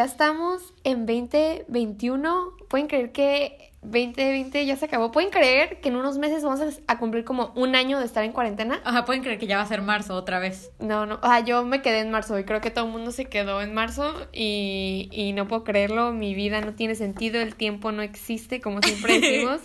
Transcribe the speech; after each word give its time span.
ya 0.00 0.06
estamos 0.06 0.72
en 0.82 1.04
2021? 1.04 2.52
¿Pueden 2.70 2.86
creer 2.86 3.12
que 3.12 3.69
2020 3.82 4.66
ya 4.66 4.76
se 4.76 4.84
acabó. 4.84 5.10
¿Pueden 5.10 5.30
creer 5.30 5.80
que 5.80 5.88
en 5.88 5.96
unos 5.96 6.18
meses 6.18 6.42
vamos 6.42 6.60
a, 6.86 6.98
cumplir 6.98 7.24
como 7.24 7.52
un 7.56 7.74
año 7.74 7.98
de 7.98 8.04
estar 8.04 8.24
en 8.24 8.32
cuarentena? 8.32 8.80
Ajá, 8.84 9.04
pueden 9.04 9.22
creer 9.22 9.38
que 9.38 9.46
ya 9.46 9.56
va 9.56 9.62
a 9.62 9.66
ser 9.66 9.80
marzo 9.80 10.14
otra 10.14 10.38
vez. 10.38 10.70
No, 10.78 11.06
no, 11.06 11.18
o 11.22 11.26
sea, 11.26 11.40
yo 11.40 11.64
me 11.64 11.80
quedé 11.80 12.00
en 12.00 12.10
marzo 12.10 12.38
y 12.38 12.44
creo 12.44 12.60
que 12.60 12.70
todo 12.70 12.84
el 12.84 12.92
mundo 12.92 13.10
se 13.10 13.24
quedó 13.24 13.62
en 13.62 13.72
marzo 13.72 14.28
y, 14.32 15.08
y 15.12 15.32
no 15.32 15.48
puedo 15.48 15.64
creerlo, 15.64 16.12
mi 16.12 16.34
vida 16.34 16.60
no 16.60 16.74
tiene 16.74 16.94
sentido, 16.94 17.40
el 17.40 17.54
tiempo 17.54 17.90
no 17.90 18.02
existe, 18.02 18.60
como 18.60 18.82
siempre 18.82 19.14
decimos, 19.20 19.60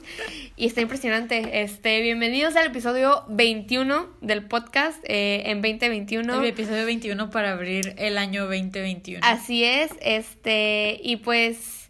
y 0.56 0.66
está 0.66 0.82
impresionante. 0.82 1.62
Este, 1.62 2.02
bienvenidos 2.02 2.56
al 2.56 2.68
episodio 2.68 3.26
21 3.28 4.08
del 4.22 4.46
podcast 4.46 5.04
eh, 5.04 5.44
en 5.48 5.62
2021. 5.62 6.42
El 6.42 6.46
episodio 6.46 6.86
21 6.86 7.30
para 7.30 7.52
abrir 7.52 7.96
el 7.98 8.18
año 8.18 8.44
2021. 8.44 9.20
Así 9.24 9.66
es, 9.66 9.92
este, 10.02 11.00
y 11.04 11.18
pues 11.18 11.85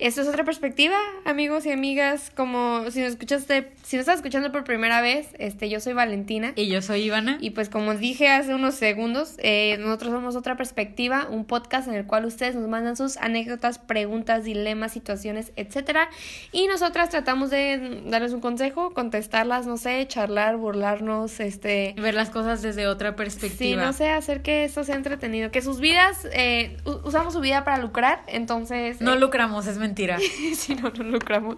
esto 0.00 0.22
es 0.22 0.28
otra 0.28 0.44
perspectiva, 0.44 0.96
amigos 1.26 1.66
y 1.66 1.72
amigas, 1.72 2.32
como 2.34 2.90
si 2.90 3.00
nos 3.02 3.10
escuchaste, 3.10 3.70
si 3.82 3.96
nos 3.96 4.04
estás 4.04 4.16
escuchando 4.16 4.50
por 4.50 4.64
primera 4.64 5.02
vez, 5.02 5.28
este, 5.38 5.68
yo 5.68 5.78
soy 5.78 5.92
Valentina. 5.92 6.54
Y 6.56 6.68
yo 6.68 6.80
soy 6.80 7.02
Ivana. 7.02 7.36
Y 7.40 7.50
pues 7.50 7.68
como 7.68 7.94
dije 7.94 8.28
hace 8.28 8.54
unos 8.54 8.76
segundos, 8.76 9.34
eh, 9.38 9.76
nosotros 9.78 10.12
somos 10.12 10.36
otra 10.36 10.56
perspectiva, 10.56 11.26
un 11.28 11.44
podcast 11.44 11.86
en 11.86 11.94
el 11.94 12.06
cual 12.06 12.24
ustedes 12.24 12.54
nos 12.54 12.66
mandan 12.66 12.96
sus 12.96 13.18
anécdotas, 13.18 13.78
preguntas, 13.78 14.44
dilemas, 14.44 14.92
situaciones, 14.92 15.52
etcétera, 15.56 16.08
y 16.50 16.66
nosotras 16.66 17.10
tratamos 17.10 17.50
de 17.50 18.02
darles 18.06 18.32
un 18.32 18.40
consejo, 18.40 18.94
contestarlas, 18.94 19.66
no 19.66 19.76
sé, 19.76 20.06
charlar, 20.08 20.56
burlarnos, 20.56 21.40
este, 21.40 21.94
ver 21.98 22.14
las 22.14 22.30
cosas 22.30 22.62
desde 22.62 22.86
otra 22.86 23.16
perspectiva. 23.16 23.82
Sí, 23.82 23.86
no 23.86 23.92
sé, 23.92 24.08
hacer 24.08 24.40
que 24.40 24.64
esto 24.64 24.82
sea 24.82 24.96
entretenido, 24.96 25.50
que 25.50 25.60
sus 25.60 25.78
vidas, 25.78 26.26
eh, 26.32 26.78
usamos 27.04 27.34
su 27.34 27.40
vida 27.40 27.64
para 27.64 27.76
lucrar, 27.76 28.22
entonces. 28.28 29.02
No 29.02 29.14
lucramos, 29.16 29.66
es 29.66 29.76
mentira 29.76 29.89
mentira. 29.90 30.18
si 30.54 30.74
no, 30.74 30.90
no 30.90 31.04
lucramos. 31.04 31.56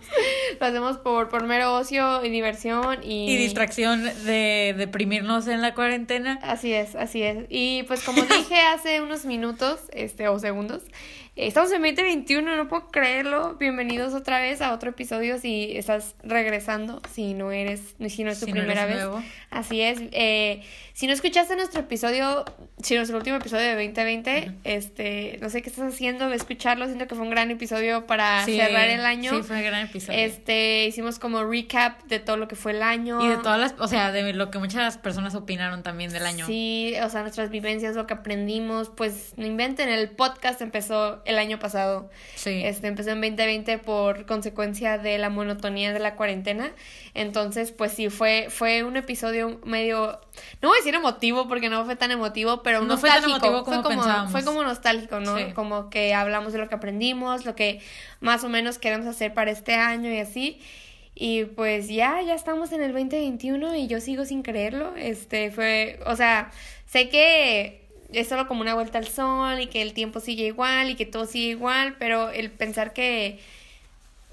Lo 0.59 0.67
hacemos 0.67 0.97
por, 0.99 1.29
por 1.29 1.45
mero 1.45 1.75
ocio 1.75 2.25
y 2.25 2.31
diversión 2.31 3.03
y... 3.03 3.31
Y 3.31 3.37
distracción 3.37 4.05
de 4.25 4.75
deprimirnos 4.77 5.47
en 5.49 5.61
la 5.61 5.75
cuarentena. 5.75 6.39
Así 6.43 6.73
es, 6.73 6.95
así 6.97 7.23
es. 7.23 7.45
Y 7.49 7.85
pues 7.85 8.03
como 8.03 8.23
dije 8.23 8.61
hace 8.75 9.01
unos 9.01 9.25
minutos, 9.27 9.81
este, 9.93 10.29
o 10.29 10.39
segundos, 10.39 10.83
Estamos 11.35 11.73
en 11.73 11.81
2021, 11.81 12.57
no 12.57 12.69
puedo 12.69 12.89
creerlo. 12.89 13.57
Bienvenidos 13.59 14.13
otra 14.13 14.39
vez 14.39 14.61
a 14.61 14.75
otro 14.75 14.91
episodio 14.91 15.39
si 15.39 15.75
estás 15.75 16.15
regresando, 16.23 17.01
si 17.11 17.33
no 17.33 17.53
eres, 17.53 17.95
si 18.07 18.23
no 18.23 18.31
es 18.31 18.39
tu 18.39 18.45
primera 18.45 18.85
vez. 18.85 19.03
Así 19.49 19.81
es. 19.81 19.99
Eh, 20.13 20.63
si 20.93 21.07
no 21.07 21.15
escuchaste 21.15 21.57
nuestro 21.57 21.81
episodio, 21.81 22.45
si 22.83 22.97
no 22.97 23.01
es 23.01 23.09
el 23.09 23.17
último 23.17 23.37
episodio 23.37 23.65
de 23.65 23.87
2020, 23.87 24.53
este, 24.65 25.39
no 25.41 25.49
sé 25.49 25.63
qué 25.63 25.71
estás 25.71 25.95
haciendo, 25.95 26.29
de 26.29 26.37
escucharlo. 26.37 26.85
Siento 26.85 27.07
que 27.07 27.15
fue 27.15 27.25
un 27.25 27.31
gran 27.31 27.51
episodio 27.51 28.07
para 28.07 28.45
cerrar 28.45 28.91
el 28.91 29.07
año. 29.07 29.31
Sí, 29.31 29.43
fue 29.43 29.57
un 29.57 29.63
gran 29.63 29.87
episodio. 29.87 30.19
Este, 30.19 30.85
hicimos 30.85 31.19
como 31.19 31.45
recap 31.45 32.03
de 32.05 32.19
todo 32.19 32.37
lo 32.37 32.47
que 32.47 32.57
fue 32.57 32.73
el 32.73 32.83
año. 32.83 33.25
Y 33.25 33.29
de 33.29 33.39
todas 33.39 33.59
las, 33.59 33.75
o 33.79 33.89
sea, 33.89 34.13
de 34.13 34.35
lo 34.35 34.51
que 34.51 34.59
muchas 34.59 34.99
personas 34.99 35.35
opinaron 35.35 35.83
también 35.83 36.13
del 36.13 36.27
año. 36.27 36.45
Sí, 36.45 36.95
o 37.03 37.09
sea, 37.09 37.23
nuestras 37.23 37.49
vivencias, 37.49 37.97
lo 37.97 38.07
que 38.07 38.13
aprendimos, 38.13 38.91
pues 38.91 39.33
no 39.39 39.47
inventen, 39.47 39.89
el 39.89 40.11
podcast 40.11 40.61
empezó 40.61 41.22
el 41.25 41.39
año 41.39 41.59
pasado. 41.59 42.11
Sí. 42.35 42.63
Este, 42.65 42.87
empezó 42.87 43.11
en 43.11 43.21
2020 43.21 43.79
por 43.79 44.27
consecuencia 44.27 44.99
de 44.99 45.19
la 45.19 45.31
monotonía 45.31 45.93
de 45.93 45.99
la 45.99 46.17
cuarentena. 46.17 46.73
Entonces, 47.15 47.73
pues 47.73 47.93
sí, 47.93 48.11
fue, 48.11 48.49
fue 48.51 48.85
un 48.85 48.97
episodio 48.97 49.61
medio, 49.65 50.21
no 50.61 50.69
voy 50.69 50.77
a 50.77 50.81
decir 50.81 50.95
emotivo 50.95 51.49
porque 51.49 51.69
no 51.69 51.85
fue 51.85 51.97
tan 51.97 52.11
emotivo, 52.11 52.63
pero 52.63 52.81
no 52.81 52.87
nostálgico. 52.87 53.31
Fue, 53.31 53.41
tan 53.41 53.51
como 53.51 53.65
fue, 53.65 53.83
como, 53.83 54.29
fue 54.29 54.45
como 54.45 54.63
nostálgico, 54.63 55.21
¿no? 55.21 55.37
Como 55.55 55.91
que 55.91 56.15
hablamos 56.15 56.53
de 56.53 56.59
lo 56.59 56.69
que 56.69 56.75
aprendimos, 56.75 57.45
lo 57.45 57.55
que 57.55 57.81
más 58.21 58.45
o 58.45 58.49
menos 58.49 58.79
queremos 58.79 59.07
hacer 59.07 59.35
para 59.35 59.51
este 59.51 59.75
año 59.75 60.11
y 60.11 60.19
así. 60.19 60.61
Y 61.15 61.45
pues 61.45 61.89
ya, 61.89 62.23
ya 62.23 62.35
estamos 62.35 62.73
en 62.73 62.83
el 62.83 62.93
2021 62.93 63.77
y 63.77 63.87
yo 63.87 64.01
sigo 64.01 64.25
sin 64.25 64.43
creerlo. 64.43 64.95
Este 64.97 65.51
fue, 65.51 66.01
o 66.07 66.17
sea, 66.17 66.51
sé 66.87 67.09
que 67.09 67.82
es 68.13 68.29
solo 68.29 68.47
como 68.47 68.61
una 68.61 68.75
vuelta 68.75 68.99
al 68.99 69.09
sol 69.09 69.61
y 69.61 69.67
que 69.67 69.83
el 69.83 69.93
tiempo 69.95 70.21
sigue 70.21 70.47
igual 70.47 70.91
y 70.91 70.95
que 70.95 71.07
todo 71.07 71.27
sigue 71.27 71.51
igual, 71.51 71.97
pero 71.99 72.31
el 72.31 72.51
pensar 72.51 72.93
que 72.93 73.41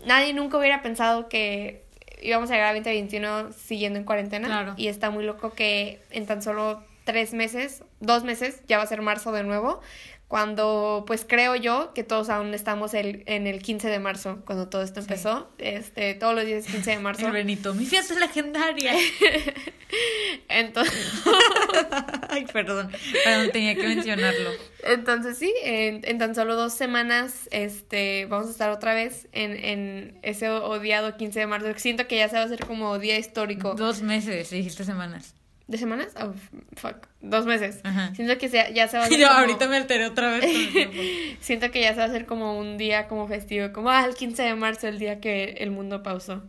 nadie 0.05 0.33
nunca 0.33 0.57
hubiera 0.57 0.81
pensado 0.81 1.29
que 1.29 1.83
íbamos 2.21 2.49
a 2.51 2.53
llegar 2.53 2.69
a 2.69 2.73
2021 2.73 3.53
siguiendo 3.53 3.99
en 3.99 4.05
cuarentena. 4.05 4.73
Y 4.77 4.87
está 4.87 5.09
muy 5.09 5.23
loco 5.23 5.53
que 5.53 6.01
en 6.11 6.25
tan 6.25 6.41
solo 6.41 6.83
tres 7.05 7.33
meses, 7.33 7.83
dos 7.99 8.23
meses, 8.23 8.61
ya 8.67 8.77
va 8.77 8.83
a 8.83 8.87
ser 8.87 9.01
marzo 9.01 9.31
de 9.31 9.43
nuevo, 9.43 9.81
cuando 10.29 11.05
pues 11.07 11.25
creo 11.27 11.55
yo 11.55 11.91
que 11.95 12.03
todos 12.03 12.29
aún 12.29 12.53
estamos 12.53 12.93
el, 12.93 13.23
en 13.25 13.47
el 13.47 13.63
15 13.63 13.89
de 13.89 13.97
marzo, 13.97 14.43
cuando 14.45 14.69
todo 14.69 14.83
esto 14.83 14.99
empezó, 14.99 15.49
este, 15.57 16.13
todos 16.13 16.35
los 16.35 16.45
días 16.45 16.67
15 16.67 16.91
de 16.91 16.99
marzo. 16.99 17.25
El 17.25 17.33
Benito, 17.33 17.73
mi 17.73 17.87
fiesta 17.87 18.13
es 18.13 18.19
legendaria. 18.19 18.93
Entonces... 20.47 20.93
Ay, 22.29 22.45
perdón, 22.53 22.91
pero 23.25 23.51
tenía 23.51 23.73
que 23.73 23.87
mencionarlo. 23.87 24.51
Entonces 24.83 25.35
sí, 25.39 25.51
en, 25.63 26.01
en, 26.03 26.19
tan 26.19 26.35
solo 26.35 26.55
dos 26.55 26.73
semanas 26.73 27.49
este, 27.49 28.27
vamos 28.27 28.49
a 28.49 28.51
estar 28.51 28.69
otra 28.69 28.93
vez 28.93 29.27
en, 29.31 29.53
en 29.53 30.19
ese 30.21 30.47
odiado 30.51 31.17
15 31.17 31.39
de 31.39 31.47
marzo. 31.47 31.67
Siento 31.77 32.07
que 32.07 32.17
ya 32.17 32.29
se 32.29 32.35
va 32.35 32.43
a 32.43 32.45
hacer 32.45 32.63
como 32.67 32.99
día 32.99 33.17
histórico. 33.17 33.73
Dos 33.73 34.03
meses, 34.03 34.51
dijiste 34.51 34.83
semanas. 34.83 35.33
¿De 35.69 35.77
semanas? 35.77 36.07
Oh, 36.19 36.33
fuck. 36.75 36.95
Dos 37.21 37.45
meses. 37.45 37.79
Siento 38.15 38.39
que 38.39 38.49
ya 38.49 38.87
se 38.87 38.97
va 38.97 39.03
a 39.03 39.05
hacer. 39.05 39.19
Yo 39.19 39.27
ahorita 39.29 39.67
me 39.67 39.77
alteré 39.77 40.07
otra 40.07 40.31
vez. 40.31 40.43
Siento 41.41 41.69
que 41.69 41.81
ya 41.81 41.89
se 41.89 41.97
va 41.97 42.05
a 42.05 42.07
hacer 42.07 42.25
como 42.25 42.57
un 42.57 42.79
día 42.79 43.07
como 43.07 43.27
festivo, 43.27 43.71
como 43.71 43.91
ah, 43.91 44.03
el 44.03 44.15
15 44.15 44.41
de 44.41 44.55
marzo, 44.55 44.87
el 44.87 44.97
día 44.97 45.19
que 45.19 45.57
el 45.59 45.69
mundo 45.69 46.01
pausó. 46.01 46.41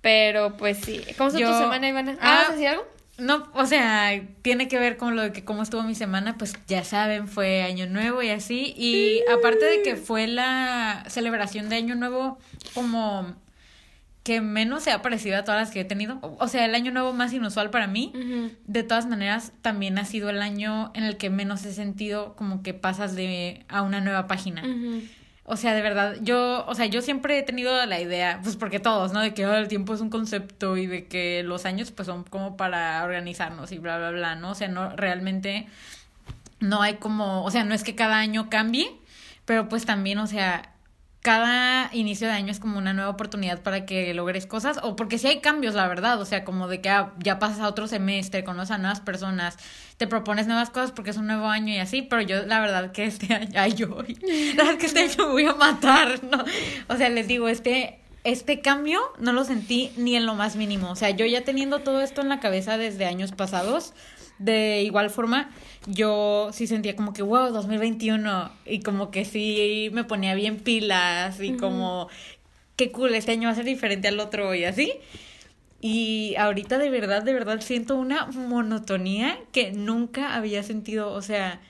Pero 0.00 0.56
pues 0.56 0.78
sí. 0.78 1.00
¿Cómo 1.16 1.30
estuvo 1.30 1.48
tu 1.48 1.58
semana, 1.58 1.88
Ivana? 1.88 2.18
¿Ah, 2.20 2.38
¿Vas 2.38 2.48
a 2.48 2.52
decir 2.52 2.66
algo? 2.66 2.88
No, 3.18 3.48
o 3.54 3.66
sea, 3.66 4.20
tiene 4.42 4.66
que 4.66 4.80
ver 4.80 4.96
con 4.96 5.14
lo 5.14 5.22
de 5.22 5.30
que 5.30 5.44
cómo 5.44 5.62
estuvo 5.62 5.84
mi 5.84 5.94
semana, 5.94 6.36
pues 6.36 6.54
ya 6.66 6.82
saben, 6.82 7.28
fue 7.28 7.62
Año 7.62 7.86
Nuevo 7.86 8.20
y 8.20 8.30
así. 8.30 8.74
Y 8.76 9.22
aparte 9.32 9.64
de 9.64 9.82
que 9.82 9.94
fue 9.94 10.26
la 10.26 11.04
celebración 11.06 11.68
de 11.68 11.76
Año 11.76 11.94
Nuevo 11.94 12.36
como 12.74 13.32
que 14.22 14.40
menos 14.40 14.82
se 14.82 14.92
ha 14.92 15.00
parecido 15.00 15.38
a 15.38 15.44
todas 15.44 15.60
las 15.60 15.70
que 15.70 15.80
he 15.80 15.84
tenido. 15.84 16.18
O 16.38 16.48
sea, 16.48 16.64
el 16.64 16.74
año 16.74 16.92
nuevo 16.92 17.12
más 17.12 17.32
inusual 17.32 17.70
para 17.70 17.86
mí. 17.86 18.12
De 18.66 18.82
todas 18.82 19.06
maneras, 19.06 19.52
también 19.62 19.98
ha 19.98 20.04
sido 20.04 20.30
el 20.30 20.42
año 20.42 20.90
en 20.94 21.04
el 21.04 21.16
que 21.16 21.30
menos 21.30 21.64
he 21.64 21.72
sentido 21.72 22.36
como 22.36 22.62
que 22.62 22.74
pasas 22.74 23.16
de 23.16 23.64
a 23.68 23.82
una 23.82 24.00
nueva 24.00 24.26
página. 24.26 24.62
O 25.44 25.56
sea, 25.56 25.74
de 25.74 25.82
verdad, 25.82 26.16
yo, 26.20 26.64
o 26.68 26.74
sea, 26.76 26.86
yo 26.86 27.02
siempre 27.02 27.38
he 27.38 27.42
tenido 27.42 27.84
la 27.84 28.00
idea, 28.00 28.38
pues 28.42 28.54
porque 28.54 28.78
todos, 28.78 29.12
¿no? 29.12 29.20
De 29.20 29.34
que 29.34 29.42
el 29.42 29.66
tiempo 29.66 29.94
es 29.94 30.00
un 30.00 30.08
concepto 30.08 30.76
y 30.76 30.86
de 30.86 31.08
que 31.08 31.42
los 31.42 31.64
años 31.66 31.90
pues 31.90 32.06
son 32.06 32.22
como 32.22 32.56
para 32.56 33.02
organizarnos 33.02 33.72
y 33.72 33.78
bla, 33.78 33.98
bla, 33.98 34.10
bla, 34.12 34.36
¿no? 34.36 34.50
O 34.50 34.54
sea, 34.54 34.68
no, 34.68 34.94
realmente 34.94 35.66
no 36.60 36.82
hay 36.82 36.94
como, 36.96 37.42
o 37.42 37.50
sea, 37.50 37.64
no 37.64 37.74
es 37.74 37.82
que 37.82 37.96
cada 37.96 38.18
año 38.18 38.48
cambie, 38.48 38.92
pero 39.44 39.68
pues 39.68 39.86
también, 39.86 40.18
o 40.18 40.28
sea, 40.28 40.74
cada 41.22 41.90
inicio 41.92 42.28
de 42.28 42.32
año 42.32 42.50
es 42.50 42.60
como 42.60 42.78
una 42.78 42.94
nueva 42.94 43.10
oportunidad 43.10 43.60
para 43.60 43.84
que 43.84 44.14
logres 44.14 44.46
cosas, 44.46 44.78
o 44.82 44.96
porque 44.96 45.18
si 45.18 45.26
hay 45.26 45.40
cambios, 45.40 45.74
la 45.74 45.86
verdad, 45.86 46.18
o 46.18 46.24
sea, 46.24 46.44
como 46.44 46.66
de 46.66 46.80
que 46.80 46.88
ah, 46.88 47.12
ya 47.18 47.38
pasas 47.38 47.60
a 47.60 47.68
otro 47.68 47.86
semestre, 47.86 48.42
conoces 48.42 48.70
a 48.70 48.78
nuevas 48.78 49.00
personas, 49.00 49.58
te 49.98 50.06
propones 50.06 50.46
nuevas 50.46 50.70
cosas 50.70 50.92
porque 50.92 51.10
es 51.10 51.18
un 51.18 51.26
nuevo 51.26 51.46
año 51.46 51.74
y 51.74 51.78
así, 51.78 52.00
pero 52.00 52.22
yo 52.22 52.46
la 52.46 52.60
verdad 52.60 52.92
que 52.92 53.04
este 53.04 53.34
año, 53.34 53.50
ay, 53.54 53.74
yo, 53.74 53.88
la 54.56 54.64
verdad 54.64 54.78
que 54.78 54.86
este 54.86 55.00
año 55.00 55.26
me 55.26 55.32
voy 55.32 55.44
a 55.44 55.54
matar, 55.54 56.24
¿no? 56.24 56.42
O 56.88 56.96
sea, 56.96 57.10
les 57.10 57.28
digo, 57.28 57.48
este, 57.48 57.98
este 58.24 58.62
cambio 58.62 59.00
no 59.18 59.32
lo 59.32 59.44
sentí 59.44 59.92
ni 59.98 60.16
en 60.16 60.24
lo 60.24 60.34
más 60.34 60.56
mínimo, 60.56 60.90
o 60.90 60.96
sea, 60.96 61.10
yo 61.10 61.26
ya 61.26 61.44
teniendo 61.44 61.80
todo 61.80 62.00
esto 62.00 62.22
en 62.22 62.30
la 62.30 62.40
cabeza 62.40 62.78
desde 62.78 63.04
años 63.04 63.32
pasados, 63.32 63.92
de 64.40 64.82
igual 64.82 65.10
forma, 65.10 65.50
yo 65.86 66.48
sí 66.52 66.66
sentía 66.66 66.96
como 66.96 67.12
que, 67.12 67.22
wow, 67.22 67.52
2021, 67.52 68.50
y 68.64 68.80
como 68.80 69.10
que 69.10 69.24
sí 69.24 69.90
me 69.92 70.02
ponía 70.02 70.34
bien 70.34 70.56
pilas 70.56 71.40
y 71.40 71.52
como, 71.52 72.08
qué 72.74 72.90
cool, 72.90 73.14
este 73.14 73.32
año 73.32 73.48
va 73.48 73.52
a 73.52 73.54
ser 73.54 73.66
diferente 73.66 74.08
al 74.08 74.18
otro 74.18 74.54
y 74.54 74.64
así. 74.64 74.94
Y 75.82 76.34
ahorita 76.36 76.78
de 76.78 76.90
verdad, 76.90 77.22
de 77.22 77.34
verdad 77.34 77.60
siento 77.60 77.96
una 77.96 78.26
monotonía 78.26 79.38
que 79.52 79.72
nunca 79.72 80.34
había 80.34 80.62
sentido, 80.62 81.12
o 81.12 81.20
sea, 81.20 81.60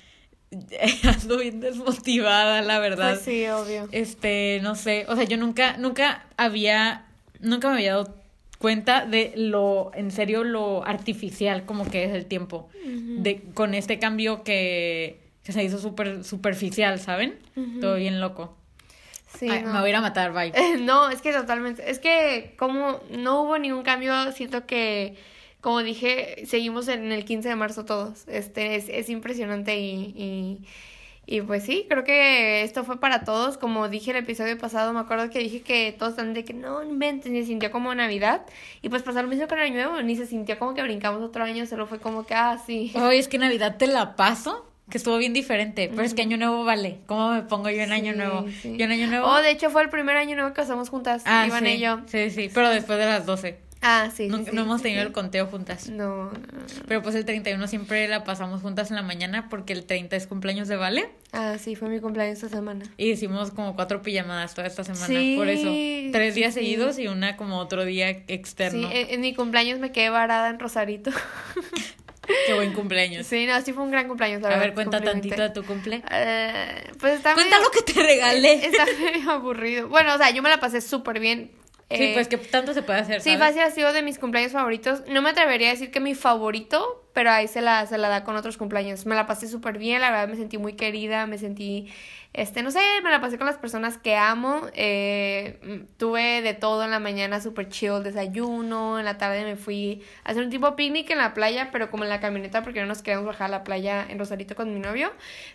ando 1.04 1.38
bien 1.38 1.60
desmotivada, 1.60 2.62
la 2.62 2.78
verdad. 2.78 3.14
Pues 3.14 3.24
sí, 3.24 3.46
obvio. 3.48 3.88
Este, 3.90 4.60
no 4.62 4.76
sé, 4.76 5.06
o 5.08 5.16
sea, 5.16 5.24
yo 5.24 5.36
nunca, 5.36 5.76
nunca 5.76 6.24
había, 6.36 7.06
nunca 7.40 7.68
me 7.68 7.74
había 7.74 7.94
dado 7.94 8.19
cuenta 8.60 9.06
de 9.06 9.32
lo, 9.36 9.90
en 9.94 10.10
serio, 10.10 10.44
lo 10.44 10.84
artificial 10.84 11.64
como 11.64 11.90
que 11.90 12.04
es 12.04 12.12
el 12.12 12.26
tiempo, 12.26 12.68
de, 12.84 13.40
con 13.54 13.72
este 13.72 13.98
cambio 13.98 14.44
que, 14.44 15.18
que 15.42 15.52
se 15.52 15.64
hizo 15.64 15.78
súper 15.78 16.24
superficial, 16.24 17.00
¿saben? 17.00 17.38
Todo 17.80 17.94
bien 17.94 18.20
loco. 18.20 18.54
Sí, 19.38 19.48
Me 19.48 19.62
voy 19.62 19.86
a 19.86 19.88
ir 19.88 19.96
a 19.96 20.02
matar, 20.02 20.34
bye. 20.34 20.52
no, 20.82 21.08
es 21.08 21.22
que 21.22 21.32
totalmente, 21.32 21.90
es 21.90 22.00
que 22.00 22.54
como 22.58 23.00
no 23.10 23.44
hubo 23.44 23.56
ningún 23.56 23.82
cambio, 23.82 24.30
siento 24.32 24.66
que, 24.66 25.16
como 25.62 25.82
dije, 25.82 26.44
seguimos 26.44 26.88
en 26.88 27.12
el 27.12 27.24
15 27.24 27.48
de 27.48 27.56
marzo 27.56 27.86
todos, 27.86 28.28
este, 28.28 28.76
es, 28.76 28.90
es 28.90 29.08
impresionante 29.08 29.80
y, 29.80 30.12
y 30.14 30.66
Y 31.30 31.42
pues 31.42 31.62
sí, 31.62 31.86
creo 31.88 32.02
que 32.02 32.64
esto 32.64 32.82
fue 32.82 32.98
para 32.98 33.22
todos. 33.22 33.56
Como 33.56 33.88
dije 33.88 34.10
el 34.10 34.16
episodio 34.16 34.58
pasado, 34.58 34.92
me 34.92 34.98
acuerdo 34.98 35.30
que 35.30 35.38
dije 35.38 35.60
que 35.60 35.94
todos 35.96 36.14
están 36.14 36.34
de 36.34 36.44
que 36.44 36.52
no 36.52 36.82
inventen, 36.82 37.34
ni 37.34 37.42
se 37.42 37.46
sintió 37.46 37.70
como 37.70 37.94
Navidad. 37.94 38.42
Y 38.82 38.88
pues 38.88 39.04
pasó 39.04 39.22
lo 39.22 39.28
mismo 39.28 39.46
con 39.46 39.60
el 39.60 39.66
año 39.66 39.74
nuevo, 39.74 40.02
ni 40.02 40.16
se 40.16 40.26
sintió 40.26 40.58
como 40.58 40.74
que 40.74 40.82
brincamos 40.82 41.22
otro 41.22 41.44
año, 41.44 41.66
solo 41.66 41.86
fue 41.86 42.00
como 42.00 42.26
que, 42.26 42.34
ah, 42.34 42.58
sí. 42.66 42.92
Hoy 42.96 43.18
es 43.18 43.28
que 43.28 43.38
Navidad 43.38 43.76
te 43.76 43.86
la 43.86 44.16
paso 44.16 44.66
que 44.90 44.98
estuvo 44.98 45.18
bien 45.18 45.32
diferente, 45.32 45.88
pero 45.88 46.02
es 46.02 46.14
que 46.14 46.22
año 46.22 46.36
nuevo 46.36 46.64
vale. 46.64 46.98
¿Cómo 47.06 47.30
me 47.30 47.42
pongo 47.42 47.70
yo 47.70 47.80
en 47.80 47.92
año 47.92 48.12
nuevo? 48.12 48.46
Yo 48.64 48.84
en 48.84 48.90
año 48.90 49.06
nuevo. 49.06 49.28
Oh, 49.28 49.40
de 49.40 49.52
hecho 49.52 49.70
fue 49.70 49.82
el 49.82 49.88
primer 49.88 50.16
año 50.16 50.34
nuevo 50.34 50.50
que 50.52 50.62
pasamos 50.62 50.88
juntas, 50.88 51.22
ah, 51.26 51.46
Iván 51.46 51.64
y 51.64 51.78
yo. 51.78 52.00
Sí, 52.06 52.30
sí, 52.30 52.50
pero 52.52 52.70
después 52.70 52.98
de 52.98 53.06
las 53.06 53.24
12. 53.24 53.69
Ah, 53.82 54.10
sí. 54.14 54.28
No, 54.28 54.38
sí, 54.38 54.50
no 54.52 54.62
hemos 54.62 54.82
tenido 54.82 55.02
el 55.02 55.12
conteo 55.12 55.46
juntas. 55.46 55.88
No, 55.88 56.24
no, 56.24 56.32
Pero 56.86 57.02
pues 57.02 57.14
el 57.14 57.24
31 57.24 57.66
siempre 57.66 58.06
la 58.08 58.24
pasamos 58.24 58.60
juntas 58.60 58.90
en 58.90 58.96
la 58.96 59.02
mañana 59.02 59.48
porque 59.48 59.72
el 59.72 59.86
30 59.86 60.16
es 60.16 60.26
cumpleaños 60.26 60.68
de 60.68 60.76
Vale. 60.76 61.08
Ah, 61.32 61.56
sí, 61.58 61.76
fue 61.76 61.88
mi 61.88 61.98
cumpleaños 62.00 62.42
esta 62.42 62.56
semana. 62.56 62.84
Y 62.98 63.10
hicimos 63.10 63.52
como 63.52 63.74
cuatro 63.76 64.02
pijamadas 64.02 64.54
toda 64.54 64.66
esta 64.66 64.84
semana. 64.84 65.36
por 65.36 65.48
eso. 65.48 65.70
Tres 66.12 66.34
días 66.34 66.52
seguidos 66.52 66.98
y 66.98 67.06
una 67.08 67.36
como 67.36 67.58
otro 67.58 67.84
día 67.84 68.10
externo. 68.10 68.90
Sí, 68.90 69.06
en, 69.08 69.20
mi 69.20 69.34
cumpleaños 69.34 69.78
me 69.78 69.92
quedé 69.92 70.10
varada 70.10 70.50
en 70.50 70.58
Rosarito. 70.58 71.10
Qué 72.46 72.54
buen 72.54 72.74
cumpleaños. 72.74 73.26
Sí, 73.26 73.46
no, 73.46 73.60
sí 73.62 73.72
fue 73.72 73.82
un 73.82 73.90
gran 73.90 74.06
cumpleaños. 74.06 74.44
a 74.44 74.56
ver, 74.56 74.74
cuenta 74.74 75.00
tantito 75.00 75.40
de 75.40 75.50
tu 75.50 75.64
cumple. 75.64 76.02
Eh, 76.12 76.84
pues 77.00 77.14
está 77.14 77.34
Cuenta 77.34 77.58
lo 77.58 77.70
que 77.70 77.82
te 77.82 78.00
regalé. 78.00 78.52
Está 78.66 78.84
medio 78.84 79.30
aburrido. 79.30 79.88
Bueno, 79.88 80.14
o 80.14 80.18
sea, 80.18 80.30
yo 80.30 80.42
me 80.42 80.50
la 80.50 80.60
pasé 80.60 80.80
súper 80.80 81.18
bien 81.18 81.50
Sí, 81.90 82.02
eh, 82.04 82.10
pues 82.14 82.28
que 82.28 82.38
tanto 82.38 82.72
se 82.72 82.82
puede 82.82 83.00
hacer. 83.00 83.20
Sí, 83.20 83.36
fácil 83.36 83.62
ha 83.62 83.70
sido 83.70 83.92
de 83.92 84.02
mis 84.02 84.18
cumpleaños 84.18 84.52
favoritos. 84.52 85.02
No 85.08 85.22
me 85.22 85.30
atrevería 85.30 85.68
a 85.68 85.70
decir 85.72 85.90
que 85.90 85.98
mi 85.98 86.14
favorito, 86.14 87.04
pero 87.12 87.30
ahí 87.30 87.48
se 87.48 87.60
la, 87.60 87.86
se 87.86 87.98
la 87.98 88.08
da 88.08 88.24
con 88.24 88.36
otros 88.36 88.56
cumpleaños. 88.56 89.06
Me 89.06 89.14
la 89.14 89.26
pasé 89.26 89.48
súper 89.48 89.78
bien, 89.78 90.00
la 90.00 90.10
verdad 90.10 90.28
me 90.28 90.36
sentí 90.36 90.58
muy 90.58 90.74
querida, 90.74 91.26
me 91.26 91.38
sentí 91.38 91.88
este, 92.32 92.62
no 92.62 92.70
sé, 92.70 92.78
me 93.02 93.10
la 93.10 93.20
pasé 93.20 93.38
con 93.38 93.48
las 93.48 93.56
personas 93.56 93.98
que 93.98 94.14
amo. 94.14 94.62
Eh, 94.74 95.84
tuve 95.96 96.42
de 96.42 96.54
todo 96.54 96.84
en 96.84 96.92
la 96.92 97.00
mañana, 97.00 97.40
súper 97.40 97.68
chill, 97.68 98.04
desayuno. 98.04 99.00
En 99.00 99.04
la 99.04 99.18
tarde 99.18 99.42
me 99.42 99.56
fui 99.56 100.02
a 100.22 100.30
hacer 100.30 100.44
un 100.44 100.50
tipo 100.50 100.76
picnic 100.76 101.10
en 101.10 101.18
la 101.18 101.34
playa, 101.34 101.70
pero 101.72 101.90
como 101.90 102.04
en 102.04 102.10
la 102.10 102.20
camioneta, 102.20 102.62
porque 102.62 102.80
no 102.80 102.86
nos 102.86 103.02
quedamos 103.02 103.26
bajar 103.26 103.46
a 103.46 103.50
la 103.50 103.64
playa 103.64 104.06
en 104.08 104.18
Rosarito 104.20 104.54
con 104.54 104.72
mi 104.72 104.78
novio. 104.78 105.12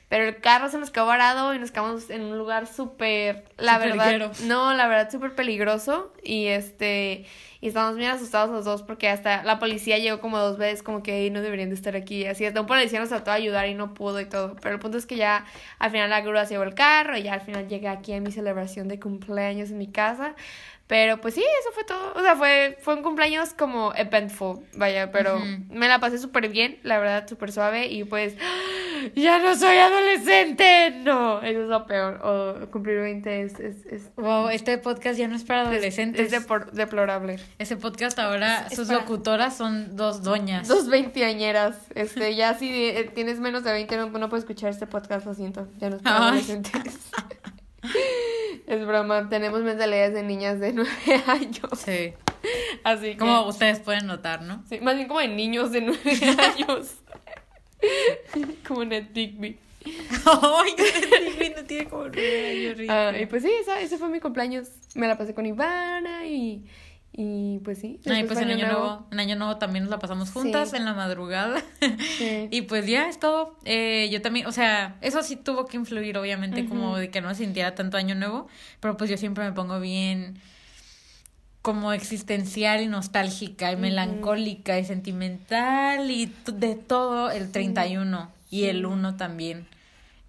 Pero 0.09 0.25
el 0.25 0.41
carro 0.41 0.67
se 0.67 0.77
nos 0.77 0.91
quedó 0.91 1.05
varado 1.05 1.53
y 1.53 1.59
nos 1.59 1.71
quedamos 1.71 2.09
en 2.09 2.23
un 2.23 2.37
lugar 2.37 2.67
súper, 2.67 3.45
la 3.57 3.77
verdad, 3.77 4.33
no, 4.43 4.73
la 4.73 4.87
verdad, 4.87 5.09
súper 5.09 5.33
peligroso. 5.33 6.11
Y 6.23 6.47
este, 6.47 7.25
y 7.61 7.67
estábamos 7.67 7.97
bien 7.97 8.11
asustados 8.11 8.49
los 8.49 8.65
dos 8.65 8.83
porque 8.83 9.09
hasta 9.09 9.43
la 9.43 9.59
policía 9.59 9.97
llegó 9.97 10.19
como 10.19 10.37
dos 10.37 10.57
veces 10.57 10.83
como 10.83 11.03
que 11.03 11.29
no 11.31 11.41
deberían 11.41 11.69
de 11.69 11.75
estar 11.75 11.95
aquí. 11.95 12.25
Así, 12.25 12.45
hasta 12.45 12.61
un 12.61 12.67
policía 12.67 12.99
nos 12.99 13.09
trató 13.09 13.31
de 13.31 13.37
ayudar 13.37 13.67
y 13.67 13.73
no 13.73 13.93
pudo 13.93 14.19
y 14.19 14.25
todo. 14.25 14.55
Pero 14.61 14.75
el 14.75 14.81
punto 14.81 14.97
es 14.97 15.05
que 15.05 15.15
ya 15.15 15.45
al 15.79 15.91
final 15.91 16.09
la 16.09 16.21
grúa 16.21 16.45
se 16.45 16.53
llevó 16.53 16.63
el 16.63 16.75
carro 16.75 17.17
y 17.17 17.23
ya 17.23 17.33
al 17.33 17.41
final 17.41 17.67
llegué 17.67 17.87
aquí 17.87 18.13
a 18.13 18.21
mi 18.21 18.31
celebración 18.31 18.87
de 18.87 18.99
cumpleaños 18.99 19.71
en 19.71 19.77
mi 19.77 19.87
casa. 19.87 20.35
Pero 20.87 21.19
pues 21.19 21.33
sí, 21.33 21.43
eso 21.61 21.71
fue 21.73 21.83
todo. 21.83 22.13
O 22.15 22.21
sea, 22.21 22.35
fue, 22.35 22.77
fue 22.81 22.93
un 22.93 23.01
cumpleaños 23.01 23.53
como 23.53 23.93
eventful, 23.95 24.59
vaya, 24.75 25.11
pero 25.11 25.39
me 25.69 25.87
la 25.87 25.99
pasé 25.99 26.19
súper 26.19 26.47
bien, 26.49 26.79
la 26.83 26.99
verdad, 26.99 27.27
súper 27.27 27.51
suave 27.51 27.87
y 27.87 28.03
pues 28.03 28.35
ya 29.15 29.39
no 29.39 29.55
soy 29.55 29.77
adolescente. 29.77 30.91
No, 31.03 31.41
eso 31.41 31.61
es 31.61 31.67
lo 31.67 31.85
peor. 31.85 32.21
O 32.23 32.71
cumplir 32.71 32.99
20 32.99 33.41
es... 33.41 33.59
es, 33.59 33.85
es 33.85 34.15
wow, 34.15 34.49
este 34.49 34.77
podcast 34.77 35.19
ya 35.19 35.27
no 35.27 35.35
es 35.35 35.43
para 35.43 35.61
adolescentes. 35.61 36.31
Es, 36.31 36.47
deplorable. 36.73 37.39
Ese 37.59 37.75
podcast 37.77 38.17
ahora, 38.19 38.69
sus 38.69 38.89
locutoras 38.89 39.55
son 39.55 39.95
dos 39.95 40.23
doñas. 40.23 40.67
Dos 40.67 40.87
veinteañeras. 40.87 41.75
Este, 41.95 42.35
ya 42.35 42.53
si 42.55 42.69
eh, 42.71 43.11
tienes 43.13 43.39
menos 43.39 43.63
de 43.63 43.71
20 43.71 43.97
no, 43.97 44.09
no 44.09 44.29
puedes 44.29 44.43
escuchar 44.43 44.71
este 44.71 44.87
podcast, 44.87 45.25
lo 45.25 45.33
siento. 45.33 45.67
Ya 45.77 45.89
no 45.89 45.97
es 45.97 46.01
para 46.01 46.17
adolescentes. 46.17 46.73
Es 48.67 48.85
broma, 48.85 49.29
tenemos 49.29 49.61
mentalidades 49.61 50.13
de 50.13 50.23
niñas 50.23 50.59
de 50.59 50.73
nueve 50.73 50.91
años. 51.27 51.79
Sí. 51.85 52.13
Así 52.83 53.11
que... 53.11 53.17
Como 53.17 53.47
ustedes 53.47 53.79
pueden 53.79 54.07
notar, 54.07 54.41
¿no? 54.41 54.63
Sí, 54.67 54.79
más 54.81 54.95
bien 54.95 55.07
como 55.07 55.19
de 55.19 55.27
niños 55.27 55.71
de 55.71 55.81
nueve 55.81 56.01
años. 56.39 56.95
como 58.67 58.85
Ned 58.85 59.05
Digby. 59.13 59.57
Ay, 60.25 60.75
Digby 60.77 61.53
no 61.55 61.63
tiene 61.65 61.85
como 61.85 62.07
nueve 62.07 62.77
años. 62.77 62.89
Ah, 62.89 63.13
y 63.19 63.25
pues 63.27 63.43
sí, 63.43 63.51
ese 63.81 63.97
fue 63.97 64.09
mi 64.09 64.19
cumpleaños. 64.19 64.69
Me 64.95 65.07
la 65.07 65.17
pasé 65.17 65.33
con 65.33 65.45
Ivana 65.45 66.25
y 66.25 66.65
y 67.17 67.59
pues 67.59 67.77
sí. 67.77 68.01
Ay, 68.07 68.25
pues 68.25 68.39
en 68.39 68.51
año, 68.51 68.67
nuevo. 68.67 69.07
en 69.09 69.19
año 69.21 69.37
nuevo 69.37 69.55
también 69.55 69.85
nos 69.85 69.91
la 69.91 69.99
pasamos 69.99 70.31
juntas 70.31 70.73
en 70.73 70.83
la 70.83 70.93
madrugada. 70.93 71.63
y 72.51 72.63
pues 72.63 72.85
ya 72.87 73.07
es 73.07 73.19
todo. 73.19 73.57
Eh, 73.63 74.09
yo 74.11 74.21
también, 74.21 74.47
o 74.47 74.51
sea, 74.51 74.97
eso 74.99 75.23
sí 75.23 75.37
tuvo 75.37 75.65
que 75.65 75.77
influir, 75.77 76.17
obviamente, 76.17 76.65
como 76.65 76.97
de 76.97 77.09
que 77.09 77.21
no 77.21 77.33
sintiera 77.33 77.73
tanto 77.73 77.95
año 77.95 78.15
nuevo. 78.15 78.47
Pero 78.81 78.97
pues 78.97 79.09
yo 79.09 79.15
siempre 79.15 79.45
me 79.45 79.53
pongo 79.53 79.79
bien 79.79 80.41
como 81.65 81.93
existencial 81.93 82.81
y 82.81 82.87
nostálgica 82.87 83.71
y 83.71 83.75
melancólica 83.75 84.77
y 84.77 84.85
sentimental 84.85 86.11
y 86.11 86.31
de 86.45 86.75
todo 86.75 87.31
el 87.31 87.51
31 87.51 88.29
y 88.51 88.65
el 88.65 88.85
1 88.85 89.17
también. 89.17 89.65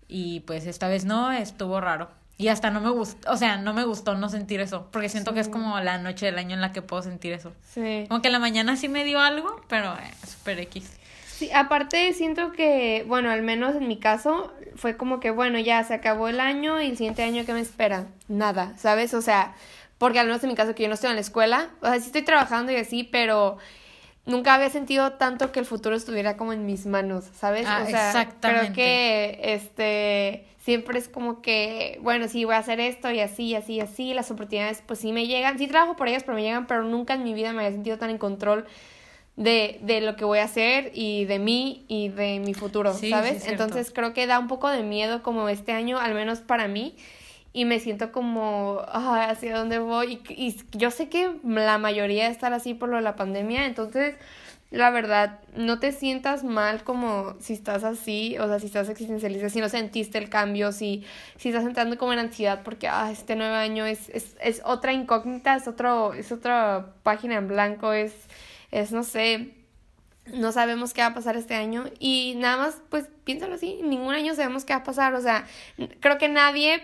Y 0.08 0.40
pues 0.40 0.66
esta 0.66 0.88
vez 0.88 1.04
no, 1.04 1.30
estuvo 1.30 1.78
raro. 1.78 2.08
Y 2.38 2.48
hasta 2.48 2.70
no 2.70 2.80
me 2.80 2.88
gustó, 2.88 3.30
o 3.30 3.36
sea, 3.36 3.58
no 3.58 3.74
me 3.74 3.84
gustó 3.84 4.14
no 4.14 4.30
sentir 4.30 4.60
eso, 4.60 4.88
porque 4.90 5.10
siento 5.10 5.34
que 5.34 5.40
es 5.40 5.50
como 5.50 5.78
la 5.80 5.98
noche 5.98 6.24
del 6.24 6.38
año 6.38 6.54
en 6.54 6.62
la 6.62 6.72
que 6.72 6.80
puedo 6.80 7.02
sentir 7.02 7.34
eso. 7.34 7.52
Sí. 7.70 8.06
Como 8.08 8.22
que 8.22 8.30
la 8.30 8.38
mañana 8.38 8.78
sí 8.78 8.88
me 8.88 9.04
dio 9.04 9.20
algo, 9.20 9.60
pero 9.68 9.92
eh, 9.92 10.10
super 10.26 10.58
X. 10.58 10.90
Sí, 11.26 11.50
aparte 11.52 12.14
siento 12.14 12.52
que, 12.52 13.04
bueno, 13.06 13.30
al 13.30 13.42
menos 13.42 13.76
en 13.76 13.86
mi 13.88 13.98
caso, 13.98 14.54
fue 14.74 14.96
como 14.96 15.20
que, 15.20 15.30
bueno, 15.30 15.58
ya 15.58 15.84
se 15.84 15.92
acabó 15.92 16.28
el 16.28 16.40
año 16.40 16.80
y 16.80 16.86
el 16.86 16.96
siguiente 16.96 17.24
año, 17.24 17.44
¿qué 17.44 17.52
me 17.52 17.60
espera? 17.60 18.06
Nada, 18.26 18.72
¿sabes? 18.78 19.12
O 19.12 19.20
sea, 19.20 19.54
porque 19.98 20.18
al 20.18 20.26
menos 20.26 20.42
en 20.42 20.50
mi 20.50 20.54
caso 20.54 20.74
que 20.74 20.82
yo 20.82 20.88
no 20.88 20.94
estoy 20.94 21.10
en 21.10 21.16
la 21.16 21.22
escuela, 21.22 21.70
o 21.80 21.86
sea, 21.86 21.98
sí 22.00 22.06
estoy 22.06 22.22
trabajando 22.22 22.72
y 22.72 22.76
así, 22.76 23.04
pero 23.04 23.58
nunca 24.26 24.54
había 24.54 24.70
sentido 24.70 25.12
tanto 25.12 25.52
que 25.52 25.60
el 25.60 25.66
futuro 25.66 25.96
estuviera 25.96 26.36
como 26.36 26.52
en 26.52 26.66
mis 26.66 26.86
manos, 26.86 27.24
¿sabes? 27.34 27.66
Ah, 27.66 27.84
o 27.86 27.90
sea, 27.90 28.08
exactamente. 28.08 28.72
creo 28.72 28.74
que, 28.74 29.40
este 29.54 30.46
siempre 30.66 30.98
es 30.98 31.08
como 31.08 31.42
que, 31.42 32.00
bueno, 32.02 32.26
sí, 32.26 32.44
voy 32.44 32.56
a 32.56 32.58
hacer 32.58 32.80
esto 32.80 33.08
y 33.12 33.20
así, 33.20 33.54
así, 33.54 33.78
así, 33.78 34.14
las 34.14 34.32
oportunidades 34.32 34.82
pues 34.84 34.98
sí 34.98 35.12
me 35.12 35.28
llegan, 35.28 35.58
sí 35.58 35.68
trabajo 35.68 35.94
por 35.94 36.08
ellas, 36.08 36.24
pero 36.24 36.34
me 36.34 36.42
llegan, 36.42 36.66
pero 36.66 36.82
nunca 36.82 37.14
en 37.14 37.22
mi 37.22 37.34
vida 37.34 37.52
me 37.52 37.60
había 37.60 37.70
sentido 37.70 37.98
tan 37.98 38.10
en 38.10 38.18
control 38.18 38.66
de, 39.36 39.78
de 39.82 40.00
lo 40.00 40.16
que 40.16 40.24
voy 40.24 40.40
a 40.40 40.44
hacer 40.44 40.90
y 40.92 41.24
de 41.26 41.38
mí 41.38 41.84
y 41.86 42.08
de 42.08 42.40
mi 42.40 42.52
futuro, 42.52 42.92
¿sabes? 42.94 43.46
Entonces 43.46 43.92
creo 43.94 44.12
que 44.12 44.26
da 44.26 44.40
un 44.40 44.48
poco 44.48 44.68
de 44.68 44.82
miedo 44.82 45.22
como 45.22 45.48
este 45.48 45.70
año, 45.70 46.00
al 46.00 46.14
menos 46.14 46.40
para 46.40 46.66
mí, 46.66 46.96
y 47.56 47.64
me 47.64 47.80
siento 47.80 48.12
como, 48.12 48.82
hacia 48.86 49.56
dónde 49.56 49.78
voy, 49.78 50.20
y, 50.28 50.46
y 50.46 50.56
yo 50.72 50.90
sé 50.90 51.08
que 51.08 51.30
la 51.42 51.78
mayoría 51.78 52.28
estar 52.28 52.52
así 52.52 52.74
por 52.74 52.90
lo 52.90 52.96
de 52.96 53.02
la 53.02 53.16
pandemia, 53.16 53.64
entonces 53.64 54.14
la 54.70 54.90
verdad, 54.90 55.40
no 55.54 55.78
te 55.78 55.90
sientas 55.90 56.44
mal 56.44 56.84
como 56.84 57.34
si 57.40 57.54
estás 57.54 57.82
así, 57.82 58.36
o 58.38 58.46
sea, 58.46 58.58
si 58.58 58.66
estás 58.66 58.90
existencialista, 58.90 59.48
si 59.48 59.60
no 59.60 59.70
sentiste 59.70 60.18
el 60.18 60.28
cambio, 60.28 60.70
si, 60.70 61.06
si 61.38 61.48
estás 61.48 61.64
entrando 61.64 61.96
como 61.96 62.12
en 62.12 62.18
ansiedad 62.18 62.60
porque 62.62 62.88
ah, 62.88 63.10
este 63.10 63.36
nuevo 63.36 63.54
año 63.54 63.86
es, 63.86 64.10
es, 64.10 64.36
es 64.42 64.60
otra 64.66 64.92
incógnita, 64.92 65.56
es, 65.56 65.66
otro, 65.66 66.12
es 66.12 66.32
otra 66.32 66.92
página 67.04 67.36
en 67.36 67.48
blanco, 67.48 67.94
es, 67.94 68.12
es 68.70 68.92
no 68.92 69.02
sé, 69.02 69.54
no 70.32 70.52
sabemos 70.52 70.92
qué 70.92 71.02
va 71.02 71.08
a 71.08 71.14
pasar 71.14 71.36
este 71.36 71.54
año 71.54 71.84
y 71.98 72.34
nada 72.36 72.56
más, 72.56 72.78
pues 72.88 73.08
piénsalo 73.24 73.54
así, 73.54 73.80
ningún 73.82 74.14
año 74.14 74.34
sabemos 74.34 74.64
qué 74.64 74.72
va 74.72 74.80
a 74.80 74.84
pasar, 74.84 75.14
o 75.14 75.20
sea, 75.20 75.46
creo 76.00 76.18
que 76.18 76.28
nadie 76.28 76.82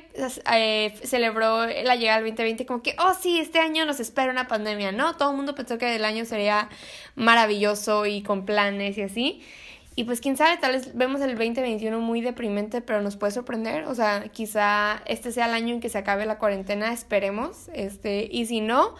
eh, 0.52 0.94
celebró 1.04 1.66
la 1.66 1.96
llegada 1.96 2.18
del 2.18 2.30
2020 2.30 2.66
como 2.66 2.82
que, 2.82 2.94
oh 2.98 3.14
sí, 3.20 3.38
este 3.38 3.58
año 3.58 3.84
nos 3.84 4.00
espera 4.00 4.30
una 4.30 4.48
pandemia, 4.48 4.92
¿no? 4.92 5.16
Todo 5.16 5.30
el 5.30 5.36
mundo 5.36 5.54
pensó 5.54 5.78
que 5.78 5.96
el 5.96 6.04
año 6.04 6.24
sería 6.24 6.68
maravilloso 7.14 8.06
y 8.06 8.22
con 8.22 8.44
planes 8.44 8.98
y 8.98 9.02
así. 9.02 9.42
Y 9.94 10.04
pues 10.04 10.20
quién 10.22 10.38
sabe, 10.38 10.56
tal 10.56 10.72
vez 10.72 10.96
vemos 10.96 11.20
el 11.20 11.36
2021 11.36 12.00
muy 12.00 12.22
deprimente, 12.22 12.80
pero 12.80 13.02
nos 13.02 13.16
puede 13.16 13.32
sorprender. 13.32 13.84
O 13.84 13.94
sea, 13.94 14.28
quizá 14.32 15.02
este 15.04 15.32
sea 15.32 15.46
el 15.46 15.54
año 15.54 15.74
en 15.74 15.80
que 15.80 15.90
se 15.90 15.98
acabe 15.98 16.24
la 16.24 16.38
cuarentena, 16.38 16.92
esperemos. 16.94 17.68
Este, 17.74 18.26
y 18.30 18.46
si 18.46 18.62
no, 18.62 18.94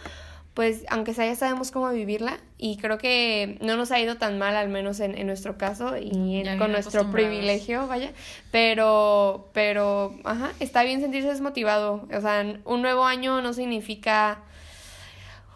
pues 0.53 0.85
aunque 0.89 1.13
sea 1.13 1.25
ya 1.25 1.35
sabemos 1.35 1.71
cómo 1.71 1.89
vivirla 1.89 2.39
y 2.57 2.77
creo 2.77 2.97
que 2.97 3.57
no 3.61 3.75
nos 3.75 3.91
ha 3.91 3.99
ido 3.99 4.17
tan 4.17 4.37
mal 4.37 4.55
al 4.55 4.69
menos 4.69 4.99
en, 4.99 5.17
en 5.17 5.25
nuestro 5.25 5.57
caso 5.57 5.97
y 5.97 6.43
con 6.59 6.71
nuestro 6.71 7.11
privilegio 7.11 7.87
vaya. 7.87 8.11
Pero 8.51 9.49
pero 9.53 10.15
ajá 10.23 10.51
está 10.59 10.83
bien 10.83 11.01
sentirse 11.01 11.29
desmotivado. 11.29 12.07
O 12.15 12.21
sea 12.21 12.45
un 12.65 12.81
nuevo 12.81 13.05
año 13.05 13.41
no 13.41 13.53
significa 13.53 14.43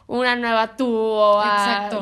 una 0.08 0.36
nueva 0.36 0.78
tú 0.78 0.88
o 0.90 1.44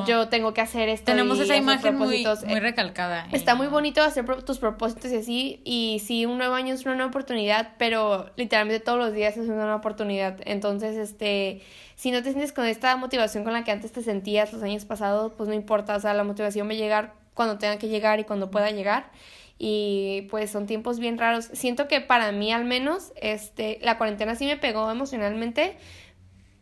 yo 0.05 0.29
tengo 0.29 0.53
que 0.53 0.61
hacer 0.61 0.89
esto 0.89 1.05
tenemos 1.05 1.39
esa 1.39 1.55
imagen 1.55 1.97
muy, 1.97 2.25
muy 2.45 2.59
recalcada 2.59 3.27
está 3.31 3.55
muy 3.55 3.67
bonito 3.67 4.01
hacer 4.03 4.25
tus 4.43 4.59
propósitos 4.59 5.11
y 5.11 5.15
así 5.15 5.61
y 5.65 6.01
sí 6.05 6.25
un 6.25 6.37
nuevo 6.37 6.53
año 6.53 6.73
es 6.73 6.85
una 6.85 6.95
nueva 6.95 7.09
oportunidad 7.09 7.73
pero 7.77 8.29
literalmente 8.35 8.79
todos 8.79 8.99
los 8.99 9.13
días 9.13 9.37
es 9.37 9.47
una 9.47 9.63
nueva 9.63 9.75
oportunidad 9.77 10.37
entonces 10.45 10.95
este 10.95 11.63
si 11.95 12.11
no 12.11 12.21
te 12.21 12.31
sientes 12.31 12.51
con 12.51 12.65
esta 12.65 12.95
motivación 12.97 13.43
con 13.43 13.53
la 13.53 13.63
que 13.63 13.71
antes 13.71 13.91
te 13.91 14.03
sentías 14.03 14.51
los 14.51 14.61
años 14.61 14.85
pasados, 14.85 15.31
pues 15.35 15.47
no 15.47 15.55
importa, 15.55 15.95
o 15.95 15.99
sea, 15.99 16.13
la 16.13 16.23
motivación 16.23 16.67
va 16.67 16.73
a 16.73 16.75
llegar 16.75 17.13
cuando 17.33 17.57
tenga 17.57 17.77
que 17.77 17.87
llegar 17.87 18.19
y 18.19 18.25
cuando 18.25 18.51
pueda 18.51 18.69
llegar. 18.71 19.09
y 19.57 20.27
pues 20.29 20.51
son 20.51 20.65
tiempos 20.65 20.99
bien 20.99 21.17
raros. 21.17 21.45
Siento 21.53 21.87
que 21.87 22.01
para 22.01 22.33
mí 22.33 22.51
al 22.51 22.65
menos, 22.65 23.13
este, 23.15 23.79
la 23.81 23.97
cuarentena 23.97 24.35
sí 24.35 24.45
me 24.45 24.57
pegó 24.57 24.91
emocionalmente, 24.91 25.77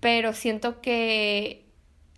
pero 0.03 0.33
siento 0.33 0.81
que 0.81 1.65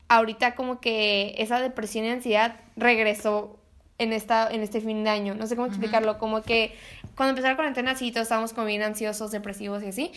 ahorita 0.07 0.55
como 0.55 0.81
que 0.81 1.35
esa 1.37 1.61
depresión 1.61 2.03
y 2.05 2.09
ansiedad 2.09 2.59
regresó 2.75 3.59
en 3.99 4.11
esta 4.11 4.49
en 4.51 4.61
este 4.61 4.81
fin 4.81 5.03
de 5.03 5.11
año. 5.11 5.35
No 5.35 5.45
sé 5.45 5.55
cómo 5.55 5.67
explicarlo, 5.67 6.17
como 6.17 6.41
que 6.41 6.75
cuando 7.15 7.29
empezó 7.29 7.47
la 7.47 7.55
cuarentena 7.55 7.95
sí 7.95 8.11
todos 8.11 8.25
estábamos 8.25 8.53
como 8.53 8.65
bien 8.65 8.81
ansiosos, 8.81 9.31
depresivos 9.31 9.83
y 9.83 9.87
así. 9.87 10.11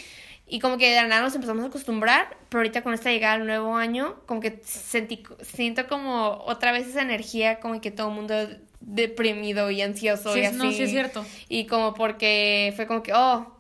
Y 0.47 0.61
como 0.61 0.79
que 0.79 0.89
de 0.91 1.07
nada 1.07 1.21
nos 1.21 1.35
empezamos 1.35 1.63
a 1.63 1.67
acostumbrar, 1.67 2.39
pero 2.49 2.61
ahorita 2.61 2.83
con 2.83 2.95
esta 2.95 3.11
llegada 3.11 3.35
al 3.35 3.47
nuevo 3.47 3.77
año, 3.77 4.17
como 4.25 4.41
que 4.41 4.63
sentí, 4.65 5.23
siento 5.43 5.87
como 5.89 6.43
otra 6.47 6.73
vez 6.73 6.89
esa 6.89 7.03
energía, 7.03 7.61
como 7.61 7.83
que 7.83 7.91
todo 7.91 8.09
el 8.09 8.15
mundo 8.15 8.35
deprimido 8.81 9.71
y 9.71 9.83
ansioso 9.83 10.35
y 10.39 10.47
así. 10.47 10.57
No, 10.57 10.73
sí 10.73 10.83
es 10.83 10.91
cierto. 10.91 11.23
Y 11.51 11.67
como 11.67 11.93
porque 11.93 12.73
fue 12.77 12.87
como 12.87 13.03
que, 13.03 13.13
oh, 13.13 13.58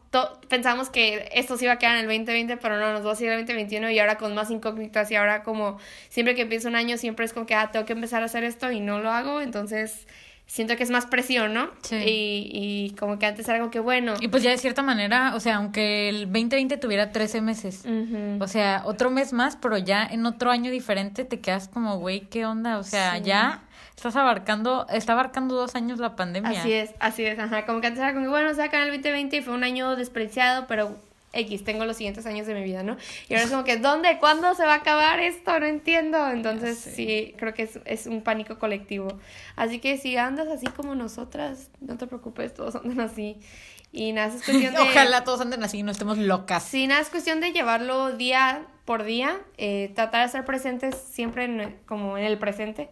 pensamos 0.49 0.91
que 0.91 1.29
esto 1.35 1.57
se 1.57 1.65
iba 1.65 1.75
a 1.75 1.79
quedar 1.79 1.97
en 1.97 2.03
el 2.03 2.07
2020, 2.07 2.57
pero 2.57 2.79
no, 2.79 2.93
nos 2.93 3.07
va 3.07 3.13
a 3.13 3.15
seguir 3.15 3.33
el 3.33 3.41
2021 3.41 3.91
y 3.91 3.99
ahora 3.99 4.17
con 4.17 4.35
más 4.35 4.51
incógnitas 4.51 5.11
y 5.11 5.17
ahora 5.17 5.43
como 5.43 5.79
siempre 6.09 6.35
que 6.35 6.43
empieza 6.43 6.69
un 6.69 6.77
año 6.77 6.97
siempre 6.97 7.25
es 7.25 7.33
como 7.33 7.47
que, 7.47 7.55
ah, 7.55 7.71
tengo 7.71 7.87
que 7.87 7.93
empezar 7.93 8.23
a 8.23 8.27
hacer 8.27 8.45
esto 8.45 8.71
y 8.71 8.81
no 8.81 9.01
lo 9.01 9.11
hago, 9.11 9.41
entonces 9.41 10.07
siento 10.47 10.77
que 10.77 10.83
es 10.83 10.91
más 10.91 11.07
presión, 11.07 11.53
¿no? 11.53 11.69
Sí. 11.83 11.97
Y, 11.97 12.51
y 12.53 12.91
como 12.97 13.19
que 13.19 13.27
antes 13.27 13.47
era 13.47 13.59
algo 13.59 13.71
que 13.71 13.81
bueno. 13.81 14.15
Y 14.21 14.29
pues 14.29 14.43
ya 14.43 14.51
de 14.51 14.57
cierta 14.57 14.83
manera, 14.83 15.35
o 15.35 15.41
sea, 15.41 15.57
aunque 15.57 16.09
el 16.09 16.25
2020 16.25 16.79
tuviera 16.79 17.13
13 17.13 17.43
meses, 17.43 17.85
o 18.41 18.49
sea, 18.49 18.83
otro 18.87 19.11
mes 19.11 19.33
más, 19.33 19.57
pero 19.57 19.77
ya 19.77 20.05
en 20.05 20.25
otro 20.25 20.51
año 20.51 20.71
diferente 20.71 21.25
te 21.25 21.41
quedas 21.41 21.69
como, 21.69 21.99
güey, 21.99 22.21
¿qué 22.21 22.47
onda? 22.47 22.79
O 22.79 22.83
sea, 22.83 23.19
ya 23.19 23.68
estás 23.99 24.15
abarcando, 24.15 24.87
está 24.91 25.15
abarcando 25.15 25.57
dos 25.57 25.75
años 25.75 25.99
la 25.99 26.15
pandemia. 26.15 26.61
Así 26.61 26.73
es, 26.73 26.95
así 27.01 27.25
es, 27.25 27.37
ajá. 27.37 27.67
Como 27.67 27.81
que 27.81 27.89
antes 27.89 28.01
era 28.01 28.13
como 28.13 28.27
que, 28.27 28.31
bueno, 28.31 28.55
se 28.55 28.63
acaba 28.63 28.85
el 28.85 28.93
2020 28.93 29.39
y 29.39 29.43
fue 29.43 29.55
un 29.55 29.65
año 29.65 29.97
despreciado, 29.97 30.69
pero 30.69 30.97
X, 31.33 31.65
tengo 31.65 31.85
los 31.85 31.97
siguientes 31.97 32.25
años 32.25 32.47
de 32.47 32.55
mi 32.55 32.63
vida, 32.63 32.85
¿no? 32.85 32.97
Y 33.29 33.35
ahora 33.35 33.47
es 33.47 33.51
como 33.51 33.65
que, 33.65 33.77
¿dónde? 33.77 34.19
¿Cuándo 34.21 34.55
se 34.55 34.65
va 34.65 34.75
a 34.75 34.77
acabar 34.77 35.19
esto? 35.19 35.59
No 35.59 35.67
entiendo. 35.67 36.31
Entonces, 36.31 36.79
sí, 36.79 37.35
creo 37.39 37.55
que 37.55 37.65
es, 37.65 37.81
es, 37.87 38.07
un 38.07 38.23
pánico 38.23 38.61
colectivo. 38.61 39.19
Así 39.57 39.81
que 39.81 39.99
si 39.99 40.17
andas 40.17 40.47
así 40.47 40.69
como 40.69 40.95
nosotras, 40.95 41.69
no 41.81 41.99
te 41.99 42.07
preocupes, 42.07 42.55
todos 42.55 42.77
andan 42.77 43.01
así. 43.01 43.39
Y 43.91 44.13
nada, 44.13 44.29
es 44.29 44.45
cuestión 44.45 44.75
de... 44.77 44.81
Ojalá 44.81 45.25
todos 45.25 45.41
anden 45.41 45.65
así 45.65 45.79
y 45.79 45.83
no 45.83 45.91
estemos 45.91 46.19
locas. 46.19 46.63
Sí, 46.63 46.87
nada, 46.87 47.01
es 47.01 47.09
cuestión 47.09 47.41
de 47.41 47.51
llevarlo 47.51 48.17
día 48.17 48.65
por 48.85 49.03
día, 49.03 49.41
eh, 49.57 49.91
tratar 49.97 50.25
de 50.25 50.31
ser 50.31 50.45
presentes 50.45 50.95
siempre 50.95 51.47
en, 51.47 51.77
como 51.85 52.17
en 52.17 52.27
el 52.27 52.39
presente. 52.39 52.91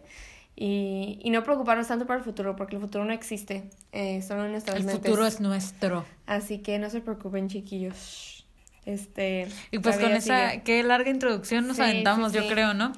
Y, 0.59 1.19
y, 1.21 1.29
no 1.29 1.43
preocuparnos 1.43 1.87
tanto 1.87 2.07
por 2.07 2.17
el 2.17 2.23
futuro, 2.23 2.55
porque 2.55 2.77
el 2.77 2.81
futuro 2.81 3.05
no 3.05 3.13
existe, 3.13 3.69
eh, 3.91 4.23
solo 4.23 4.45
en 4.45 4.53
nuestras 4.53 4.77
mentes. 4.77 4.95
El 4.95 5.01
futuro 5.01 5.27
es 5.27 5.39
nuestro. 5.39 6.03
Así 6.25 6.57
que 6.57 6.79
no 6.79 6.89
se 6.89 6.99
preocupen, 6.99 7.47
chiquillos. 7.47 8.43
Este. 8.83 9.47
Y 9.69 9.77
pues 9.77 9.97
con 9.97 10.13
esa, 10.13 10.63
qué 10.63 10.81
larga 10.81 11.11
introducción 11.11 11.67
nos 11.67 11.79
aventamos, 11.79 12.33
yo 12.33 12.47
creo, 12.47 12.73
¿no? 12.73 12.93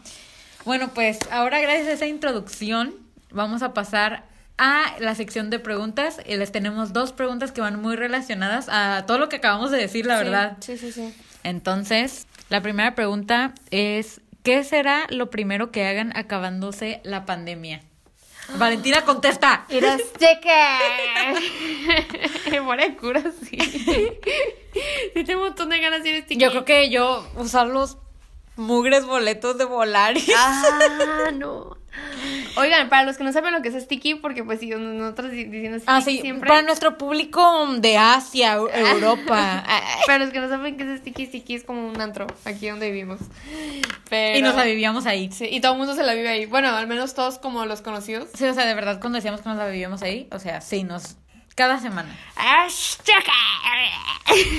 Bueno, 0.63 0.91
pues 0.93 1.19
ahora 1.31 1.59
gracias 1.59 1.87
a 1.87 1.91
esa 1.93 2.07
introducción 2.07 2.93
vamos 3.31 3.61
a 3.61 3.73
pasar 3.73 4.23
a 4.57 4.95
la 4.99 5.15
sección 5.15 5.49
de 5.49 5.59
preguntas 5.59 6.19
y 6.25 6.35
les 6.35 6.51
tenemos 6.51 6.93
dos 6.93 7.11
preguntas 7.11 7.51
que 7.51 7.61
van 7.61 7.81
muy 7.81 7.95
relacionadas 7.95 8.67
a 8.69 9.05
todo 9.05 9.17
lo 9.17 9.29
que 9.29 9.37
acabamos 9.37 9.71
de 9.71 9.77
decir, 9.77 10.05
la 10.05 10.17
verdad. 10.17 10.57
Sí, 10.59 10.77
sí, 10.77 10.91
sí. 10.91 11.13
Entonces, 11.43 12.27
la 12.49 12.61
primera 12.61 12.95
pregunta 12.95 13.53
es 13.71 14.21
¿Qué 14.43 14.63
será 14.63 15.05
lo 15.09 15.29
primero 15.29 15.71
que 15.71 15.85
hagan 15.85 16.15
acabándose 16.15 17.01
la 17.03 17.25
pandemia? 17.25 17.81
Valentina 18.57 19.03
contesta. 19.03 19.65
Eres 19.69 20.01
cheque. 20.17 20.49
Buena 22.63 22.95
cura, 22.95 23.23
sí. 23.43 23.57
Sí, 25.13 25.23
tengo 25.23 25.41
un 25.41 25.47
montón 25.47 25.69
de 25.69 25.79
ganas 25.79 26.03
de 26.03 26.09
ir 26.09 26.37
Yo 26.37 26.51
creo 26.51 26.63
que 26.63 26.91
yo 26.91 27.27
usar 27.35 27.65
los 27.67 27.97
mugres 28.55 29.05
boletos 29.05 29.57
de 29.57 29.65
Volaris. 29.65 30.29
Ah, 30.37 31.31
no. 31.33 31.75
Oigan, 32.59 32.89
para 32.89 33.03
los 33.03 33.17
que 33.17 33.23
no 33.23 33.31
saben 33.31 33.53
lo 33.53 33.61
que 33.61 33.69
es 33.69 33.83
sticky, 33.83 34.15
porque 34.15 34.43
pues 34.43 34.59
si 34.59 34.67
nosotros 34.67 35.31
diciendo 35.31 35.77
sticky 35.77 35.83
ah, 35.87 36.01
sí, 36.01 36.19
siempre. 36.19 36.47
Para 36.47 36.61
nuestro 36.61 36.97
público 36.97 37.67
de 37.77 37.97
Asia, 37.97 38.53
Europa. 38.73 39.63
para 40.05 40.25
los 40.25 40.33
que 40.33 40.39
no 40.39 40.49
saben 40.49 40.77
qué 40.77 40.83
es 40.83 40.99
sticky, 40.99 41.25
sticky 41.27 41.55
es 41.55 41.63
como 41.63 41.87
un 41.87 41.99
antro, 42.01 42.27
aquí 42.45 42.69
donde 42.69 42.91
vivimos. 42.91 43.19
Pero... 44.09 44.39
Y 44.39 44.41
nos 44.41 44.55
la 44.55 44.63
vivíamos 44.63 45.05
ahí. 45.05 45.31
Sí, 45.31 45.47
y 45.49 45.61
todo 45.61 45.73
el 45.73 45.77
mundo 45.77 45.95
se 45.95 46.03
la 46.03 46.13
vive 46.13 46.29
ahí. 46.29 46.45
Bueno, 46.45 46.69
al 46.69 46.87
menos 46.87 47.13
todos 47.13 47.39
como 47.39 47.65
los 47.65 47.81
conocidos. 47.81 48.29
Sí, 48.33 48.45
o 48.45 48.53
sea, 48.53 48.65
de 48.65 48.73
verdad, 48.73 48.99
cuando 48.99 49.17
decíamos 49.17 49.41
que 49.41 49.49
nos 49.49 49.57
la 49.57 49.67
vivíamos 49.67 50.01
ahí, 50.01 50.27
o 50.31 50.39
sea, 50.39 50.61
sí, 50.61 50.83
nos 50.83 51.17
cada 51.59 51.77
semana. 51.77 52.07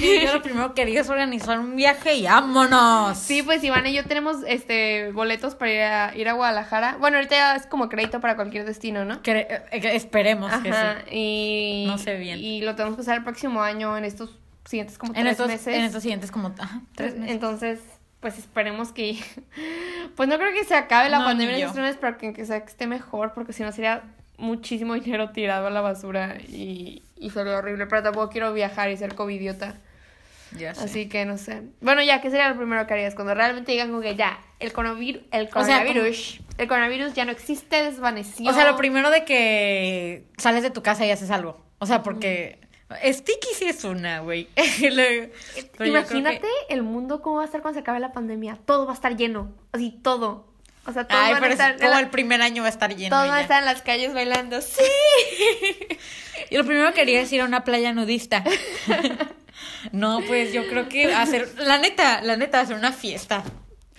Y 0.02 0.20
yo 0.20 0.34
lo 0.34 0.42
primero 0.42 0.74
que 0.74 0.82
quería 0.82 1.00
es 1.00 1.08
organizar 1.08 1.58
un 1.58 1.74
viaje 1.74 2.12
y 2.12 2.24
vámonos. 2.24 3.16
Sí, 3.16 3.42
pues 3.42 3.64
Iván 3.64 3.86
y 3.86 3.94
yo 3.94 4.04
tenemos 4.04 4.36
este 4.46 5.10
boletos 5.12 5.54
para 5.54 5.70
ir 5.70 5.80
a, 5.80 6.14
ir 6.14 6.28
a 6.28 6.34
Guadalajara. 6.34 6.98
Bueno, 7.00 7.16
ahorita 7.16 7.36
ya 7.36 7.56
es 7.56 7.64
como 7.64 7.88
crédito 7.88 8.20
para 8.20 8.36
cualquier 8.36 8.66
destino, 8.66 9.06
¿no? 9.06 9.18
Eh, 9.24 9.62
esperemos 9.72 10.52
que 10.58 10.74
sí. 10.74 11.16
Y, 11.16 11.84
no 11.86 11.96
sé 11.96 12.16
bien. 12.16 12.38
Y 12.38 12.60
lo 12.60 12.74
tenemos 12.74 12.96
que 12.96 13.00
usar 13.00 13.16
el 13.16 13.24
próximo 13.24 13.62
año 13.62 13.96
en 13.96 14.04
estos 14.04 14.38
siguientes 14.66 14.98
como 14.98 15.14
tres 15.14 15.38
meses. 15.38 15.68
En 15.68 15.84
estos 15.84 16.02
siguientes 16.02 16.30
como 16.30 16.54
ajá, 16.58 16.82
tres 16.94 17.14
meses. 17.16 17.32
Entonces, 17.32 17.80
pues 18.20 18.36
esperemos 18.36 18.92
que 18.92 19.18
pues 20.16 20.28
no 20.28 20.36
creo 20.36 20.52
que 20.52 20.64
se 20.64 20.74
acabe 20.74 21.08
la 21.08 21.24
pandemia 21.24 21.56
en 21.56 21.62
estos 21.62 21.80
meses, 21.80 21.96
pero 21.98 22.18
que, 22.18 22.34
que, 22.34 22.44
sea, 22.44 22.60
que 22.60 22.68
esté 22.68 22.86
mejor, 22.86 23.32
porque 23.32 23.54
si 23.54 23.62
no 23.62 23.72
sería 23.72 24.02
muchísimo 24.40 24.94
dinero 24.94 25.30
tirado 25.30 25.68
a 25.68 25.70
la 25.70 25.80
basura 25.80 26.38
y, 26.48 27.02
y 27.16 27.30
sería 27.30 27.58
horrible, 27.58 27.86
pero 27.86 28.02
tampoco 28.02 28.30
quiero 28.30 28.52
viajar 28.52 28.90
y 28.90 28.96
ser 28.96 29.14
covidiota. 29.14 29.78
Ya 30.58 30.72
Así 30.72 31.08
que 31.08 31.24
no 31.24 31.38
sé. 31.38 31.62
Bueno, 31.80 32.02
ya, 32.02 32.20
¿qué 32.20 32.30
sería 32.30 32.48
lo 32.48 32.56
primero 32.56 32.84
que 32.86 32.94
harías? 32.94 33.14
Cuando 33.14 33.34
realmente 33.34 33.70
digan 33.70 33.88
como 33.88 34.00
que 34.00 34.16
ya, 34.16 34.40
el 34.58 34.72
coronavirus, 34.72 35.22
el 35.30 35.48
coronavirus, 35.48 36.40
el 36.58 36.68
coronavirus 36.68 37.14
ya 37.14 37.24
no 37.24 37.30
existe, 37.30 37.84
desvaneció. 37.84 38.50
O 38.50 38.52
sea, 38.52 38.68
lo 38.68 38.76
primero 38.76 39.10
de 39.10 39.24
que 39.24 40.24
sales 40.38 40.64
de 40.64 40.70
tu 40.70 40.82
casa 40.82 41.06
y 41.06 41.10
haces 41.10 41.30
algo. 41.30 41.64
O 41.78 41.86
sea, 41.86 42.02
porque 42.02 42.58
Sticky 43.04 43.48
sí 43.54 43.66
es 43.66 43.84
una, 43.84 44.20
güey. 44.20 44.48
Imagínate 45.84 46.48
el 46.68 46.82
mundo 46.82 47.22
cómo 47.22 47.36
va 47.36 47.42
a 47.42 47.46
estar 47.46 47.62
cuando 47.62 47.78
se 47.78 47.82
acabe 47.82 48.00
la 48.00 48.12
pandemia. 48.12 48.58
Todo 48.64 48.86
va 48.86 48.92
a 48.92 48.94
estar 48.94 49.16
lleno. 49.16 49.54
Así, 49.72 50.00
todo. 50.02 50.49
O 50.86 50.92
sea, 50.92 51.06
todo 51.06 51.20
como 51.80 51.98
el 51.98 52.08
primer 52.08 52.40
año 52.42 52.62
va 52.62 52.68
a 52.68 52.70
estar 52.70 52.94
lleno. 52.94 53.14
Todo 53.14 53.28
va 53.28 53.36
a 53.36 53.40
estar 53.42 53.58
en 53.60 53.66
las 53.66 53.82
calles 53.82 54.14
bailando. 54.14 54.60
¡Sí! 54.60 54.82
y 56.50 56.56
lo 56.56 56.64
primero 56.64 56.88
que 56.88 57.00
quería 57.00 57.20
es 57.20 57.32
ir 57.32 57.42
a 57.42 57.44
una 57.44 57.64
playa 57.64 57.92
nudista. 57.92 58.42
no, 59.92 60.20
pues 60.26 60.52
yo 60.52 60.66
creo 60.68 60.88
que 60.88 61.12
hacer. 61.12 61.48
La 61.58 61.78
neta, 61.78 62.22
la 62.22 62.36
neta, 62.36 62.60
hacer 62.60 62.76
una 62.76 62.92
fiesta. 62.92 63.44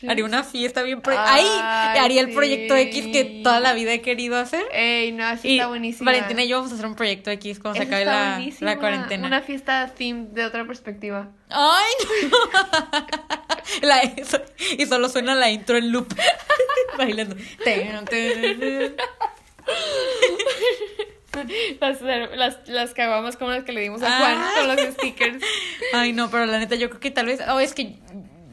Haría 0.07 0.25
una 0.25 0.43
fiesta 0.43 0.83
bien... 0.83 1.01
Ahí 1.05 1.45
haría 1.99 2.21
el 2.21 2.31
proyecto 2.33 2.75
X 2.75 3.07
que 3.07 3.41
toda 3.43 3.59
la 3.59 3.73
vida 3.73 3.93
he 3.93 4.01
querido 4.01 4.37
hacer. 4.37 4.63
Ey, 4.73 5.11
no, 5.11 5.25
así 5.25 5.53
está 5.53 5.67
buenísimo. 5.67 6.05
Valentina 6.05 6.43
y 6.43 6.47
yo 6.47 6.57
vamos 6.57 6.71
a 6.71 6.75
hacer 6.75 6.85
un 6.85 6.95
proyecto 6.95 7.29
X 7.31 7.59
cuando 7.59 7.79
se 7.79 7.87
acabe 7.87 8.05
la, 8.05 8.43
la, 8.59 8.77
cuarentena. 8.77 9.27
Una 9.27 9.41
fiesta 9.41 9.91
theme 9.95 10.27
de 10.31 10.45
otra 10.45 10.65
perspectiva. 10.65 11.29
¡Ay, 11.49 11.91
no! 12.29 12.37
la, 13.87 14.01
y 14.77 14.85
solo 14.85 15.09
suena 15.09 15.35
la 15.35 15.49
intro 15.49 15.77
en 15.77 15.91
loop. 15.91 16.13
Bailando. 16.97 17.35
Las, 21.79 22.01
las, 22.01 22.67
las 22.67 22.93
caguamas 22.93 23.37
como 23.37 23.51
las 23.51 23.63
que 23.63 23.71
le 23.71 23.81
dimos 23.81 24.01
a 24.01 24.17
Juan 24.17 24.35
ah. 24.37 24.51
con 24.57 24.67
los 24.67 24.93
stickers. 24.95 25.43
Ay, 25.93 26.11
no, 26.13 26.29
pero 26.29 26.45
la 26.45 26.59
neta, 26.59 26.75
yo 26.75 26.89
creo 26.89 26.99
que 26.99 27.11
tal 27.11 27.27
vez. 27.27 27.39
Oh, 27.49 27.59
es 27.59 27.73
que 27.73 27.95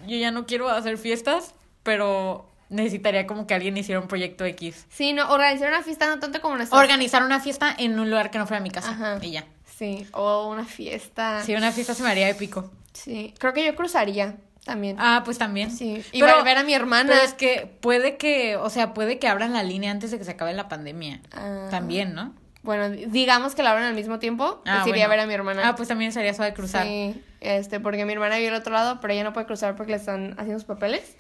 yo 0.09 0.17
ya 0.17 0.31
no 0.31 0.47
quiero 0.47 0.69
hacer 0.69 0.99
fiestas, 0.99 1.55
pero 1.83 2.49
necesitaría 2.71 3.27
como 3.27 3.47
que 3.47 3.55
alguien 3.55 3.77
hiciera 3.77 4.01
un 4.01 4.09
proyecto 4.09 4.45
X. 4.45 4.87
Sí, 4.91 5.13
no, 5.13 5.31
organizar 5.31 5.69
una 5.69 5.83
fiesta 5.83 6.07
no 6.07 6.19
tanto 6.19 6.41
como 6.41 6.57
Organizar 6.71 7.23
una 7.23 7.41
fiesta 7.41 7.75
en 7.79 7.99
un 7.99 8.11
lugar 8.11 8.31
que 8.31 8.39
no 8.39 8.47
fuera 8.47 8.63
mi 8.63 8.71
casa. 8.71 8.91
Ajá. 8.91 9.19
Y 9.23 9.33
ya. 9.33 9.45
Sí, 9.79 10.07
o 10.13 10.49
una 10.49 10.65
fiesta. 10.65 11.43
Sí, 11.45 11.55
una 11.55 11.71
fiesta 11.73 11.95
se 11.95 12.03
me 12.03 12.11
haría 12.11 12.29
épico. 12.29 12.71
Sí, 12.93 13.33
creo 13.39 13.53
que 13.53 13.65
yo 13.65 13.77
cruzaría 13.77 14.37
también. 14.65 14.97
Ah, 14.99 15.23
pues 15.25 15.39
también. 15.39 15.71
Sí. 15.71 16.05
Y 16.13 16.21
pero, 16.21 16.43
ver 16.43 16.59
a 16.59 16.65
mi 16.65 16.75
hermana. 16.75 17.11
Pero 17.11 17.23
es 17.23 17.33
que 17.33 17.73
puede 17.81 18.17
que, 18.17 18.57
o 18.57 18.71
sea, 18.71 18.93
puede 18.93 19.19
que 19.19 19.29
abran 19.29 19.53
la 19.53 19.63
línea 19.63 19.91
antes 19.91 20.11
de 20.11 20.19
que 20.19 20.25
se 20.25 20.33
acabe 20.33 20.53
la 20.53 20.69
pandemia. 20.69 21.21
Ah. 21.33 21.69
También, 21.71 22.15
¿no? 22.15 22.35
Bueno, 22.63 22.91
digamos 22.91 23.55
que 23.55 23.63
la 23.63 23.71
abran 23.71 23.87
al 23.87 23.95
mismo 23.95 24.19
tiempo, 24.19 24.61
ah, 24.67 24.85
iría 24.87 25.07
a 25.07 25.09
ver 25.09 25.21
a 25.21 25.27
mi 25.27 25.33
hermana. 25.33 25.63
Ah, 25.65 25.75
pues 25.77 25.89
también 25.89 26.13
sería 26.13 26.35
suave 26.35 26.53
cruzar. 26.53 26.85
Sí, 26.85 27.23
este, 27.41 27.81
porque 27.81 28.05
mi 28.05 28.13
hermana 28.13 28.37
vive 28.37 28.49
al 28.49 28.55
otro 28.55 28.73
lado, 28.73 29.01
pero 29.01 29.13
ella 29.13 29.25
no 29.25 29.33
puede 29.33 29.47
cruzar 29.47 29.77
porque 29.77 29.93
le 29.93 29.99
están 29.99 30.33
haciendo 30.33 30.59
sus 30.59 30.67
papeles. 30.67 31.17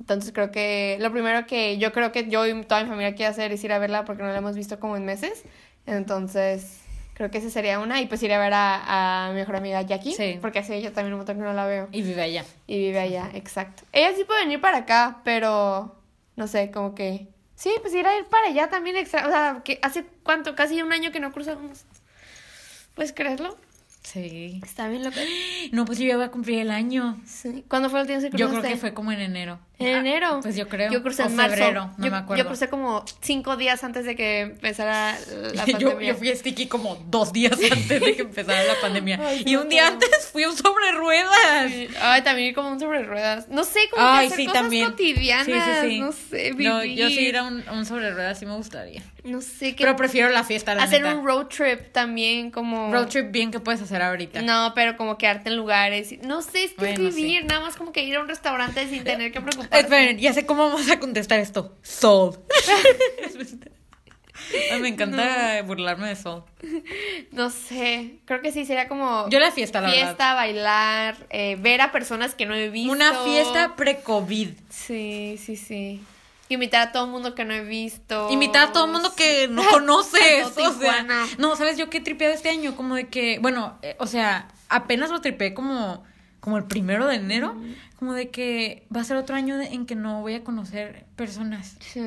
Entonces 0.00 0.32
creo 0.32 0.50
que 0.52 0.96
lo 1.00 1.10
primero 1.10 1.46
que 1.46 1.78
yo 1.78 1.92
creo 1.92 2.12
que 2.12 2.28
yo 2.28 2.46
y 2.46 2.62
toda 2.62 2.82
mi 2.82 2.88
familia 2.88 3.14
quiere 3.14 3.30
hacer 3.30 3.52
es 3.52 3.62
ir 3.64 3.72
a 3.72 3.78
verla 3.78 4.04
porque 4.04 4.22
no 4.22 4.28
la 4.28 4.38
hemos 4.38 4.56
visto 4.56 4.78
como 4.78 4.96
en 4.96 5.04
meses. 5.04 5.44
Entonces 5.86 6.80
creo 7.14 7.30
que 7.30 7.38
esa 7.38 7.50
sería 7.50 7.80
una. 7.80 8.00
Y 8.00 8.06
pues 8.06 8.22
ir 8.22 8.32
a 8.32 8.38
ver 8.38 8.52
a, 8.54 9.26
a 9.26 9.30
mi 9.30 9.36
mejor 9.36 9.56
amiga 9.56 9.82
Jackie. 9.82 10.14
Sí. 10.14 10.38
Porque 10.40 10.60
así 10.60 10.72
ella 10.72 10.92
también 10.92 11.14
un 11.14 11.18
montón 11.18 11.36
que 11.36 11.42
no 11.42 11.52
la 11.52 11.66
veo. 11.66 11.88
Y 11.90 12.02
vive 12.02 12.22
allá. 12.22 12.44
Y 12.66 12.78
vive 12.78 13.00
allá, 13.00 13.30
exacto. 13.34 13.82
Ella 13.92 14.12
sí 14.16 14.24
puede 14.24 14.44
venir 14.44 14.60
para 14.60 14.78
acá, 14.78 15.20
pero 15.24 15.96
no 16.36 16.46
sé, 16.46 16.70
como 16.70 16.94
que 16.94 17.26
Sí, 17.58 17.72
pues 17.82 17.92
ir 17.92 18.06
a 18.06 18.16
ir 18.16 18.24
para 18.26 18.46
allá 18.46 18.68
también 18.68 18.96
extra. 18.96 19.26
O 19.26 19.30
sea, 19.30 19.62
que 19.64 19.80
hace 19.82 20.06
cuánto, 20.22 20.54
casi 20.54 20.80
un 20.80 20.92
año 20.92 21.10
que 21.10 21.18
no 21.18 21.32
cruzamos. 21.32 21.84
¿Puedes 22.94 23.12
creerlo? 23.12 23.56
Sí. 24.12 24.60
Está 24.64 24.88
bien 24.88 25.04
loco. 25.04 25.16
No, 25.72 25.84
pues 25.84 25.98
yo 25.98 26.06
ya 26.06 26.16
voy 26.16 26.24
a 26.24 26.30
cumplir 26.30 26.60
el 26.60 26.70
año. 26.70 27.20
Sí. 27.26 27.64
¿Cuándo 27.68 27.90
fue 27.90 28.00
el 28.00 28.06
último 28.06 28.30
que 28.30 28.38
Yo 28.38 28.48
creo 28.48 28.62
que 28.62 28.76
fue 28.76 28.94
como 28.94 29.12
en 29.12 29.20
enero. 29.20 29.58
¿En 29.78 29.98
enero? 29.98 30.40
Pues 30.42 30.56
yo 30.56 30.68
creo. 30.68 30.90
Yo 30.90 31.02
crucé 31.02 31.22
o 31.22 31.26
en 31.26 31.36
marzo. 31.36 31.54
febrero, 31.56 31.90
no 31.98 32.04
yo, 32.04 32.10
me 32.10 32.16
acuerdo. 32.16 32.42
Yo 32.42 32.48
crucé 32.48 32.68
como 32.68 33.04
cinco 33.20 33.56
días 33.56 33.84
antes 33.84 34.04
de 34.04 34.16
que 34.16 34.40
empezara 34.40 35.16
la 35.54 35.64
pandemia. 35.64 35.78
yo, 35.78 36.00
yo 36.00 36.14
fui 36.16 36.30
a 36.30 36.36
Sticky 36.36 36.66
como 36.66 36.96
dos 37.08 37.32
días 37.32 37.52
antes 37.70 37.88
de 38.00 38.16
que 38.16 38.22
empezara 38.22 38.64
la 38.64 38.80
pandemia. 38.80 39.20
Ay, 39.22 39.44
y 39.46 39.54
un 39.54 39.68
día 39.68 39.86
antes 39.86 40.30
fui 40.32 40.42
a 40.42 40.48
un 40.48 40.56
sobre 40.56 40.90
ruedas. 40.92 41.70
Sí. 41.70 41.88
Ay, 42.00 42.22
también 42.22 42.54
como 42.54 42.70
un 42.70 42.80
sobre 42.80 43.04
ruedas. 43.04 43.48
No 43.48 43.62
sé, 43.62 43.80
como 43.90 44.04
Ay, 44.04 44.26
que 44.28 44.34
hacer 44.34 44.38
sí, 44.38 44.46
cosas 44.46 44.62
también. 44.62 44.90
cotidianas. 44.90 45.80
Sí. 45.82 46.00
No 46.00 46.12
sé, 46.12 46.50
vivir. 46.52 46.68
No, 46.68 46.84
yo 46.84 47.08
sí 47.08 47.20
ir 47.20 47.36
a 47.36 47.44
un, 47.44 47.86
sobre 47.86 48.10
ruedas 48.10 48.38
sí 48.38 48.46
me 48.46 48.56
gustaría. 48.56 49.02
No 49.22 49.40
sé 49.40 49.76
qué. 49.76 49.84
Pero 49.84 49.94
prefiero 49.94 50.30
la 50.30 50.42
fiesta, 50.42 50.74
la 50.74 50.84
hacer 50.84 51.02
neta. 51.02 51.14
un 51.14 51.24
road 51.24 51.46
trip 51.46 51.92
también, 51.92 52.50
como. 52.50 52.90
road 52.92 53.06
trip 53.06 53.30
bien 53.30 53.52
que 53.52 53.60
puedes 53.60 53.80
hacer 53.80 53.97
ahorita. 54.02 54.42
No, 54.42 54.72
pero 54.74 54.96
como 54.96 55.18
quedarte 55.18 55.50
en 55.50 55.56
lugares. 55.56 56.14
No 56.22 56.42
sé, 56.42 56.64
es 56.64 56.70
que 56.72 56.76
Bueno, 56.78 57.08
es 57.08 57.14
vivir, 57.14 57.44
nada 57.44 57.60
más 57.60 57.76
como 57.76 57.92
que 57.92 58.02
ir 58.02 58.16
a 58.16 58.20
un 58.20 58.28
restaurante 58.28 58.88
sin 58.88 59.04
tener 59.04 59.32
que 59.32 59.40
preocuparte. 59.40 59.78
Esperen, 59.78 60.18
ya 60.18 60.32
sé 60.32 60.46
cómo 60.46 60.68
vamos 60.68 60.90
a 60.90 60.98
contestar 60.98 61.40
esto. 61.40 61.76
Soul. 61.82 62.38
Ay, 64.72 64.80
me 64.80 64.88
encanta 64.88 65.60
burlarme 65.62 66.08
de 66.08 66.16
Soul. 66.16 66.42
No 67.32 67.50
sé, 67.50 68.20
creo 68.24 68.40
que 68.40 68.52
sí, 68.52 68.64
sería 68.64 68.88
como. 68.88 69.28
Yo 69.28 69.38
la 69.40 69.50
fiesta, 69.50 69.80
la 69.80 69.90
Fiesta, 69.90 70.34
bailar, 70.34 71.16
eh, 71.30 71.56
ver 71.60 71.80
a 71.80 71.92
personas 71.92 72.34
que 72.34 72.46
no 72.46 72.54
he 72.54 72.70
visto. 72.70 72.92
Una 72.92 73.12
fiesta 73.24 73.76
pre-COVID. 73.76 74.48
Sí, 74.70 75.38
sí, 75.44 75.56
sí. 75.56 76.00
Invitar 76.48 76.88
a 76.88 76.92
todo 76.92 77.04
el 77.04 77.10
mundo 77.10 77.34
que 77.34 77.44
no 77.44 77.52
he 77.54 77.62
visto. 77.64 78.28
Invitar 78.30 78.68
a 78.68 78.72
todo 78.72 78.86
el 78.86 78.92
mundo 78.92 79.12
que 79.16 79.48
no 79.50 79.62
conoces. 79.70 80.46
O 80.46 80.72
sea, 80.80 81.06
no, 81.38 81.56
¿sabes 81.56 81.76
yo 81.76 81.90
qué 81.90 82.00
tripeado 82.00 82.32
este 82.34 82.48
año? 82.50 82.74
Como 82.76 82.94
de 82.94 83.08
que, 83.08 83.38
bueno, 83.40 83.78
eh, 83.82 83.96
o 83.98 84.06
sea, 84.06 84.48
apenas 84.68 85.10
lo 85.10 85.20
tripeé 85.20 85.52
como, 85.54 86.02
como 86.40 86.56
el 86.56 86.64
primero 86.64 87.06
de 87.06 87.16
enero. 87.16 87.54
Como 87.98 88.14
de 88.14 88.30
que 88.30 88.86
va 88.94 89.00
a 89.00 89.04
ser 89.04 89.16
otro 89.16 89.34
año 89.34 89.56
de- 89.58 89.66
en 89.66 89.84
que 89.84 89.96
no 89.96 90.20
voy 90.20 90.34
a 90.34 90.44
conocer 90.44 91.04
personas. 91.16 91.76
Sí. 91.80 92.00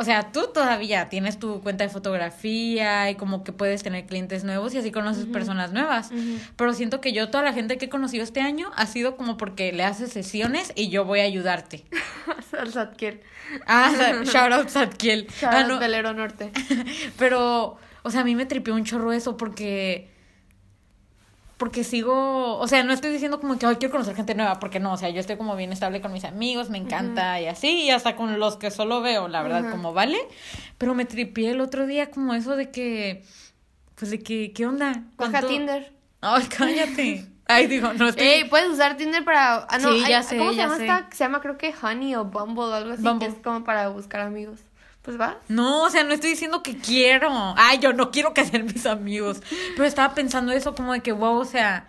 O 0.00 0.04
sea, 0.04 0.32
tú 0.32 0.48
todavía 0.54 1.10
tienes 1.10 1.38
tu 1.38 1.60
cuenta 1.60 1.84
de 1.84 1.90
fotografía 1.90 3.10
y 3.10 3.16
como 3.16 3.44
que 3.44 3.52
puedes 3.52 3.82
tener 3.82 4.06
clientes 4.06 4.44
nuevos 4.44 4.72
y 4.72 4.78
así 4.78 4.90
conoces 4.90 5.26
personas 5.26 5.72
nuevas. 5.72 6.10
Pero 6.56 6.72
siento 6.72 7.02
que 7.02 7.12
yo 7.12 7.28
toda 7.28 7.44
la 7.44 7.52
gente 7.52 7.76
que 7.76 7.84
he 7.84 7.88
conocido 7.90 8.24
este 8.24 8.40
año 8.40 8.70
ha 8.76 8.86
sido 8.86 9.16
como 9.18 9.36
porque 9.36 9.72
le 9.74 9.84
haces 9.84 10.10
sesiones 10.10 10.72
y 10.74 10.88
yo 10.88 11.04
voy 11.04 11.20
a 11.20 11.24
ayudarte. 11.24 11.84
Al 12.58 12.72
Satkiel. 12.72 13.20
Ah, 13.66 13.92
shout 14.24 14.52
out 14.52 14.68
Satkiel. 14.68 15.26
Shout 15.26 15.52
Ah, 15.52 15.60
out 15.60 15.68
no, 15.68 15.78
Velero 15.78 16.14
Norte. 16.14 16.50
pero, 17.18 17.76
o 18.02 18.10
sea, 18.10 18.22
a 18.22 18.24
mí 18.24 18.34
me 18.34 18.46
tripió 18.46 18.74
un 18.74 18.84
chorro 18.84 19.12
eso 19.12 19.36
porque. 19.36 20.09
Porque 21.60 21.84
sigo. 21.84 22.56
O 22.56 22.66
sea, 22.68 22.82
no 22.84 22.92
estoy 22.94 23.12
diciendo 23.12 23.38
como 23.38 23.58
que 23.58 23.66
hoy 23.66 23.76
quiero 23.76 23.92
conocer 23.92 24.16
gente 24.16 24.34
nueva, 24.34 24.58
porque 24.58 24.80
no, 24.80 24.94
o 24.94 24.96
sea, 24.96 25.10
yo 25.10 25.20
estoy 25.20 25.36
como 25.36 25.54
bien 25.56 25.72
estable 25.72 26.00
con 26.00 26.10
mis 26.10 26.24
amigos, 26.24 26.70
me 26.70 26.78
encanta 26.78 27.38
y 27.38 27.46
así, 27.48 27.82
y 27.82 27.90
hasta 27.90 28.16
con 28.16 28.40
los 28.40 28.56
que 28.56 28.70
solo 28.70 29.02
veo, 29.02 29.28
la 29.28 29.42
verdad, 29.42 29.70
como 29.70 29.92
vale. 29.92 30.18
Pero 30.78 30.94
me 30.94 31.04
tripié 31.04 31.50
el 31.50 31.60
otro 31.60 31.86
día 31.86 32.10
como 32.10 32.32
eso 32.32 32.56
de 32.56 32.70
que. 32.70 33.24
Pues 33.94 34.10
de 34.10 34.20
que, 34.20 34.52
¿qué 34.54 34.66
onda? 34.66 35.04
Baja 35.18 35.32
¿Cuánto- 35.32 35.48
Tinder. 35.48 35.92
Ay, 36.22 36.44
cállate. 36.46 37.26
Ay, 37.46 37.66
digo, 37.66 37.92
no 37.92 38.08
estoy. 38.08 38.26
Ey, 38.26 38.44
puedes 38.48 38.70
usar 38.70 38.96
Tinder 38.96 39.22
para. 39.22 39.66
Ah, 39.68 39.76
no, 39.78 39.92
Sí, 39.92 40.02
hay- 40.04 40.10
ya 40.12 40.22
sé, 40.22 40.38
¿Cómo 40.38 40.52
se 40.52 40.56
llama 40.56 40.76
sé. 40.76 40.84
esta? 40.84 41.08
Se 41.12 41.24
llama, 41.24 41.42
creo 41.42 41.58
que 41.58 41.74
Honey 41.82 42.14
o 42.14 42.24
Bumble 42.24 42.62
o 42.64 42.72
algo 42.72 42.92
así. 42.92 43.02
Bumble. 43.02 43.26
Que 43.28 43.32
es 43.34 43.38
como 43.42 43.64
para 43.64 43.88
buscar 43.88 44.22
amigos. 44.22 44.60
Pues 45.02 45.18
va. 45.18 45.38
No, 45.48 45.84
o 45.84 45.90
sea, 45.90 46.04
no 46.04 46.12
estoy 46.12 46.30
diciendo 46.30 46.62
que 46.62 46.76
quiero. 46.76 47.30
Ay, 47.56 47.78
yo 47.78 47.92
no 47.92 48.10
quiero 48.10 48.34
que 48.34 48.44
sean 48.44 48.66
mis 48.66 48.84
amigos. 48.86 49.42
Pero 49.74 49.84
estaba 49.84 50.14
pensando 50.14 50.52
eso 50.52 50.74
como 50.74 50.92
de 50.92 51.00
que, 51.00 51.12
wow, 51.12 51.38
o 51.38 51.44
sea, 51.44 51.86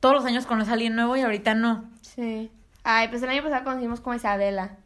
todos 0.00 0.14
los 0.14 0.24
años 0.24 0.46
conoces 0.46 0.70
a 0.70 0.74
alguien 0.74 0.94
nuevo 0.94 1.16
y 1.16 1.22
ahorita 1.22 1.54
no. 1.54 1.84
Sí. 2.02 2.50
Ay, 2.84 3.08
pues 3.08 3.22
el 3.22 3.30
año 3.30 3.42
pasado 3.42 3.64
conocimos 3.64 4.00
como 4.00 4.14
Isabela. 4.14 4.76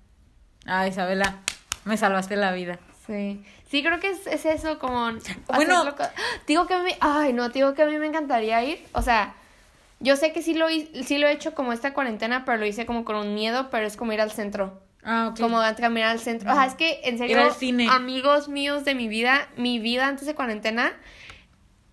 Ay, 0.64 0.90
Isabela, 0.90 1.36
me 1.84 1.96
salvaste 1.96 2.36
la 2.36 2.52
vida. 2.52 2.78
Sí. 3.06 3.42
Sí, 3.70 3.82
creo 3.82 4.00
que 4.00 4.10
es, 4.10 4.26
es 4.26 4.46
eso, 4.46 4.78
como. 4.78 5.10
Bueno. 5.54 5.82
hacerlo 5.82 5.94
Digo 6.46 6.66
que 6.66 6.74
a 6.74 6.82
mí. 6.82 6.92
Ay, 7.00 7.34
no, 7.34 7.50
digo 7.50 7.74
que 7.74 7.82
a 7.82 7.86
mí 7.86 7.98
me 7.98 8.06
encantaría 8.06 8.64
ir. 8.64 8.82
O 8.92 9.02
sea, 9.02 9.34
yo 10.00 10.16
sé 10.16 10.32
que 10.32 10.40
sí 10.40 10.54
lo, 10.54 10.68
sí 10.68 11.18
lo 11.18 11.26
he 11.26 11.32
hecho 11.32 11.54
como 11.54 11.72
esta 11.72 11.92
cuarentena, 11.92 12.44
pero 12.46 12.56
lo 12.56 12.64
hice 12.64 12.86
como 12.86 13.04
con 13.04 13.16
un 13.16 13.34
miedo, 13.34 13.68
pero 13.70 13.86
es 13.86 13.96
como 13.96 14.12
ir 14.12 14.22
al 14.22 14.30
centro. 14.30 14.80
Ah, 15.02 15.28
ok. 15.30 15.40
Como 15.40 15.60
caminar 15.76 16.10
al 16.10 16.20
centro. 16.20 16.50
O 16.50 16.54
sea, 16.54 16.66
es 16.66 16.74
que 16.74 17.00
en 17.04 17.18
serio, 17.18 17.38
amigos 17.90 18.48
míos 18.48 18.84
de 18.84 18.94
mi 18.94 19.08
vida, 19.08 19.48
mi 19.56 19.78
vida 19.78 20.06
antes 20.06 20.26
de 20.26 20.34
cuarentena 20.34 20.92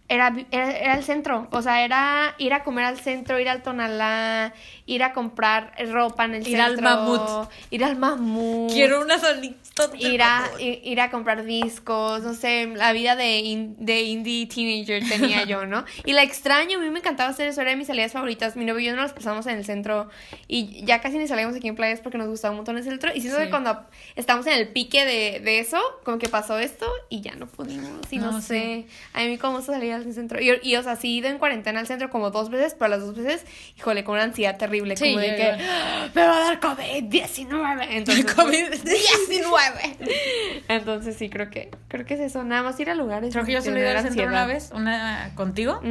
era, 0.08 0.34
era, 0.52 0.72
era 0.78 0.98
el 0.98 1.04
centro. 1.04 1.48
O 1.52 1.62
sea, 1.62 1.84
era 1.84 2.36
ir 2.38 2.54
a 2.54 2.64
comer 2.64 2.86
al 2.86 3.00
centro, 3.00 3.40
ir 3.40 3.50
al 3.50 3.64
Tonalá, 3.64 4.54
ir 4.86 5.04
a 5.04 5.14
comprar 5.14 5.74
ropa 5.92 6.26
en 6.26 6.36
el 6.36 6.48
Ir 6.48 6.62
al 6.62 6.76
centro. 6.76 6.96
Mamut. 6.96 7.50
Ir 7.72 7.84
al 7.84 7.96
mamut. 7.98 8.72
Quiero 8.72 9.02
una 9.02 9.18
solita. 9.20 9.56
Ir 10.00 10.22
a, 10.22 10.44
ir, 10.60 10.80
ir 10.86 11.02
a 11.02 11.12
comprar 11.12 11.44
discos, 11.44 12.22
no 12.24 12.34
sé, 12.34 12.68
la 12.76 12.94
vida 12.94 13.18
de, 13.18 13.40
in- 13.40 13.76
de 13.78 14.04
indie 14.04 14.46
teenager 14.48 15.04
tenía 15.10 15.44
yo, 15.44 15.66
¿no? 15.66 15.84
Y 16.06 16.14
la 16.14 16.24
extraño, 16.24 16.78
a 16.78 16.82
mí 16.82 16.90
me 16.92 17.00
encantaba 17.00 17.30
hacer 17.32 17.50
eso, 17.50 17.60
era 17.60 17.72
de 17.72 17.76
mis 17.76 17.88
salidas 17.88 18.14
favoritas. 18.14 18.56
Mi 18.56 18.64
novio 18.64 18.80
y 18.80 18.86
yo 18.86 18.96
nos 18.96 19.12
pasamos 19.12 19.46
en 19.48 19.58
el 19.58 19.66
centro 19.66 20.10
y 20.48 20.86
ya 20.86 21.02
casi 21.02 21.18
ni 21.18 21.28
salíamos 21.28 21.58
aquí 21.58 21.68
en 21.68 21.76
playas 21.76 22.00
porque 22.00 22.18
nos 22.18 22.28
gustaba 22.30 22.52
un 22.52 22.58
montón 22.60 22.78
el 22.78 22.84
centro. 22.86 23.12
Y 23.14 23.20
siento 23.20 23.38
Sí. 23.40 23.46
que 23.46 23.50
cuando 23.50 23.86
estamos 24.16 24.46
en 24.48 24.54
el 24.54 24.70
pique 24.70 25.04
de, 25.04 25.42
de 25.42 25.60
eso, 25.60 25.78
como 26.06 26.20
que 26.20 26.30
pasó 26.30 26.58
esto 26.58 26.86
y 27.10 27.20
ya 27.20 27.36
no 27.36 27.48
pudimos. 27.48 28.00
Y 28.12 28.18
no, 28.18 28.32
No, 28.32 28.42
sé, 28.42 28.86
a 29.14 29.24
mí 29.24 29.38
como 29.38 29.58
gusta 29.58 29.74
al 29.96 30.14
centro. 30.14 30.40
Y, 30.42 30.52
y, 30.62 30.76
o 30.76 30.84
sea, 30.84 30.96
sí 30.96 31.08
he 31.08 31.12
ido 31.18 31.30
en 31.30 31.38
cuarentena 31.38 31.80
al 31.80 31.88
centro 31.88 32.10
como 32.10 32.32
dos 32.32 32.50
veces, 32.50 32.76
pero 32.78 32.90
las 32.90 33.02
dos 33.02 33.16
veces, 33.16 33.46
híjole, 33.78 34.04
con 34.04 34.16
una 34.16 34.24
ansiedad 34.24 34.58
terrible, 34.58 34.96
Sí, 34.98 35.06
como 35.14 35.20
de 35.20 35.36
que. 35.36 35.52
"Ah, 35.60 36.10
me 36.14 36.22
va 36.28 36.36
a 36.38 36.40
dar 36.40 36.60
COVID-19. 36.60 37.88
Entonces, 37.92 38.26
pues, 38.26 38.38
COVID-19. 38.38 39.96
entonces 40.68 41.16
sí, 41.16 41.30
creo 41.30 41.50
que 41.50 41.70
creo 41.88 42.06
que 42.06 42.16
es 42.16 42.20
eso, 42.20 42.44
nada 42.44 42.64
más 42.64 42.80
ir 42.80 42.90
a 42.90 42.96
lugares. 42.96 43.34
Creo 43.34 43.46
que 43.46 43.54
yo 43.54 43.62
solo 43.62 43.78
he 43.78 43.82
ido 43.82 43.90
al 43.90 44.02
centro 44.04 44.26
una 44.28 44.46
vez, 44.46 44.72
una 44.74 45.32
contigo. 45.36 45.82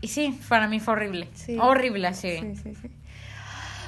Y 0.00 0.08
sí, 0.08 0.38
para 0.48 0.68
mí 0.68 0.78
fue 0.80 0.94
horrible. 0.94 1.28
Sí. 1.34 1.56
Horrible, 1.60 2.12
sí. 2.14 2.38
Sí, 2.40 2.54
sí, 2.62 2.74
sí. 2.80 2.90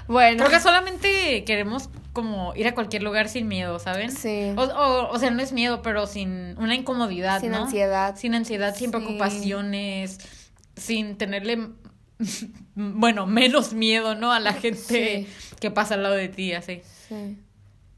Bueno, 0.07 0.39
Creo 0.39 0.51
que 0.51 0.61
solamente 0.61 1.45
queremos 1.45 1.91
como 2.23 2.55
ir 2.57 2.67
a 2.67 2.71
cucualquier 2.73 3.03
lugar 3.03 3.29
sin 3.29 3.49
miedo, 3.49 3.79
¿saben? 3.79 4.11
Sí. 4.11 4.53
O, 4.57 4.63
o, 4.63 5.11
o 5.11 5.19
sea, 5.19 5.31
no 5.31 5.41
es 5.43 5.53
miedo, 5.53 5.83
pero 5.83 6.07
sin 6.07 6.57
una 6.59 6.75
incomodidad, 6.75 7.41
Sin 7.41 7.53
¿no? 7.53 7.65
ansiedad. 7.65 8.17
Sin 8.17 8.35
ansiedad, 8.35 8.75
sin 8.75 8.91
Sí. 8.91 8.97
preocupaciones, 8.97 10.19
sin 10.77 11.17
tenerle, 11.17 11.69
bueno, 12.75 13.27
menos 13.27 13.73
miedo, 13.73 14.15
¿no? 14.15 14.33
A 14.33 14.41
la 14.41 14.53
gente 14.53 15.27
Sí. 15.27 15.29
que 15.61 15.71
pasa 15.71 15.95
al 15.95 16.03
lado 16.03 16.15
de 16.15 16.29
ti, 16.29 16.53
así. 16.53 16.83
Sí. 17.09 17.39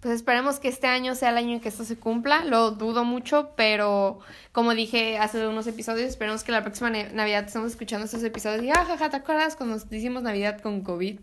Pues 0.00 0.14
esperemos 0.14 0.58
que 0.60 0.68
este 0.68 0.86
año 0.86 1.14
sea 1.14 1.28
el 1.28 1.36
año 1.36 1.52
en 1.52 1.60
que 1.60 1.68
esto 1.68 1.84
se 1.84 1.96
cumpla. 1.98 2.42
Lo 2.46 2.70
dudo 2.70 3.04
mucho, 3.04 3.50
pero 3.54 4.20
como 4.52 4.72
dije 4.74 5.18
hace 5.18 5.46
unos 5.46 5.66
episodios, 5.66 6.08
esperemos 6.08 6.42
que 6.42 6.52
la 6.52 6.62
próxima 6.62 6.88
Navidad 6.88 7.44
estemos 7.44 7.70
escuchando 7.72 8.06
estos 8.06 8.22
episodios 8.24 8.64
y, 8.64 8.70
ah, 8.70 8.84
jaja, 8.86 9.10
¿te 9.10 9.16
acuerdas 9.18 9.56
cuando 9.56 9.76
hicimos 9.94 10.22
Navidad 10.22 10.58
con 10.62 10.80
COVID? 10.80 11.20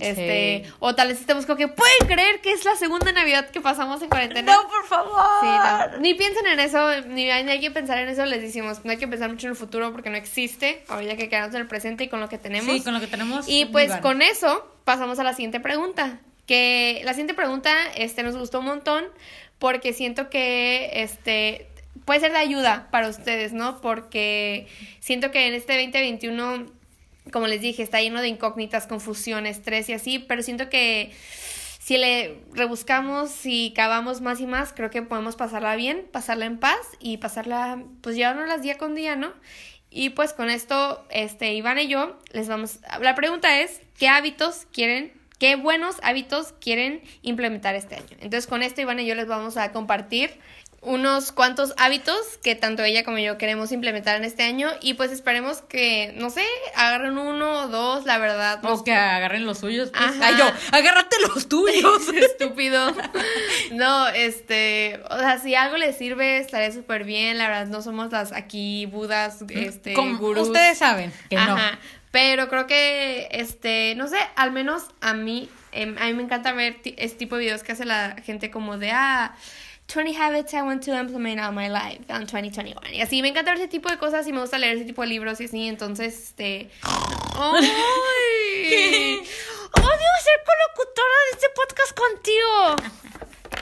Este, 0.00 0.62
Sí. 0.64 0.72
o 0.78 0.94
tal 0.94 1.08
vez 1.08 1.20
estemos 1.20 1.46
como 1.46 1.56
que, 1.56 1.68
¿pueden 1.68 2.06
creer 2.06 2.40
que 2.40 2.52
es 2.52 2.64
la 2.64 2.76
segunda 2.76 3.12
Navidad 3.12 3.50
que 3.50 3.60
pasamos 3.60 4.02
en 4.02 4.08
cuarentena? 4.08 4.54
No, 4.54 4.68
por 4.68 4.86
favor. 4.86 5.20
Sí, 5.40 5.46
no. 5.46 5.98
Ni 6.00 6.14
piensen 6.14 6.46
en 6.46 6.60
eso, 6.60 7.00
ni 7.08 7.30
hay, 7.30 7.60
que 7.60 7.70
pensar 7.70 7.98
en 7.98 8.08
eso, 8.08 8.24
les 8.26 8.42
decimos, 8.42 8.84
no 8.84 8.90
hay 8.90 8.98
que 8.98 9.08
pensar 9.08 9.30
mucho 9.30 9.46
en 9.46 9.52
el 9.52 9.56
futuro 9.56 9.92
porque 9.92 10.10
no 10.10 10.16
existe, 10.16 10.84
ahorita 10.88 11.16
que 11.16 11.28
quedarnos 11.28 11.54
en 11.54 11.62
el 11.62 11.66
presente 11.68 12.04
y 12.04 12.08
con 12.08 12.20
lo 12.20 12.28
que 12.28 12.38
tenemos. 12.38 12.74
Sí, 12.74 12.82
con 12.82 12.94
lo 12.94 13.00
que 13.00 13.06
tenemos. 13.06 13.48
Y 13.48 13.66
pues 13.66 13.86
vivan. 13.86 14.02
con 14.02 14.22
eso 14.22 14.70
pasamos 14.84 15.18
a 15.18 15.24
la 15.24 15.32
siguiente 15.32 15.60
pregunta, 15.60 16.20
que 16.46 17.00
la 17.04 17.12
siguiente 17.12 17.34
pregunta 17.34 17.72
este 17.96 18.22
nos 18.22 18.36
gustó 18.36 18.60
un 18.60 18.66
montón 18.66 19.04
porque 19.58 19.92
siento 19.92 20.28
que 20.30 20.90
este 21.02 21.68
puede 22.04 22.20
ser 22.20 22.32
de 22.32 22.38
ayuda 22.38 22.88
para 22.90 23.08
ustedes, 23.08 23.52
¿no? 23.52 23.80
Porque 23.80 24.68
siento 25.00 25.30
que 25.30 25.48
en 25.48 25.54
este 25.54 25.72
2021 25.74 26.66
como 27.32 27.46
les 27.46 27.60
dije, 27.60 27.82
está 27.82 28.00
lleno 28.00 28.20
de 28.20 28.28
incógnitas, 28.28 28.86
confusión, 28.86 29.46
estrés 29.46 29.88
y 29.88 29.92
así, 29.92 30.18
pero 30.18 30.42
siento 30.42 30.68
que 30.68 31.12
si 31.86 31.98
le 31.98 32.40
rebuscamos 32.52 33.30
y 33.44 33.72
cavamos 33.72 34.20
más 34.20 34.40
y 34.40 34.46
más, 34.46 34.72
creo 34.72 34.90
que 34.90 35.02
podemos 35.02 35.36
pasarla 35.36 35.76
bien, 35.76 36.06
pasarla 36.10 36.46
en 36.46 36.58
paz 36.58 36.80
y 36.98 37.18
pasarla, 37.18 37.80
pues 38.00 38.16
llevárnoslas 38.16 38.62
día 38.62 38.76
con 38.76 38.94
día, 38.94 39.14
¿no? 39.14 39.32
Y 39.88 40.10
pues 40.10 40.32
con 40.32 40.50
esto, 40.50 41.06
este, 41.10 41.54
Iván 41.54 41.78
y 41.78 41.86
yo 41.86 42.18
les 42.32 42.48
vamos, 42.48 42.80
la 43.00 43.14
pregunta 43.14 43.60
es, 43.60 43.80
¿qué 43.96 44.08
hábitos 44.08 44.66
quieren, 44.72 45.12
qué 45.38 45.54
buenos 45.54 45.96
hábitos 46.02 46.54
quieren 46.60 47.02
implementar 47.22 47.76
este 47.76 47.94
año? 47.94 48.16
Entonces 48.18 48.48
con 48.48 48.62
esto 48.62 48.80
Iván 48.80 48.98
y 48.98 49.06
yo 49.06 49.14
les 49.14 49.28
vamos 49.28 49.56
a 49.56 49.70
compartir 49.70 50.30
unos 50.86 51.32
cuantos 51.32 51.74
hábitos 51.78 52.38
que 52.44 52.54
tanto 52.54 52.84
ella 52.84 53.02
como 53.02 53.18
yo 53.18 53.36
queremos 53.38 53.72
implementar 53.72 54.16
en 54.16 54.22
este 54.22 54.44
año 54.44 54.70
y 54.80 54.94
pues 54.94 55.10
esperemos 55.10 55.60
que, 55.62 56.14
no 56.16 56.30
sé, 56.30 56.44
agarren 56.76 57.18
uno 57.18 57.62
o 57.62 57.66
dos, 57.66 58.04
la 58.06 58.18
verdad. 58.18 58.64
O 58.64 58.84
que 58.84 58.94
agarren 58.94 59.44
los 59.46 59.58
suyos. 59.58 59.90
Pues. 59.90 60.14
Ay, 60.22 60.36
yo, 60.38 60.48
agárrate 60.70 61.16
los 61.34 61.48
tuyos. 61.48 62.08
Estúpido. 62.14 62.94
no, 63.72 64.06
este, 64.08 65.00
o 65.10 65.18
sea, 65.18 65.40
si 65.40 65.56
algo 65.56 65.76
les 65.76 65.98
sirve, 65.98 66.38
estaré 66.38 66.70
súper 66.70 67.02
bien, 67.02 67.36
la 67.36 67.48
verdad, 67.48 67.66
no 67.66 67.82
somos 67.82 68.12
las 68.12 68.30
aquí 68.30 68.86
budas, 68.86 69.42
este, 69.48 69.92
como 69.92 70.16
Ustedes 70.16 70.78
saben 70.78 71.12
que 71.28 71.36
Ajá. 71.36 71.72
no. 71.72 71.78
Pero 72.12 72.48
creo 72.48 72.68
que, 72.68 73.26
este, 73.32 73.94
no 73.96 74.06
sé, 74.06 74.18
al 74.36 74.52
menos 74.52 74.84
a 75.00 75.14
mí, 75.14 75.50
em, 75.72 75.98
a 75.98 76.06
mí 76.06 76.14
me 76.14 76.22
encanta 76.22 76.52
ver 76.52 76.76
este 76.84 77.18
tipo 77.18 77.34
de 77.34 77.46
videos 77.46 77.64
que 77.64 77.72
hace 77.72 77.84
la 77.84 78.14
gente 78.24 78.52
como 78.52 78.78
de, 78.78 78.92
ah, 78.92 79.34
20 79.86 80.12
habits 80.14 80.52
I 80.52 80.62
want 80.62 80.82
to 80.84 80.98
implement 80.98 81.40
on 81.40 81.54
my 81.54 81.68
life 81.68 82.04
on 82.10 82.26
2021. 82.26 82.94
Y 82.94 83.00
así 83.00 83.22
me 83.22 83.28
encanta 83.28 83.52
ver 83.52 83.60
ese 83.60 83.68
tipo 83.68 83.88
de 83.88 83.98
cosas 83.98 84.26
y 84.26 84.32
me 84.32 84.40
gusta 84.40 84.58
leer 84.58 84.76
ese 84.76 84.84
tipo 84.84 85.02
de 85.02 85.08
libros 85.08 85.40
y 85.40 85.44
así, 85.44 85.68
entonces, 85.68 86.14
este... 86.14 86.70
¡Ay! 86.82 87.58
¡Odio 89.72 90.10
ser 90.22 90.40
colocutora 90.44 91.16
de 91.24 91.32
este 91.32 91.46
podcast 91.54 91.96
contigo! 91.96 92.76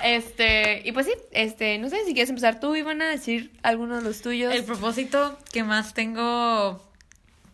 Este, 0.03 0.83
y 0.85 0.93
pues 0.93 1.07
sí, 1.07 1.13
este, 1.33 1.79
no 1.79 1.89
sé 1.89 2.05
si 2.05 2.13
quieres 2.13 2.29
empezar 2.29 2.61
tú, 2.61 2.75
Ivana, 2.77 3.07
a 3.07 3.11
decir 3.11 3.53
alguno 3.63 3.97
de 3.97 4.03
los 4.03 4.21
tuyos. 4.21 4.55
El 4.55 4.65
propósito 4.65 5.39
que 5.53 5.65
más 5.65 5.95
tengo 5.95 6.83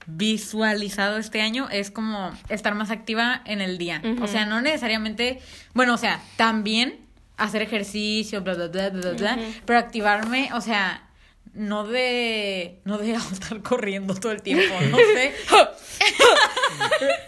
visualizado 0.07 1.19
este 1.19 1.41
año 1.43 1.69
es 1.71 1.91
como 1.91 2.33
estar 2.49 2.75
más 2.75 2.91
activa 2.91 3.43
en 3.45 3.61
el 3.61 3.79
día. 3.79 4.03
O 4.21 4.27
sea, 4.27 4.47
no 4.47 4.61
necesariamente, 4.61 5.41
bueno, 5.75 5.95
o 5.95 5.99
sea, 5.99 6.21
también 6.37 6.99
hacer 7.41 7.63
ejercicio, 7.63 8.43
bla, 8.43 8.55
bla, 8.55 8.69
bla, 8.69 8.91
bla, 8.91 9.13
bla, 9.13 9.39
pero 9.65 9.79
activarme, 9.79 10.51
o 10.55 10.61
sea, 10.61 11.09
no 11.55 11.87
de, 11.87 12.81
no 12.85 12.99
de 12.99 13.13
estar 13.33 13.61
corriendo 13.63 14.15
todo 14.15 14.33
el 14.33 14.43
tiempo, 14.43 14.75
no 14.91 14.97
sé. 15.15 15.35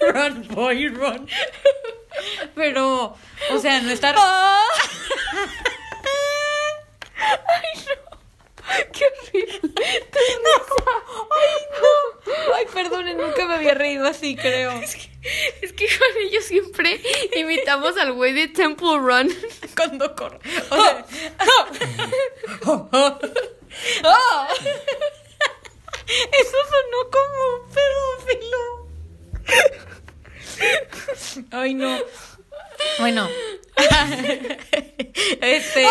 run, 0.12 0.46
boy, 0.48 0.88
run. 0.88 1.27
Pero, 2.55 3.16
o 3.51 3.59
sea, 3.59 3.81
no 3.81 3.90
estar... 3.90 4.14
Ay, 7.18 7.85
no. 7.87 8.12
¡Qué 8.92 9.04
horrible! 9.04 9.72
¡Ay, 10.12 11.62
no! 11.74 12.54
Ay, 12.54 12.66
perdonen, 12.72 13.16
nunca 13.16 13.46
me 13.46 13.54
había 13.54 13.74
reído 13.74 14.06
así, 14.06 14.37
creo. 14.37 14.72
Es 14.82 14.94
que, 14.96 15.08
es 15.62 15.72
que 15.72 15.87
con 15.98 16.08
ellos 16.18 16.44
siempre 16.44 17.00
imitamos 17.37 17.96
al 17.96 18.12
güey 18.12 18.32
de 18.32 18.48
Temple 18.48 18.98
Run 18.98 19.32
cuando 19.76 20.16
corre. 20.16 20.40
O 20.68 20.82
sea, 20.82 21.06
Eso 26.32 26.56
sonó 26.70 27.11
como 27.12 27.38
un 27.54 27.62
pedófilo. 27.70 28.62
Ay, 31.52 31.74
no. 31.74 31.98
Bueno. 32.98 33.28
este. 35.40 35.87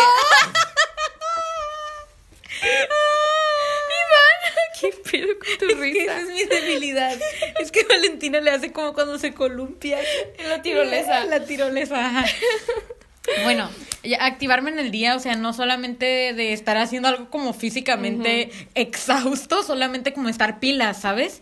Iván, 4.02 4.38
¿qué 4.80 4.90
pedo 5.10 5.28
con 5.38 5.68
tu 5.68 5.74
risa? 5.80 6.02
Esa 6.02 6.20
es 6.20 6.28
mi 6.28 6.44
debilidad. 6.44 7.18
Es 7.60 7.72
que 7.72 7.84
Valentina 7.84 8.40
le 8.40 8.50
hace 8.50 8.72
como 8.72 8.94
cuando 8.94 9.18
se 9.18 9.34
columpia. 9.34 9.98
En 10.38 10.48
la 10.48 10.62
tirolesa. 10.62 11.24
La 11.24 11.44
tirolesa. 11.44 12.24
Bueno, 13.44 13.70
activarme 14.18 14.70
en 14.70 14.80
el 14.80 14.90
día, 14.90 15.14
o 15.14 15.20
sea, 15.20 15.36
no 15.36 15.52
solamente 15.52 16.32
de 16.34 16.52
estar 16.52 16.76
haciendo 16.76 17.08
algo 17.08 17.30
como 17.30 17.52
físicamente 17.52 18.50
exhausto, 18.74 19.62
solamente 19.62 20.12
como 20.12 20.28
estar 20.28 20.58
pilas, 20.58 21.00
¿sabes? 21.00 21.40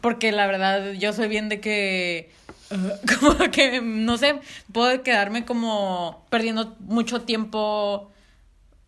Porque 0.00 0.30
la 0.30 0.46
verdad, 0.46 0.92
yo 0.92 1.12
soy 1.12 1.26
bien 1.28 1.48
de 1.48 1.60
que. 1.60 2.30
como 3.20 3.50
que, 3.50 3.80
no 3.80 4.18
sé, 4.18 4.36
puedo 4.72 5.02
quedarme 5.02 5.44
como 5.44 6.24
perdiendo 6.30 6.76
mucho 6.80 7.22
tiempo 7.22 8.10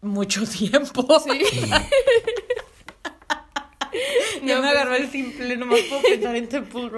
mucho 0.00 0.44
tiempo. 0.46 1.20
Sí. 1.20 1.40
no, 4.42 4.54
me 4.54 4.60
pues 4.60 4.70
agarró 4.70 4.94
el 4.96 5.10
simple, 5.10 5.56
nomás 5.56 5.80
puedo 5.88 6.02
pensar 6.02 6.36
en 6.36 6.48
Temple. 6.48 6.90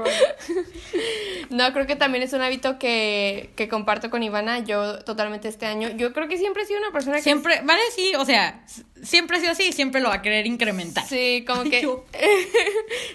No, 1.51 1.73
creo 1.73 1.87
que 1.87 1.97
también 1.97 2.23
es 2.23 2.33
un 2.33 2.41
hábito 2.41 2.79
que, 2.79 3.51
que 3.57 3.69
comparto 3.69 4.11
con 4.11 4.23
Ivana, 4.23 4.61
yo 4.61 5.01
totalmente 5.01 5.49
este 5.49 5.67
año. 5.67 5.91
Yo 5.97 6.13
creo 6.13 6.29
que 6.29 6.39
siempre 6.39 6.63
he 6.63 6.67
sido 6.67 6.81
una 6.81 6.93
persona 6.93 7.17
que... 7.17 7.23
Siempre, 7.23 7.61
vale, 7.65 7.81
sí, 7.95 8.13
o 8.17 8.25
sea, 8.25 8.65
siempre 9.03 9.37
ha 9.37 9.41
sido 9.41 9.53
así 9.53 9.69
y 9.69 9.73
siempre 9.73 10.01
lo 10.01 10.09
va 10.09 10.17
a 10.17 10.23
querer 10.23 10.47
incrementar. 10.47 11.05
Sí, 11.07 11.45
como 11.47 11.65
que... 11.65 11.81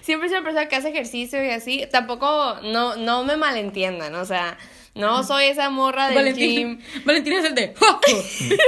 siempre 0.02 0.28
he 0.28 0.30
sido 0.30 0.42
una 0.42 0.44
persona 0.44 0.68
que 0.68 0.76
hace 0.76 0.90
ejercicio 0.90 1.44
y 1.44 1.50
así. 1.50 1.86
Tampoco, 1.92 2.58
no, 2.64 2.96
no 2.96 3.24
me 3.24 3.38
malentiendan, 3.38 4.16
o 4.16 4.26
sea... 4.26 4.58
No 4.96 5.24
soy 5.24 5.46
esa 5.46 5.70
morra 5.70 6.10
del 6.10 6.34
gym. 6.34 6.80
Valentina 7.06 7.40
es 7.40 7.46
el 7.46 7.54
de. 7.54 7.74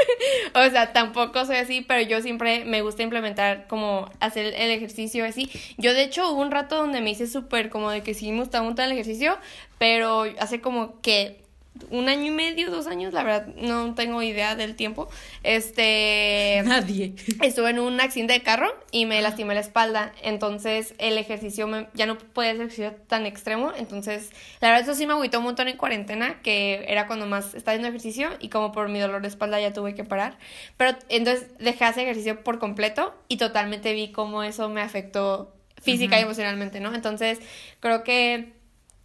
o 0.53 0.69
sea, 0.69 0.91
tampoco 0.91 1.45
soy 1.45 1.55
así, 1.55 1.81
pero 1.81 2.01
yo 2.01 2.21
siempre 2.21 2.65
me 2.65 2.81
gusta 2.81 3.01
implementar 3.01 3.65
como 3.67 4.11
hacer 4.19 4.53
el 4.57 4.71
ejercicio 4.71 5.25
así. 5.25 5.49
Yo, 5.77 5.93
de 5.93 6.03
hecho, 6.03 6.29
hubo 6.31 6.41
un 6.41 6.51
rato 6.51 6.75
donde 6.75 6.99
me 6.99 7.11
hice 7.11 7.27
súper 7.27 7.69
como 7.69 7.91
de 7.91 8.03
que 8.03 8.13
sí 8.13 8.31
me 8.33 8.39
gustaba 8.39 8.67
mucho 8.67 8.83
el 8.83 8.91
ejercicio, 8.91 9.37
pero 9.77 10.25
hace 10.39 10.59
como 10.59 10.99
que 11.01 11.46
un 11.89 12.09
año 12.09 12.25
y 12.25 12.31
medio, 12.31 12.71
dos 12.71 12.87
años, 12.87 13.13
la 13.13 13.23
verdad 13.23 13.47
no 13.55 13.95
tengo 13.95 14.21
idea 14.21 14.55
del 14.55 14.75
tiempo. 14.75 15.09
Este. 15.43 16.61
Nadie. 16.65 17.15
Estuve 17.41 17.71
en 17.71 17.79
un 17.79 17.99
accidente 17.99 18.33
de 18.33 18.43
carro 18.43 18.67
y 18.91 19.05
me 19.05 19.21
lastimé 19.21 19.53
la 19.53 19.61
espalda. 19.61 20.13
Entonces 20.23 20.93
el 20.97 21.17
ejercicio 21.17 21.67
ya 21.93 22.05
no 22.05 22.17
puede 22.17 22.51
ser 22.51 22.61
ejercicio 22.61 22.95
tan 23.07 23.25
extremo. 23.25 23.71
Entonces, 23.77 24.31
la 24.61 24.69
verdad, 24.69 24.83
eso 24.83 24.95
sí 24.95 25.05
me 25.05 25.13
agüitó 25.13 25.39
un 25.39 25.45
montón 25.45 25.67
en 25.67 25.77
cuarentena, 25.77 26.41
que 26.41 26.85
era 26.87 27.07
cuando 27.07 27.25
más 27.25 27.53
estaba 27.53 27.73
haciendo 27.73 27.89
ejercicio 27.89 28.29
y 28.39 28.49
como 28.49 28.71
por 28.71 28.89
mi 28.89 28.99
dolor 28.99 29.21
de 29.21 29.27
espalda 29.27 29.59
ya 29.59 29.73
tuve 29.73 29.95
que 29.95 30.03
parar. 30.03 30.37
Pero 30.77 30.97
entonces 31.09 31.47
dejé 31.59 31.85
hacer 31.85 32.03
ejercicio 32.03 32.43
por 32.43 32.59
completo 32.59 33.13
y 33.27 33.37
totalmente 33.37 33.93
vi 33.93 34.11
cómo 34.11 34.43
eso 34.43 34.69
me 34.69 34.81
afectó 34.81 35.53
física 35.81 36.19
y 36.19 36.23
emocionalmente, 36.23 36.79
¿no? 36.79 36.93
Entonces, 36.93 37.39
creo 37.79 38.03
que 38.03 38.53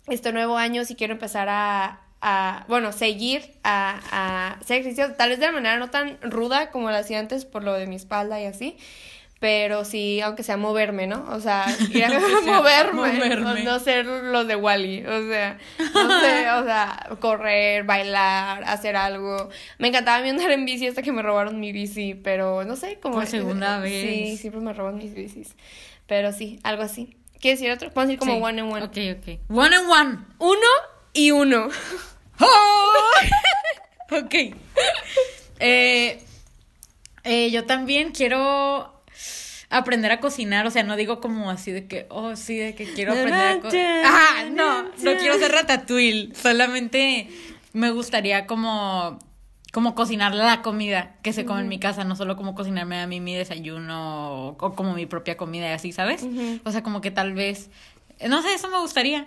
este 0.08 0.32
nuevo 0.32 0.56
año, 0.56 0.84
si 0.84 0.94
quiero 0.94 1.12
empezar 1.14 1.48
a 1.48 2.01
a, 2.22 2.64
bueno, 2.68 2.92
seguir 2.92 3.50
a, 3.64 4.00
a 4.10 4.52
hacer 4.60 4.80
ejercicio, 4.80 5.12
tal 5.14 5.30
vez 5.30 5.40
de 5.40 5.46
la 5.46 5.52
manera 5.52 5.76
no 5.76 5.90
tan 5.90 6.18
ruda 6.22 6.70
como 6.70 6.90
lo 6.90 6.96
hacía 6.96 7.18
antes 7.18 7.44
por 7.44 7.64
lo 7.64 7.74
de 7.74 7.88
mi 7.88 7.96
espalda 7.96 8.40
y 8.40 8.46
así, 8.46 8.78
pero 9.40 9.84
sí, 9.84 10.20
aunque 10.20 10.44
sea 10.44 10.56
moverme, 10.56 11.08
¿no? 11.08 11.26
O 11.30 11.40
sea, 11.40 11.66
ir 11.90 12.04
a 12.04 12.20
moverme, 12.44 13.64
no 13.64 13.80
ser 13.80 14.06
los 14.06 14.46
de 14.46 14.54
Wally, 14.54 15.04
o 15.04 15.28
sea, 15.28 15.58
no 15.92 16.20
sé, 16.20 16.48
o 16.52 16.64
sea, 16.64 17.08
correr, 17.18 17.82
bailar, 17.82 18.62
hacer 18.68 18.94
algo. 18.94 19.50
Me 19.78 19.88
encantaba 19.88 20.18
a 20.18 20.22
mí 20.22 20.28
andar 20.28 20.52
en 20.52 20.64
bici 20.64 20.86
hasta 20.86 21.02
que 21.02 21.10
me 21.10 21.22
robaron 21.22 21.58
mi 21.58 21.72
bici, 21.72 22.14
pero 22.14 22.62
no 22.64 22.76
sé, 22.76 23.00
como... 23.02 23.16
Por 23.16 23.26
segunda 23.26 23.80
vez. 23.80 24.28
Sí, 24.28 24.36
siempre 24.36 24.60
me 24.60 24.72
roban 24.72 24.96
mis 24.96 25.12
bicis, 25.12 25.56
pero 26.06 26.30
sí, 26.30 26.60
algo 26.62 26.84
así. 26.84 27.16
¿Quieres 27.40 27.58
decir 27.58 27.72
otro? 27.72 27.92
Podemos 27.92 28.16
decir 28.16 28.18
como 28.20 28.46
one 28.46 28.60
and 28.60 28.72
one. 28.72 28.84
Ok, 28.84 29.18
ok. 29.18 29.40
One 29.50 29.74
and 29.74 29.90
one. 29.90 30.18
Uno 30.38 30.68
y 31.14 31.32
uno. 31.32 31.68
Ok. 34.10 34.34
Eh, 35.60 36.24
eh, 37.24 37.50
yo 37.50 37.64
también 37.64 38.12
quiero 38.12 39.02
aprender 39.70 40.12
a 40.12 40.20
cocinar, 40.20 40.66
o 40.66 40.70
sea, 40.70 40.82
no 40.82 40.96
digo 40.96 41.20
como 41.20 41.50
así 41.50 41.72
de 41.72 41.86
que, 41.86 42.06
oh, 42.10 42.36
sí, 42.36 42.56
de 42.56 42.74
que 42.74 42.92
quiero 42.92 43.12
aprender 43.12 43.40
a 43.40 43.60
cocinar. 43.60 44.04
Ah, 44.04 44.44
no, 44.50 44.82
no 44.82 45.16
quiero 45.18 45.38
ser 45.38 45.52
ratatouille, 45.52 46.34
solamente 46.34 47.28
me 47.72 47.90
gustaría 47.90 48.46
como 48.46 49.18
como 49.72 49.94
cocinar 49.94 50.34
la 50.34 50.60
comida 50.60 51.16
que 51.22 51.32
se 51.32 51.46
come 51.46 51.62
en 51.62 51.68
mi 51.68 51.80
casa, 51.80 52.04
no 52.04 52.14
solo 52.14 52.36
como 52.36 52.54
cocinarme 52.54 53.00
a 53.00 53.06
mí 53.06 53.20
mi 53.20 53.34
desayuno 53.34 54.48
o, 54.48 54.74
como 54.74 54.92
mi 54.92 55.06
propia 55.06 55.38
comida 55.38 55.70
y 55.70 55.72
así, 55.72 55.92
¿sabes? 55.92 56.26
O 56.64 56.70
sea, 56.70 56.82
como 56.82 57.00
que 57.00 57.10
tal 57.10 57.32
vez, 57.32 57.70
no 58.28 58.42
sé, 58.42 58.52
eso 58.52 58.68
me 58.68 58.78
gustaría. 58.78 59.26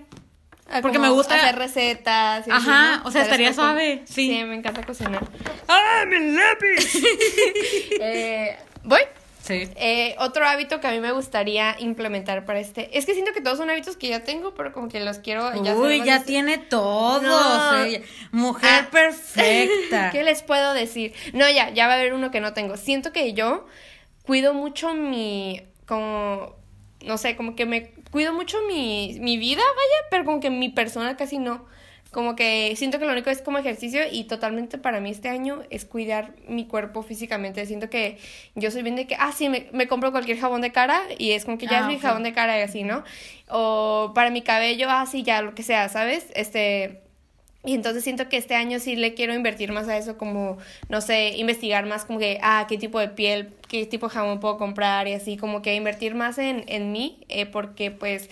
Ah, 0.68 0.80
Porque 0.82 0.98
me 0.98 1.10
gusta 1.10 1.36
hacer 1.36 1.56
recetas. 1.56 2.48
Ajá, 2.50 3.02
o 3.06 3.12
sea, 3.12 3.22
estaría 3.22 3.54
suave. 3.54 4.02
Sí. 4.06 4.30
sí, 4.30 4.44
me 4.44 4.56
encanta 4.56 4.84
cocinar. 4.84 5.24
¡Ah, 5.68 6.06
mi 6.08 6.32
lápiz! 6.32 6.96
eh, 8.02 8.58
¿Voy? 8.84 9.02
Sí. 9.46 9.70
Eh, 9.76 10.16
otro 10.18 10.48
hábito 10.48 10.80
que 10.80 10.88
a 10.88 10.92
mí 10.92 11.00
me 11.00 11.12
gustaría 11.12 11.76
implementar 11.78 12.46
para 12.46 12.60
este. 12.60 12.98
Es 12.98 13.06
que 13.06 13.14
siento 13.14 13.32
que 13.32 13.42
todos 13.42 13.60
son 13.60 13.70
hábitos 13.70 13.96
que 13.96 14.08
ya 14.08 14.24
tengo, 14.24 14.56
pero 14.56 14.74
como 14.74 14.90
que 14.90 15.00
los 15.02 15.20
quiero. 15.20 15.54
Ya 15.64 15.76
Uy, 15.76 16.04
ya 16.04 16.24
tiene 16.24 16.58
todo. 16.58 17.22
mujer 18.32 18.86
ah. 18.86 18.88
perfecta. 18.92 20.10
¿Qué 20.12 20.24
les 20.24 20.42
puedo 20.42 20.74
decir? 20.74 21.14
No, 21.34 21.48
ya, 21.48 21.70
ya 21.70 21.86
va 21.86 21.94
a 21.94 21.98
haber 21.98 22.16
uno 22.16 22.32
que 22.32 22.40
no 22.40 22.54
tengo. 22.54 22.76
Siento 22.76 23.12
que 23.12 23.34
yo 23.34 23.68
cuido 24.24 24.56
mucho 24.56 24.96
mi. 24.96 25.62
como. 25.86 26.56
No 27.06 27.20
sé, 27.20 27.36
como 27.36 27.56
que 27.56 27.68
me 27.68 27.94
cuido 28.16 28.32
mucho 28.32 28.60
mi, 28.66 29.18
mi 29.20 29.36
vida, 29.36 29.62
vaya, 29.62 30.08
pero 30.10 30.24
como 30.24 30.40
que 30.40 30.50
mi 30.50 30.70
persona 30.70 31.18
casi 31.18 31.38
no. 31.38 31.66
Como 32.12 32.38
que 32.38 32.74
siento 32.78 32.98
que 32.98 33.04
lo 33.04 33.12
único 33.12 33.30
es 33.30 33.42
como 33.42 33.58
ejercicio 33.58 34.04
y 34.10 34.24
totalmente 34.24 34.78
para 34.78 35.02
mí 35.02 35.10
este 35.10 35.28
año 35.28 35.64
es 35.70 35.84
cuidar 35.84 36.32
mi 36.48 36.66
cuerpo 36.66 37.04
físicamente. 37.04 37.66
Siento 37.66 37.90
que 37.90 38.18
yo 38.56 38.72
soy 38.72 38.84
bien 38.84 38.96
de 38.96 39.06
que, 39.06 39.18
ah, 39.20 39.34
sí, 39.34 39.50
me, 39.50 39.68
me 39.74 39.90
compro 39.90 40.14
cualquier 40.14 40.40
jabón 40.40 40.62
de 40.62 40.72
cara 40.72 41.02
y 41.18 41.32
es 41.32 41.44
como 41.44 41.58
que 41.58 41.68
ya 41.68 41.80
es 41.80 41.84
ah, 41.84 41.88
mi 41.90 42.00
jabón 42.00 42.24
de 42.24 42.32
cara 42.32 42.58
y 42.58 42.62
así, 42.62 42.84
¿no? 42.84 43.04
O 43.50 44.14
para 44.16 44.30
mi 44.30 44.44
cabello, 44.44 44.88
ah, 44.90 45.06
sí, 45.06 45.24
ya, 45.24 45.42
lo 45.42 45.54
que 45.54 45.64
sea, 45.64 45.90
¿sabes? 45.90 46.28
Este 46.36 47.02
y 47.66 47.74
entonces 47.74 48.04
siento 48.04 48.30
que 48.30 48.38
este 48.38 48.56
año 48.56 48.80
sí 48.80 48.96
le 48.96 49.14
quiero 49.14 49.34
invertir 49.34 49.72
más 49.72 49.88
a 49.88 49.98
eso, 49.98 50.18
como, 50.18 50.58
no 50.90 51.02
sé, 51.02 51.30
investigar 51.38 51.86
más 51.86 52.06
como 52.06 52.20
que, 52.20 52.40
ah, 52.42 52.66
qué 52.70 52.78
tipo 52.78 53.00
de 53.00 53.10
piel, 53.10 53.54
qué 53.68 53.86
tipo 53.86 54.08
de 54.08 54.14
jabón 54.14 54.40
puedo 54.40 54.58
comprar 54.58 55.08
y 55.08 55.14
así, 55.14 55.38
como 55.38 55.62
que 55.62 55.76
invertir 55.76 56.16
más 56.16 56.38
en, 56.38 56.64
en 56.68 56.92
mí, 56.92 57.18
eh, 57.30 57.46
porque 57.46 57.92
pues 57.92 58.30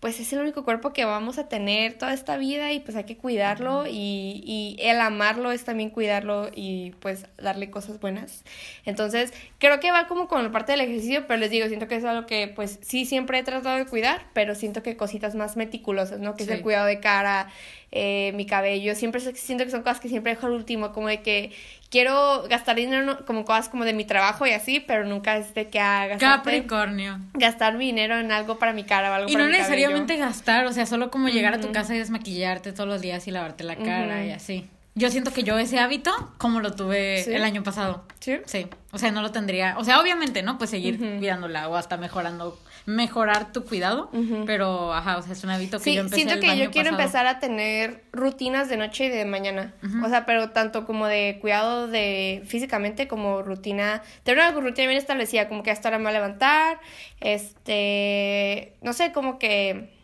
pues 0.00 0.20
es 0.20 0.32
el 0.32 0.40
único 0.40 0.64
cuerpo 0.64 0.92
que 0.92 1.04
vamos 1.04 1.38
a 1.38 1.48
tener 1.48 1.94
toda 1.94 2.12
esta 2.12 2.36
vida 2.36 2.72
y 2.72 2.80
pues 2.80 2.96
hay 2.96 3.04
que 3.04 3.16
cuidarlo 3.16 3.86
y, 3.86 4.42
y 4.44 4.76
el 4.80 5.00
amarlo 5.00 5.52
es 5.52 5.64
también 5.64 5.90
cuidarlo 5.90 6.50
y 6.54 6.92
pues 7.00 7.26
darle 7.38 7.70
cosas 7.70 7.98
buenas. 7.98 8.44
Entonces, 8.84 9.32
creo 9.58 9.80
que 9.80 9.90
va 9.92 10.06
como 10.06 10.28
con 10.28 10.44
la 10.44 10.52
parte 10.52 10.72
del 10.72 10.82
ejercicio, 10.82 11.26
pero 11.26 11.40
les 11.40 11.50
digo, 11.50 11.66
siento 11.68 11.88
que 11.88 11.96
es 11.96 12.04
algo 12.04 12.26
que 12.26 12.48
pues 12.48 12.78
sí 12.82 13.06
siempre 13.06 13.38
he 13.38 13.42
tratado 13.42 13.76
de 13.76 13.86
cuidar, 13.86 14.26
pero 14.34 14.54
siento 14.54 14.82
que 14.82 14.96
cositas 14.96 15.34
más 15.34 15.56
meticulosas, 15.56 16.20
¿no? 16.20 16.36
Que 16.36 16.42
es 16.42 16.48
el 16.50 16.60
cuidado 16.60 16.86
de 16.86 17.00
cara, 17.00 17.48
eh, 17.90 18.32
mi 18.34 18.44
cabello, 18.44 18.94
siempre 18.94 19.20
siento 19.20 19.64
que 19.64 19.70
son 19.70 19.82
cosas 19.82 20.00
que 20.00 20.08
siempre 20.08 20.34
dejo 20.34 20.46
al 20.46 20.52
último, 20.52 20.92
como 20.92 21.08
de 21.08 21.22
que 21.22 21.52
quiero 21.90 22.44
gastar 22.48 22.76
dinero 22.76 23.24
como 23.26 23.44
cosas 23.44 23.68
como 23.68 23.84
de 23.84 23.92
mi 23.92 24.04
trabajo 24.04 24.46
y 24.46 24.50
así, 24.50 24.80
pero 24.80 25.04
nunca 25.04 25.36
es 25.36 25.54
de 25.54 25.68
que 25.68 25.80
haga 25.80 26.18
Capricornio. 26.18 27.18
Gastar 27.34 27.74
mi 27.74 27.86
dinero 27.86 28.18
en 28.18 28.32
algo 28.32 28.58
para 28.58 28.72
mi 28.72 28.84
cara 28.84 29.10
o 29.10 29.14
algo 29.14 29.28
y 29.28 29.32
para 29.32 29.44
no 29.44 29.50
necesariamente 29.50 30.16
gastar, 30.16 30.66
o 30.66 30.72
sea, 30.72 30.86
solo 30.86 31.10
como 31.10 31.28
llegar 31.28 31.54
a 31.54 31.60
tu 31.60 31.72
casa 31.72 31.94
y 31.94 31.98
desmaquillarte 31.98 32.72
todos 32.72 32.88
los 32.88 33.00
días 33.00 33.26
y 33.28 33.30
lavarte 33.30 33.64
la 33.64 33.76
cara 33.76 34.24
y 34.24 34.30
así. 34.30 34.68
Yo 34.96 35.10
siento 35.10 35.30
que 35.30 35.42
yo 35.42 35.58
ese 35.58 35.78
hábito, 35.78 36.10
como 36.38 36.60
lo 36.60 36.74
tuve 36.74 37.20
el 37.22 37.44
año 37.44 37.62
pasado. 37.62 38.04
¿Sí? 38.18 38.38
Sí. 38.46 38.66
O 38.92 38.98
sea, 38.98 39.10
no 39.10 39.20
lo 39.20 39.30
tendría. 39.30 39.76
O 39.78 39.84
sea, 39.84 40.00
obviamente, 40.00 40.42
¿no? 40.42 40.56
Pues 40.56 40.70
seguir 40.70 40.98
cuidándola 40.98 41.68
o 41.68 41.76
hasta 41.76 41.98
mejorando 41.98 42.58
mejorar 42.86 43.52
tu 43.52 43.64
cuidado, 43.64 44.10
pero 44.46 44.94
ajá, 44.94 45.18
o 45.18 45.22
sea, 45.22 45.32
es 45.32 45.44
un 45.44 45.50
hábito 45.50 45.80
que 45.80 45.92
yo 45.92 46.00
empecé 46.00 46.22
siento 46.22 46.40
que 46.40 46.56
yo 46.56 46.70
quiero 46.70 46.90
empezar 46.90 47.26
a 47.26 47.40
tener 47.40 48.04
rutinas 48.12 48.68
de 48.68 48.76
noche 48.78 49.06
y 49.06 49.08
de 49.10 49.24
mañana. 49.26 49.74
O 50.02 50.08
sea, 50.08 50.24
pero 50.24 50.50
tanto 50.50 50.86
como 50.86 51.06
de 51.06 51.38
cuidado 51.42 51.88
de 51.88 52.42
físicamente 52.46 53.06
como 53.06 53.42
rutina, 53.42 54.02
tener 54.22 54.38
una 54.38 54.58
rutina 54.58 54.86
bien 54.86 54.98
establecida, 54.98 55.48
como 55.48 55.62
que 55.62 55.72
hasta 55.72 55.88
ahora 55.88 55.98
me 55.98 56.04
voy 56.04 56.12
a 56.12 56.14
levantar, 56.14 56.80
este, 57.20 58.72
no 58.80 58.94
sé, 58.94 59.12
como 59.12 59.38
que 59.38 59.94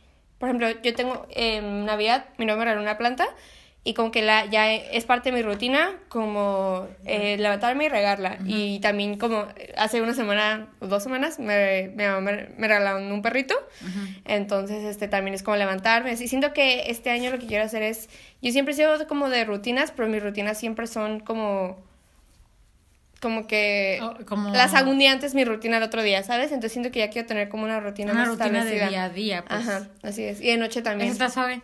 por 0.43 0.49
ejemplo, 0.49 0.69
yo 0.83 0.93
tengo 0.95 1.25
en 1.31 1.87
Navidad, 1.87 2.25
mi 2.37 2.47
novio 2.47 2.59
me 2.59 2.65
regaló 2.65 2.83
una 2.83 2.99
planta 2.99 3.29
y 3.85 3.95
como 3.95 4.13
que 4.13 4.23
la, 4.23 4.47
ya 4.47 4.73
es 4.73 5.05
parte 5.05 5.33
de 5.33 5.37
mi 5.37 5.43
rutina 5.43 5.91
como 6.09 6.87
eh, 7.05 7.37
levantarme 7.37 7.87
y 7.87 7.89
regarla. 7.89 8.39
Y 8.47 8.79
también 8.79 9.19
como 9.19 9.49
hace 9.77 10.01
una 10.01 10.15
semana 10.15 10.69
o 10.79 10.87
dos 10.87 11.03
semanas 11.03 11.41
me, 11.41 11.91
me, 11.97 12.21
me 12.21 12.69
regalaron 12.69 13.11
un 13.11 13.23
perrito. 13.23 13.57
Entonces 14.25 14.85
este 14.85 15.09
también 15.09 15.35
es 15.35 15.43
como 15.43 15.57
levantarme. 15.57 16.13
Y 16.13 16.29
siento 16.29 16.53
que 16.53 16.91
este 16.93 17.11
año 17.11 17.33
lo 17.33 17.41
que 17.41 17.47
quiero 17.47 17.65
hacer 17.65 17.83
es, 17.83 18.09
yo 18.41 18.53
siempre 18.53 18.73
he 18.73 18.77
sido 18.77 19.05
como 19.09 19.29
de 19.29 19.45
rutinas, 19.45 19.91
pero 19.91 20.09
mis 20.09 20.23
rutinas 20.23 20.59
siempre 20.59 20.87
son 20.87 21.19
como 21.19 21.91
como 23.21 23.47
que 23.47 24.01
oh, 24.03 24.17
las 24.53 24.75
hago 24.75 24.91
un 24.91 24.99
día 24.99 25.13
antes 25.13 25.33
mi 25.33 25.45
rutina 25.45 25.77
el 25.77 25.85
otro 25.85 26.03
día, 26.03 26.25
¿sabes? 26.25 26.47
Entonces 26.47 26.73
siento 26.73 26.91
que 26.91 26.99
ya 26.99 27.11
quiero 27.11 27.29
tener 27.29 27.49
como 27.49 27.63
una 27.63 27.79
rutina 27.79 28.13
una 28.13 28.25
rutina 28.25 28.65
de 28.65 28.89
día 28.89 29.05
a 29.05 29.11
día, 29.11 29.45
pues. 29.45 29.61
Ajá, 29.61 29.89
así 30.03 30.25
es. 30.25 30.41
Y 30.41 30.49
de 30.49 30.57
noche 30.57 30.83
también. 30.83 31.11
Eso 31.11 31.25
está 31.25 31.31
suave 31.31 31.63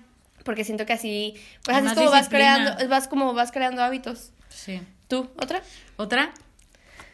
porque 0.49 0.65
siento 0.65 0.87
que 0.87 0.95
así, 0.95 1.35
pues 1.63 1.77
así 1.77 1.89
es 1.89 1.93
como 1.93 2.11
vas 2.11 2.31
creando, 2.31 2.89
vas 2.89 3.07
como 3.07 3.35
vas 3.35 3.53
creando 3.53 3.83
hábitos. 3.83 4.33
Sí. 4.49 4.81
¿Tú? 5.07 5.29
¿Otra? 5.37 5.61
¿Otra? 5.99 6.33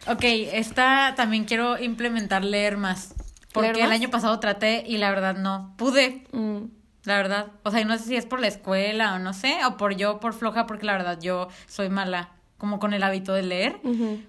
Ok, 0.06 0.22
esta 0.22 1.14
también 1.16 1.44
quiero 1.44 1.76
implementar 1.82 2.44
leer 2.44 2.76
más. 2.76 3.12
Porque 3.52 3.82
el 3.82 3.90
año 3.90 4.08
pasado 4.08 4.38
traté 4.38 4.84
y 4.86 4.98
la 4.98 5.10
verdad 5.10 5.34
no 5.34 5.74
pude. 5.76 6.22
Mm. 6.30 6.66
La 7.02 7.16
verdad. 7.16 7.48
O 7.64 7.72
sea, 7.72 7.84
no 7.84 7.98
sé 7.98 8.04
si 8.04 8.14
es 8.14 8.24
por 8.24 8.38
la 8.38 8.46
escuela 8.46 9.14
o 9.14 9.18
no 9.18 9.32
sé, 9.32 9.64
o 9.64 9.76
por 9.76 9.96
yo, 9.96 10.20
por 10.20 10.32
floja, 10.32 10.66
porque 10.66 10.86
la 10.86 10.92
verdad 10.92 11.18
yo 11.20 11.48
soy 11.66 11.88
mala 11.88 12.30
como 12.64 12.78
con 12.78 12.94
el 12.94 13.02
hábito 13.02 13.34
de 13.34 13.42
leer, 13.42 13.76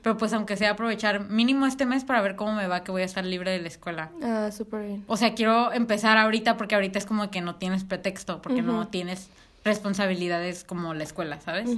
pero 0.02 0.18
pues 0.18 0.34
aunque 0.34 0.58
sea 0.58 0.72
aprovechar 0.72 1.30
mínimo 1.30 1.66
este 1.66 1.86
mes 1.86 2.04
para 2.04 2.20
ver 2.22 2.36
cómo 2.36 2.52
me 2.52 2.68
va, 2.68 2.84
que 2.84 2.92
voy 2.92 3.02
a 3.02 3.06
estar 3.06 3.24
libre 3.26 3.52
de 3.52 3.60
la 3.60 3.70
escuela. 3.70 4.12
Ah, 4.22 4.52
súper 4.52 4.86
bien. 4.86 5.06
O 5.08 5.16
sea, 5.16 5.34
quiero 5.36 5.72
empezar 5.72 6.18
ahorita 6.18 6.58
porque 6.58 6.76
ahorita 6.76 7.00
es 7.00 7.06
como 7.06 7.32
que 7.32 7.40
no 7.40 7.56
tienes 7.56 7.86
pretexto, 7.86 8.42
porque 8.42 8.62
no 8.62 8.90
tienes 8.90 9.30
responsabilidades 9.64 10.66
como 10.66 10.94
la 10.94 11.06
escuela, 11.06 11.40
¿sabes? 11.40 11.70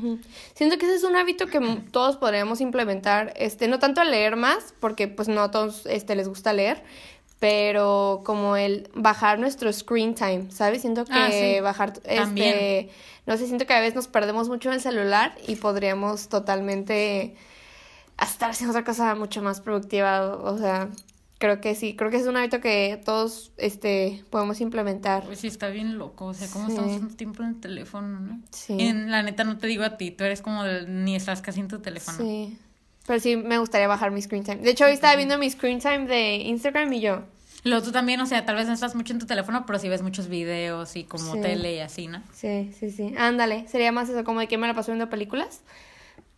Siento 0.56 0.80
que 0.80 0.88
ese 0.88 0.96
es 0.96 1.04
un 1.04 1.16
hábito 1.16 1.46
que 1.46 1.60
todos 1.92 2.18
podríamos 2.18 2.60
implementar, 2.60 3.34
este, 3.36 3.68
no 3.68 3.78
tanto 3.78 4.04
leer 4.04 4.36
más, 4.36 4.74
porque 4.80 5.08
pues 5.08 5.28
no 5.28 5.42
a 5.42 5.52
todos 5.52 5.86
este, 5.86 6.16
les 6.16 6.28
gusta 6.28 6.54
leer, 6.54 6.82
pero 7.40 8.22
como 8.26 8.56
el 8.58 8.90
bajar 8.94 9.40
nuestro 9.40 9.72
screen 9.72 10.16
time, 10.16 10.50
¿sabes? 10.50 10.82
Siento 10.82 11.06
ah, 11.10 11.28
que 11.30 11.62
bajar 11.62 11.94
este 12.04 12.90
no 13.28 13.36
sé, 13.36 13.46
siento 13.46 13.68
que 13.68 13.74
a 13.74 13.82
veces 13.82 13.96
nos 13.96 14.08
perdemos 14.08 14.48
mucho 14.48 14.70
en 14.70 14.76
el 14.76 14.82
celular 14.82 15.36
y 15.46 15.58
podríamos 15.58 16.30
totalmente 16.30 17.36
estar 18.20 18.52
haciendo 18.52 18.72
otra 18.72 18.86
cosa 18.86 19.14
mucho 19.16 19.42
más 19.42 19.60
productiva, 19.60 20.38
o 20.38 20.58
sea, 20.58 20.90
creo 21.38 21.60
que 21.60 21.76
sí, 21.76 21.96
creo 21.96 22.10
que 22.10 22.18
es 22.18 22.26
un 22.26 22.38
hábito 22.38 22.62
que 22.62 23.02
todos 23.04 23.52
este 23.58 24.24
podemos 24.30 24.62
implementar. 24.62 25.26
Pues 25.26 25.40
sí, 25.40 25.48
está 25.48 25.68
bien 25.68 25.98
loco, 25.98 26.28
o 26.28 26.34
sea, 26.34 26.48
cómo 26.48 26.70
estamos 26.70 27.00
tanto 27.00 27.16
tiempo 27.16 27.44
en 27.44 27.50
el 27.50 27.60
teléfono, 27.60 28.20
¿no? 28.20 28.42
Sí. 28.50 28.78
Y 28.80 28.88
en, 28.88 29.12
la 29.12 29.22
neta 29.22 29.44
no 29.44 29.58
te 29.58 29.68
digo 29.68 29.84
a 29.84 29.98
ti, 29.98 30.10
tú 30.10 30.24
eres 30.24 30.42
como 30.42 30.64
ni 30.88 31.16
estás 31.16 31.42
casi 31.42 31.60
en 31.60 31.68
tu 31.68 31.80
teléfono. 31.80 32.18
Sí. 32.18 32.58
Pero 33.08 33.20
sí 33.20 33.36
me 33.36 33.58
gustaría 33.58 33.88
bajar 33.88 34.12
mi 34.12 34.22
screen 34.22 34.44
time. 34.44 34.58
De 34.58 34.70
hecho, 34.70 34.86
hoy 34.86 34.92
estaba 34.92 35.16
viendo 35.16 35.40
mi 35.40 35.50
screen 35.50 35.80
time 35.80 36.06
de 36.06 36.36
Instagram 36.36 36.94
y 36.94 37.00
yo, 37.00 37.24
lo 37.64 37.82
tú 37.82 37.92
también, 37.92 38.22
o 38.22 38.26
sea, 38.26 38.46
tal 38.46 38.56
vez 38.56 38.68
no 38.68 38.74
estás 38.74 38.96
mucho 38.96 39.14
en 39.14 39.20
tu 39.20 39.26
teléfono, 39.26 39.66
pero 39.66 39.80
sí 39.80 39.90
ves 39.90 40.02
muchos 40.02 40.28
videos 40.30 40.96
y 40.96 41.04
como 41.04 41.40
tele 41.42 41.76
y 41.76 41.80
así, 41.80 42.08
¿no? 42.08 42.22
Sí, 42.34 42.72
sí, 42.78 42.92
sí. 42.92 43.14
Ándale, 43.18 43.68
sería 43.68 43.92
más 43.92 44.10
eso, 44.10 44.24
como 44.24 44.40
de 44.40 44.48
que 44.48 44.58
me 44.58 44.68
la 44.68 44.74
paso 44.74 44.92
viendo 44.92 45.10
películas. 45.10 45.62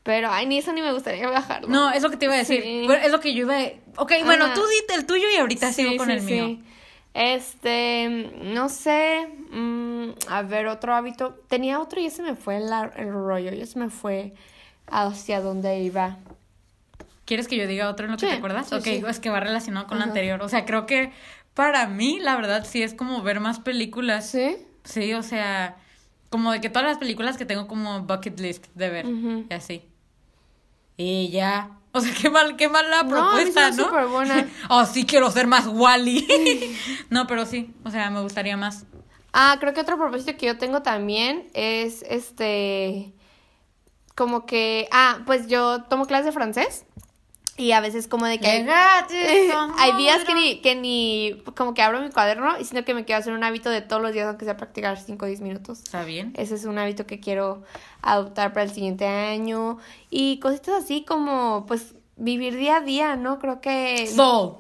Pero, 0.03 0.29
ay, 0.31 0.47
ni 0.47 0.57
eso 0.57 0.73
ni 0.73 0.81
me 0.81 0.91
gustaría 0.93 1.29
bajarlo. 1.29 1.67
No, 1.67 1.91
es 1.91 2.01
lo 2.01 2.09
que 2.09 2.17
te 2.17 2.25
iba 2.25 2.33
a 2.33 2.37
decir. 2.37 2.63
Es 2.63 3.11
lo 3.11 3.19
que 3.19 3.33
yo 3.33 3.41
iba 3.41 3.59
a... 3.59 3.65
Ok, 3.97 4.13
bueno, 4.23 4.53
tú 4.53 4.61
dite 4.81 4.95
el 4.95 5.05
tuyo 5.05 5.27
y 5.31 5.37
ahorita 5.37 5.71
sigo 5.73 5.97
con 5.97 6.09
el 6.09 6.21
mío. 6.21 6.57
Este, 7.13 8.31
no 8.41 8.69
sé, 8.69 9.27
mm, 9.51 10.09
a 10.29 10.41
ver, 10.43 10.67
otro 10.67 10.95
hábito. 10.95 11.37
Tenía 11.47 11.79
otro 11.79 11.99
y 11.99 12.05
ese 12.05 12.23
me 12.23 12.35
fue 12.35 12.57
el, 12.57 12.71
el 12.95 13.11
rollo, 13.11 13.51
ya 13.51 13.65
se 13.65 13.77
me 13.77 13.89
fue 13.89 14.33
hacia 14.87 15.41
donde 15.41 15.79
iba. 15.81 16.17
¿Quieres 17.29 17.47
que 17.47 17.57
yo 17.57 17.67
diga 17.67 17.91
otro 17.91 18.07
en 18.07 18.11
lo 18.13 18.17
que 18.17 18.25
te 18.25 18.33
acuerdas? 18.33 18.73
ok, 18.73 18.87
es 18.87 19.19
que 19.19 19.29
va 19.29 19.39
relacionado 19.39 19.85
con 19.85 19.99
lo 19.99 20.03
anterior. 20.03 20.41
O 20.41 20.49
sea, 20.49 20.65
creo 20.65 20.87
que 20.87 21.11
para 21.53 21.85
mí, 21.85 22.19
la 22.19 22.35
verdad, 22.35 22.65
sí 22.67 22.81
es 22.81 22.95
como 22.95 23.21
ver 23.21 23.39
más 23.39 23.59
películas. 23.59 24.31
¿Sí? 24.31 24.57
Sí, 24.83 25.13
o 25.13 25.21
sea, 25.21 25.77
como 26.31 26.51
de 26.51 26.59
que 26.59 26.71
todas 26.71 26.87
las 26.87 26.97
películas 26.97 27.37
que 27.37 27.45
tengo 27.45 27.67
como 27.67 28.01
bucket 28.01 28.39
list 28.39 28.65
de 28.73 28.89
ver, 28.89 29.05
y 29.05 29.53
así. 29.53 29.83
Y 30.97 31.29
ya. 31.29 31.77
O 31.91 32.01
sea, 32.01 32.11
qué 32.19 32.31
mal, 32.31 32.55
qué 32.55 32.67
mala 32.67 33.07
propuesta, 33.07 33.69
¿no? 33.69 33.83
súper 33.83 34.07
buena. 34.07 34.47
oh, 34.69 34.87
sí 34.87 35.05
quiero 35.05 35.29
ser 35.29 35.45
más 35.45 35.67
Wally. 35.67 36.75
no, 37.11 37.27
pero 37.27 37.45
sí, 37.45 37.75
o 37.83 37.91
sea, 37.91 38.09
me 38.09 38.21
gustaría 38.21 38.57
más. 38.57 38.87
Ah, 39.33 39.57
creo 39.59 39.75
que 39.75 39.81
otro 39.81 39.99
propósito 39.99 40.35
que 40.35 40.47
yo 40.47 40.57
tengo 40.57 40.81
también 40.81 41.47
es 41.53 42.03
este 42.09 43.13
como 44.19 44.45
que 44.45 44.89
ah, 44.91 45.19
pues 45.25 45.47
yo 45.47 45.83
tomo 45.83 46.05
clases 46.05 46.25
de 46.25 46.31
francés. 46.33 46.85
Y 47.59 47.73
a 47.73 47.81
veces 47.81 48.07
como 48.07 48.25
de 48.25 48.39
que... 48.39 48.47
hay 49.77 49.97
días 49.97 50.23
que 50.23 50.33
ni, 50.33 50.61
que 50.61 50.75
ni... 50.75 51.43
Como 51.57 51.73
que 51.73 51.81
abro 51.81 51.99
mi 51.99 52.09
cuaderno 52.09 52.57
y 52.57 52.63
siento 52.63 52.85
que 52.85 52.93
me 52.93 53.03
quiero 53.03 53.19
hacer 53.19 53.33
un 53.33 53.43
hábito 53.43 53.69
de 53.69 53.81
todos 53.81 54.01
los 54.01 54.13
días, 54.13 54.27
aunque 54.27 54.45
sea 54.45 54.55
practicar 54.55 54.97
5 54.97 55.25
o 55.25 55.27
10 55.27 55.41
minutos. 55.41 55.79
Está 55.79 56.05
bien. 56.05 56.31
Ese 56.37 56.55
es 56.55 56.63
un 56.63 56.79
hábito 56.79 57.05
que 57.05 57.19
quiero 57.19 57.63
adoptar 58.01 58.53
para 58.53 58.63
el 58.63 58.71
siguiente 58.71 59.05
año. 59.05 59.77
Y 60.09 60.39
cositas 60.39 60.85
así 60.85 61.03
como, 61.03 61.65
pues, 61.67 61.95
vivir 62.15 62.55
día 62.55 62.77
a 62.77 62.81
día, 62.81 63.17
¿no? 63.17 63.39
Creo 63.39 63.59
que... 63.59 64.09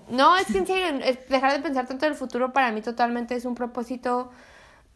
No, 0.09 0.35
es 0.35 0.47
que 0.47 0.57
en 0.57 0.67
serio, 0.67 0.99
dejar 1.29 1.53
de 1.53 1.59
pensar 1.59 1.87
tanto 1.87 2.05
en 2.05 2.11
el 2.11 2.17
futuro 2.17 2.51
para 2.51 2.73
mí 2.73 2.81
totalmente 2.81 3.33
es 3.33 3.45
un 3.45 3.55
propósito 3.55 4.29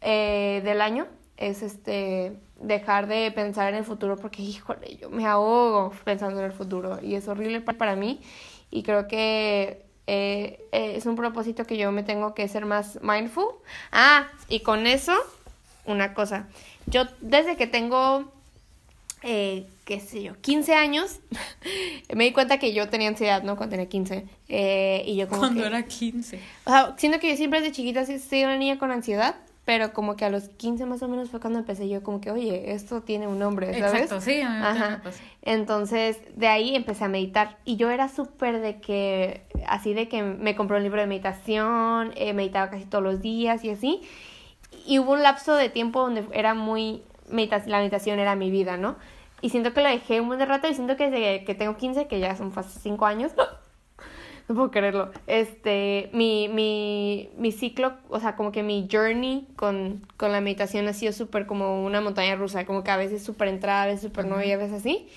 eh, 0.02 0.60
del 0.62 0.82
año. 0.82 1.06
Es 1.36 1.62
este 1.62 2.36
dejar 2.60 3.06
de 3.06 3.30
pensar 3.32 3.68
en 3.68 3.76
el 3.76 3.84
futuro 3.84 4.16
porque, 4.16 4.42
híjole, 4.42 4.96
yo 4.96 5.10
me 5.10 5.26
ahogo 5.26 5.92
pensando 6.04 6.40
en 6.40 6.46
el 6.46 6.52
futuro 6.52 6.98
y 7.02 7.14
es 7.14 7.28
horrible 7.28 7.60
para 7.60 7.96
mí 7.96 8.20
y 8.70 8.82
creo 8.82 9.06
que 9.06 9.84
eh, 10.06 10.60
eh, 10.72 10.94
es 10.96 11.06
un 11.06 11.16
propósito 11.16 11.64
que 11.64 11.76
yo 11.76 11.90
me 11.92 12.02
tengo 12.02 12.34
que 12.34 12.46
ser 12.48 12.66
más 12.66 12.98
mindful. 13.02 13.46
Ah, 13.92 14.26
y 14.48 14.60
con 14.60 14.86
eso, 14.86 15.14
una 15.86 16.12
cosa, 16.14 16.48
yo 16.86 17.04
desde 17.20 17.56
que 17.56 17.66
tengo, 17.66 18.30
eh, 19.22 19.66
qué 19.84 20.00
sé 20.00 20.22
yo, 20.22 20.34
15 20.40 20.74
años, 20.74 21.20
me 22.14 22.24
di 22.24 22.32
cuenta 22.32 22.58
que 22.58 22.74
yo 22.74 22.88
tenía 22.88 23.08
ansiedad, 23.08 23.42
¿no? 23.42 23.56
Cuando 23.56 23.76
tenía 23.76 23.88
15. 23.88 24.26
y 25.06 25.16
yo 25.16 25.28
como 25.28 25.40
Cuando 25.40 25.64
era 25.64 25.84
15. 25.84 26.38
O 26.64 26.70
sea, 26.70 26.94
siento 26.98 27.18
que 27.18 27.30
yo 27.30 27.36
siempre 27.36 27.60
desde 27.60 27.72
chiquita 27.72 28.02
he 28.02 28.18
sido 28.18 28.48
una 28.48 28.58
niña 28.58 28.78
con 28.78 28.90
ansiedad 28.90 29.36
pero 29.64 29.92
como 29.92 30.16
que 30.16 30.24
a 30.24 30.30
los 30.30 30.48
15 30.50 30.84
más 30.84 31.02
o 31.02 31.08
menos 31.08 31.30
fue 31.30 31.40
cuando 31.40 31.58
empecé 31.58 31.88
yo 31.88 32.02
como 32.02 32.20
que, 32.20 32.30
oye, 32.30 32.72
esto 32.72 33.00
tiene 33.00 33.26
un 33.26 33.38
nombre, 33.38 33.72
¿sabes? 33.78 34.02
Exacto, 34.02 34.20
sí. 34.20 34.40
Ajá. 34.42 35.02
Entonces, 35.42 36.18
de 36.36 36.48
ahí 36.48 36.76
empecé 36.76 37.04
a 37.04 37.08
meditar 37.08 37.56
y 37.64 37.76
yo 37.76 37.90
era 37.90 38.08
súper 38.08 38.60
de 38.60 38.80
que, 38.80 39.42
así 39.66 39.94
de 39.94 40.08
que 40.08 40.22
me 40.22 40.54
compré 40.54 40.76
un 40.76 40.82
libro 40.82 41.00
de 41.00 41.06
meditación, 41.06 42.12
eh, 42.16 42.34
meditaba 42.34 42.70
casi 42.70 42.84
todos 42.84 43.02
los 43.02 43.22
días 43.22 43.64
y 43.64 43.70
así. 43.70 44.02
Y 44.86 44.98
hubo 44.98 45.12
un 45.12 45.22
lapso 45.22 45.54
de 45.54 45.70
tiempo 45.70 46.00
donde 46.00 46.26
era 46.32 46.52
muy, 46.52 47.02
la 47.30 47.78
meditación 47.78 48.18
era 48.18 48.36
mi 48.36 48.50
vida, 48.50 48.76
¿no? 48.76 48.96
Y 49.40 49.50
siento 49.50 49.72
que 49.72 49.82
lo 49.82 49.88
dejé 49.88 50.20
un 50.20 50.28
buen 50.28 50.38
de 50.38 50.46
rato 50.46 50.68
y 50.68 50.74
siento 50.74 50.96
que 50.96 51.10
desde 51.10 51.44
que 51.44 51.54
tengo 51.54 51.76
15, 51.76 52.06
que 52.06 52.20
ya 52.20 52.36
son 52.36 52.50
casi 52.50 52.78
5 52.80 53.06
años, 53.06 53.32
no 54.48 54.54
puedo 54.54 54.70
creerlo. 54.70 55.10
Este, 55.26 56.10
mi, 56.12 56.48
mi, 56.48 57.30
mi 57.36 57.52
ciclo, 57.52 57.94
o 58.08 58.20
sea, 58.20 58.36
como 58.36 58.52
que 58.52 58.62
mi 58.62 58.88
journey 58.90 59.46
con, 59.56 60.02
con 60.16 60.32
la 60.32 60.40
meditación 60.40 60.86
ha 60.88 60.92
sido 60.92 61.12
súper 61.12 61.46
como 61.46 61.84
una 61.84 62.00
montaña 62.00 62.36
rusa, 62.36 62.64
como 62.66 62.84
que 62.84 62.90
a 62.90 62.96
veces 62.96 63.22
súper 63.22 63.48
entrada, 63.48 63.84
a 63.84 63.86
veces 63.86 64.02
súper 64.02 64.26
no 64.26 64.42
y 64.42 64.52
a 64.52 64.56
veces 64.56 64.80
así. 64.80 65.08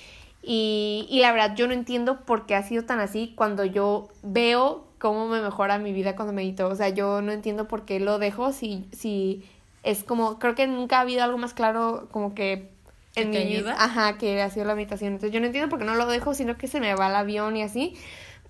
Y, 0.42 1.08
y 1.10 1.20
la 1.20 1.32
verdad, 1.32 1.56
yo 1.56 1.68
no 1.68 1.74
entiendo 1.74 2.22
por 2.22 2.46
qué 2.46 2.56
ha 2.56 2.64
sido 2.64 2.86
tan 2.86 3.00
así 3.00 3.34
cuando 3.36 3.66
yo 3.66 4.08
veo 4.24 4.86
cómo 4.98 5.28
me 5.28 5.42
mejora 5.42 5.78
mi 5.78 5.92
vida 5.92 6.16
cuando 6.16 6.34
medito. 6.34 6.68
O 6.68 6.76
sea, 6.76 6.90
yo 6.90 7.22
no 7.22 7.32
entiendo 7.32 7.68
por 7.68 7.86
qué 7.86 8.00
lo 8.00 8.20
dejo 8.20 8.54
si, 8.54 8.88
si 8.92 9.44
es 9.84 10.04
como, 10.04 10.40
creo 10.40 10.56
que 10.56 10.68
nunca 10.68 10.98
ha 10.98 11.02
habido 11.02 11.24
algo 11.24 11.38
más 11.38 11.54
claro 11.54 12.08
como 12.12 12.34
que 12.34 12.70
en 13.16 13.32
mi 13.32 13.38
ayuda? 13.38 13.76
Ajá, 13.80 14.18
que 14.18 14.42
ha 14.42 14.50
sido 14.50 14.66
la 14.66 14.76
meditación. 14.76 15.14
Entonces 15.14 15.34
yo 15.34 15.40
no 15.40 15.48
entiendo 15.48 15.70
por 15.70 15.80
qué 15.80 15.86
no 15.86 15.96
lo 15.96 16.06
dejo, 16.08 16.34
sino 16.34 16.58
que 16.58 16.68
se 16.68 16.80
me 16.80 16.94
va 16.94 17.10
el 17.10 17.16
avión 17.16 17.58
y 17.58 17.64
así. 17.64 17.96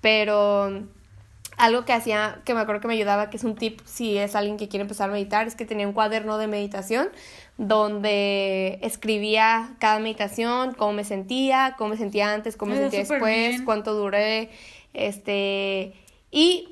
Pero 0.08 0.84
algo 1.58 1.84
que 1.84 1.92
hacía, 1.92 2.40
que 2.46 2.54
me 2.54 2.62
acuerdo 2.62 2.80
que 2.80 2.88
me 2.88 2.94
ayudaba, 2.94 3.30
que 3.30 3.36
es 3.36 3.44
un 3.44 3.56
tip 3.56 3.82
si 3.84 4.18
es 4.18 4.36
alguien 4.36 4.56
que 4.56 4.70
quiere 4.70 4.84
empezar 4.84 5.10
a 5.10 5.12
meditar, 5.12 5.48
es 5.48 5.56
que 5.56 5.66
tenía 5.66 5.86
un 5.86 5.92
cuaderno 5.92 6.38
de 6.38 6.48
meditación 6.48 7.10
donde 7.58 8.80
escribía 8.84 9.76
cada 9.80 10.00
meditación, 10.00 10.76
cómo 10.76 10.94
me 10.94 11.04
sentía, 11.04 11.76
cómo 11.78 11.90
me 11.90 11.98
sentía 11.98 12.34
antes, 12.34 12.56
cómo 12.56 12.72
me 12.72 12.78
sentía 12.78 13.00
después, 13.00 13.62
cuánto 13.64 13.96
duré, 13.96 14.50
este, 14.94 15.92
y 16.32 16.70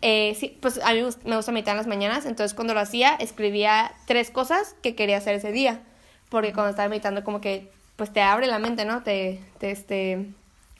eh, 0.00 0.36
sí, 0.38 0.56
pues 0.60 0.78
a 0.84 0.92
mí 0.92 1.00
me 1.24 1.34
gusta 1.34 1.50
meditar 1.50 1.72
en 1.72 1.78
las 1.78 1.88
mañanas, 1.88 2.26
entonces 2.26 2.54
cuando 2.54 2.74
lo 2.74 2.80
hacía 2.80 3.16
escribía 3.16 3.90
tres 4.06 4.30
cosas 4.30 4.76
que 4.84 4.94
quería 4.94 5.16
hacer 5.16 5.34
ese 5.34 5.50
día, 5.50 5.80
porque 6.28 6.52
cuando 6.52 6.70
estaba 6.70 6.88
meditando 6.88 7.24
como 7.24 7.40
que, 7.40 7.72
pues 7.96 8.12
te 8.12 8.20
abre 8.20 8.46
la 8.46 8.60
mente, 8.60 8.84
¿no? 8.84 9.02
Te, 9.02 9.40
te 9.58 9.72
este, 9.72 10.28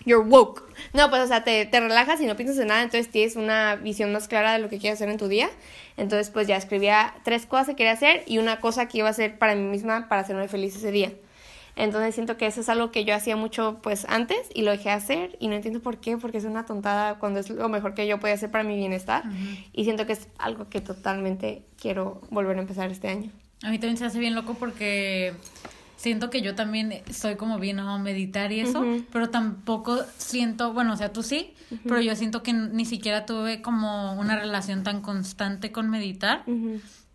you're 0.04 0.26
woke. 0.26 0.62
No, 0.92 1.11
pues, 1.11 1.22
o 1.22 1.26
sea, 1.26 1.44
te, 1.44 1.66
te 1.66 1.80
relajas 1.80 2.20
y 2.20 2.26
no 2.26 2.37
piensas 2.37 2.58
en 2.58 2.68
nada, 2.68 2.82
entonces 2.82 3.11
tienes 3.11 3.37
una 3.37 3.76
visión 3.76 4.12
más 4.12 4.28
clara 4.28 4.52
de 4.52 4.58
lo 4.58 4.68
que 4.68 4.78
quieres 4.78 4.98
hacer 4.98 5.08
en 5.08 5.18
tu 5.18 5.28
día. 5.28 5.50
Entonces, 5.96 6.30
pues 6.30 6.46
ya 6.46 6.56
escribía 6.56 7.14
tres 7.24 7.46
cosas 7.46 7.68
que 7.68 7.76
quería 7.76 7.92
hacer 7.92 8.22
y 8.26 8.38
una 8.38 8.61
cosa 8.61 8.88
que 8.88 8.98
iba 8.98 9.08
a 9.08 9.11
hacer 9.11 9.38
para 9.38 9.54
mí 9.54 9.62
misma 9.62 10.08
para 10.08 10.22
hacerme 10.22 10.48
feliz 10.48 10.76
ese 10.76 10.92
día. 10.92 11.12
Entonces 11.78 12.12
siento 12.12 12.37
que 12.37 12.46
eso 12.46 12.61
es 12.61 12.68
algo 12.68 12.90
que 12.90 13.04
yo 13.04 13.14
hacía 13.14 13.37
mucho 13.37 13.78
pues 13.82 14.04
antes 14.08 14.48
y 14.52 14.62
lo 14.62 14.72
dejé 14.72 14.90
hacer 14.90 15.37
y 15.38 15.46
no 15.46 15.54
entiendo 15.54 15.80
por 15.80 15.98
qué, 15.98 16.16
porque 16.18 16.38
es 16.38 16.44
una 16.44 16.66
tontada 16.66 17.20
cuando 17.20 17.38
es 17.38 17.50
lo 17.50 17.68
mejor 17.68 17.94
que 17.94 18.08
yo 18.08 18.18
podía 18.18 18.34
hacer 18.34 18.50
para 18.50 18.64
mi 18.64 18.76
bienestar 18.76 19.22
y 19.72 19.84
siento 19.84 20.04
que 20.04 20.14
es 20.14 20.26
algo 20.38 20.68
que 20.68 20.80
totalmente 20.80 21.62
quiero 21.80 22.20
volver 22.30 22.56
a 22.58 22.62
empezar 22.62 22.90
este 22.90 23.06
año. 23.06 23.30
A 23.62 23.70
mí 23.70 23.78
también 23.78 23.96
se 23.96 24.04
hace 24.04 24.18
bien 24.18 24.34
loco 24.34 24.54
porque 24.54 25.34
siento 25.98 26.30
que 26.30 26.40
yo 26.40 26.54
también 26.54 27.02
soy 27.12 27.34
como 27.34 27.58
bien 27.58 27.80
a 27.80 27.98
meditar 27.98 28.52
y 28.52 28.61
eso, 28.61 28.84
pero 29.12 29.28
tampoco 29.28 29.98
siento, 30.16 30.72
bueno, 30.72 30.94
o 30.94 30.96
sea, 30.96 31.12
tú 31.12 31.22
sí, 31.22 31.52
pero 31.82 32.00
yo 32.00 32.14
siento 32.14 32.42
que 32.42 32.52
ni 32.52 32.87
siquiera 32.87 33.26
tuve 33.26 33.61
como 33.61 34.14
una 34.14 34.38
relación 34.38 34.84
tan 34.84 35.02
constante 35.02 35.70
con 35.72 35.90
meditar. 35.90 36.44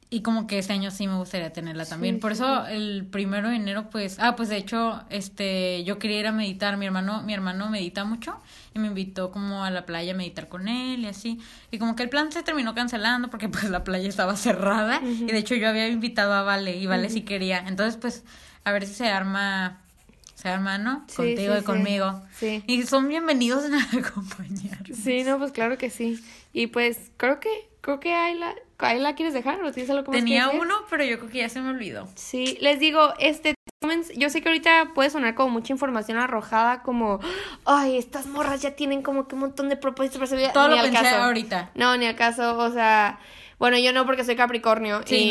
Y 0.09 0.21
como 0.21 0.45
que 0.45 0.59
este 0.59 0.73
año 0.73 0.91
sí 0.91 1.07
me 1.07 1.15
gustaría 1.15 1.51
tenerla 1.51 1.87
también. 1.87 2.19
Por 2.19 2.33
eso 2.33 2.67
el 2.67 3.07
primero 3.09 3.49
de 3.49 3.55
enero, 3.55 3.89
pues, 3.89 4.17
ah, 4.19 4.35
pues 4.35 4.47
de 4.47 4.57
hecho, 4.57 5.01
este, 5.09 5.83
yo 5.85 5.97
quería 5.97 6.19
ir 6.19 6.27
a 6.27 6.31
meditar. 6.31 6.77
Mi 6.77 6.85
hermano, 6.85 7.23
mi 7.23 7.33
hermano 7.33 7.67
medita 7.71 8.05
mucho 8.05 8.39
y 8.75 8.79
me 8.79 8.89
invitó 8.89 9.31
como 9.31 9.63
a 9.63 9.71
la 9.71 9.87
playa 9.87 10.13
a 10.13 10.15
meditar 10.15 10.49
con 10.49 10.67
él 10.67 10.99
y 10.99 11.07
así. 11.07 11.39
Y 11.71 11.79
como 11.79 11.95
que 11.95 12.03
el 12.03 12.09
plan 12.09 12.31
se 12.31 12.43
terminó 12.43 12.75
cancelando 12.75 13.31
porque 13.31 13.49
pues 13.49 13.71
la 13.71 13.83
playa 13.83 14.07
estaba 14.07 14.35
cerrada. 14.35 15.01
Y 15.03 15.25
de 15.25 15.37
hecho 15.39 15.55
yo 15.55 15.67
había 15.67 15.87
invitado 15.87 16.33
a 16.33 16.43
Vale 16.43 16.77
y 16.77 16.85
Vale 16.85 17.09
sí 17.09 17.21
quería. 17.21 17.63
Entonces, 17.67 17.97
pues, 17.97 18.23
a 18.63 18.71
ver 18.71 18.85
si 18.85 18.93
se 18.93 19.07
arma 19.07 19.79
se 20.35 20.49
arma, 20.49 20.77
¿no? 20.77 21.05
Contigo 21.15 21.57
y 21.57 21.63
conmigo. 21.63 22.21
Sí. 22.37 22.63
Y 22.67 22.83
son 22.83 23.07
bienvenidos 23.07 23.63
a 23.63 23.97
acompañar. 23.97 24.79
Sí, 24.93 25.23
no, 25.23 25.37
pues 25.37 25.53
claro 25.53 25.77
que 25.77 25.89
sí. 25.89 26.21
Y 26.51 26.67
pues 26.67 27.11
creo 27.17 27.39
que 27.39 27.49
creo 27.79 27.99
que 27.99 28.13
ahí 28.13 28.37
la 28.37 28.53
ahí 28.79 28.99
la 28.99 29.15
quieres 29.15 29.33
dejar 29.33 29.63
o 29.63 29.71
tienes 29.71 29.89
algo 29.89 30.03
que 30.03 30.17
Tenía 30.17 30.49
uno, 30.49 30.75
pero 30.89 31.05
yo 31.05 31.17
creo 31.17 31.31
que 31.31 31.37
ya 31.39 31.49
se 31.49 31.61
me 31.61 31.69
olvidó. 31.69 32.09
Sí, 32.15 32.57
les 32.59 32.79
digo, 32.79 33.13
este 33.19 33.55
yo 34.15 34.29
sé 34.29 34.41
que 34.41 34.49
ahorita 34.49 34.91
puede 34.95 35.09
sonar 35.09 35.35
como 35.35 35.49
mucha 35.49 35.73
información 35.73 36.17
arrojada, 36.17 36.83
como, 36.83 37.19
ay, 37.65 37.97
estas 37.97 38.25
morras 38.27 38.61
ya 38.61 38.71
tienen 38.71 39.01
como 39.01 39.27
que 39.27 39.35
un 39.35 39.41
montón 39.41 39.69
de 39.69 39.75
propósitos 39.77 40.17
para 40.17 40.27
su 40.27 40.35
vida. 40.35 40.53
Todo 40.53 40.69
lo 40.69 40.81
pensé 40.81 40.91
caso. 40.91 41.15
ahorita. 41.23 41.71
No, 41.75 41.95
ni 41.97 42.05
acaso, 42.05 42.57
o 42.57 42.71
sea, 42.71 43.19
bueno, 43.63 43.77
yo 43.77 43.93
no 43.93 44.05
porque 44.05 44.25
soy 44.25 44.35
Capricornio. 44.35 44.99
y, 45.07 45.29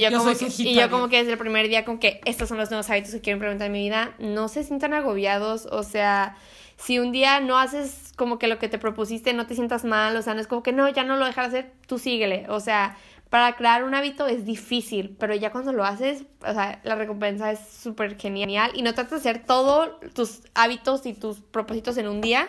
yo, 0.00 0.10
como 0.16 0.34
que, 0.34 0.46
y 0.56 0.74
yo 0.74 0.88
como 0.88 1.10
que 1.10 1.18
desde 1.18 1.32
el 1.32 1.36
primer 1.36 1.68
día 1.68 1.84
como 1.84 2.00
que 2.00 2.18
estos 2.24 2.48
son 2.48 2.56
los 2.56 2.70
nuevos 2.70 2.88
hábitos 2.88 3.10
que 3.12 3.20
quiero 3.20 3.36
implementar 3.36 3.66
en 3.66 3.72
mi 3.74 3.80
vida, 3.80 4.14
no 4.18 4.48
se 4.48 4.64
sientan 4.64 4.94
agobiados, 4.94 5.68
o 5.70 5.82
sea, 5.82 6.34
si 6.78 6.98
un 6.98 7.12
día 7.12 7.40
no 7.40 7.58
haces 7.58 8.14
como 8.16 8.38
que 8.38 8.48
lo 8.48 8.58
que 8.58 8.70
te 8.70 8.78
propusiste, 8.78 9.34
no 9.34 9.46
te 9.46 9.54
sientas 9.54 9.84
mal, 9.84 10.16
o 10.16 10.22
sea, 10.22 10.32
no 10.32 10.40
es 10.40 10.46
como 10.46 10.62
que 10.62 10.72
no, 10.72 10.88
ya 10.88 11.04
no 11.04 11.16
lo 11.18 11.26
dejas 11.26 11.48
hacer, 11.48 11.72
tú 11.86 11.98
síguele, 11.98 12.46
o 12.48 12.58
sea, 12.58 12.96
para 13.28 13.54
crear 13.54 13.84
un 13.84 13.94
hábito 13.94 14.28
es 14.28 14.46
difícil, 14.46 15.14
pero 15.18 15.34
ya 15.34 15.52
cuando 15.52 15.74
lo 15.74 15.84
haces, 15.84 16.24
o 16.40 16.54
sea, 16.54 16.80
la 16.84 16.94
recompensa 16.94 17.52
es 17.52 17.58
súper 17.58 18.16
genial 18.16 18.70
y 18.74 18.80
no 18.80 18.94
tratas 18.94 19.22
de 19.22 19.28
hacer 19.30 19.44
todos 19.44 19.90
tus 20.14 20.40
hábitos 20.54 21.04
y 21.04 21.12
tus 21.12 21.40
propósitos 21.40 21.98
en 21.98 22.08
un 22.08 22.22
día, 22.22 22.48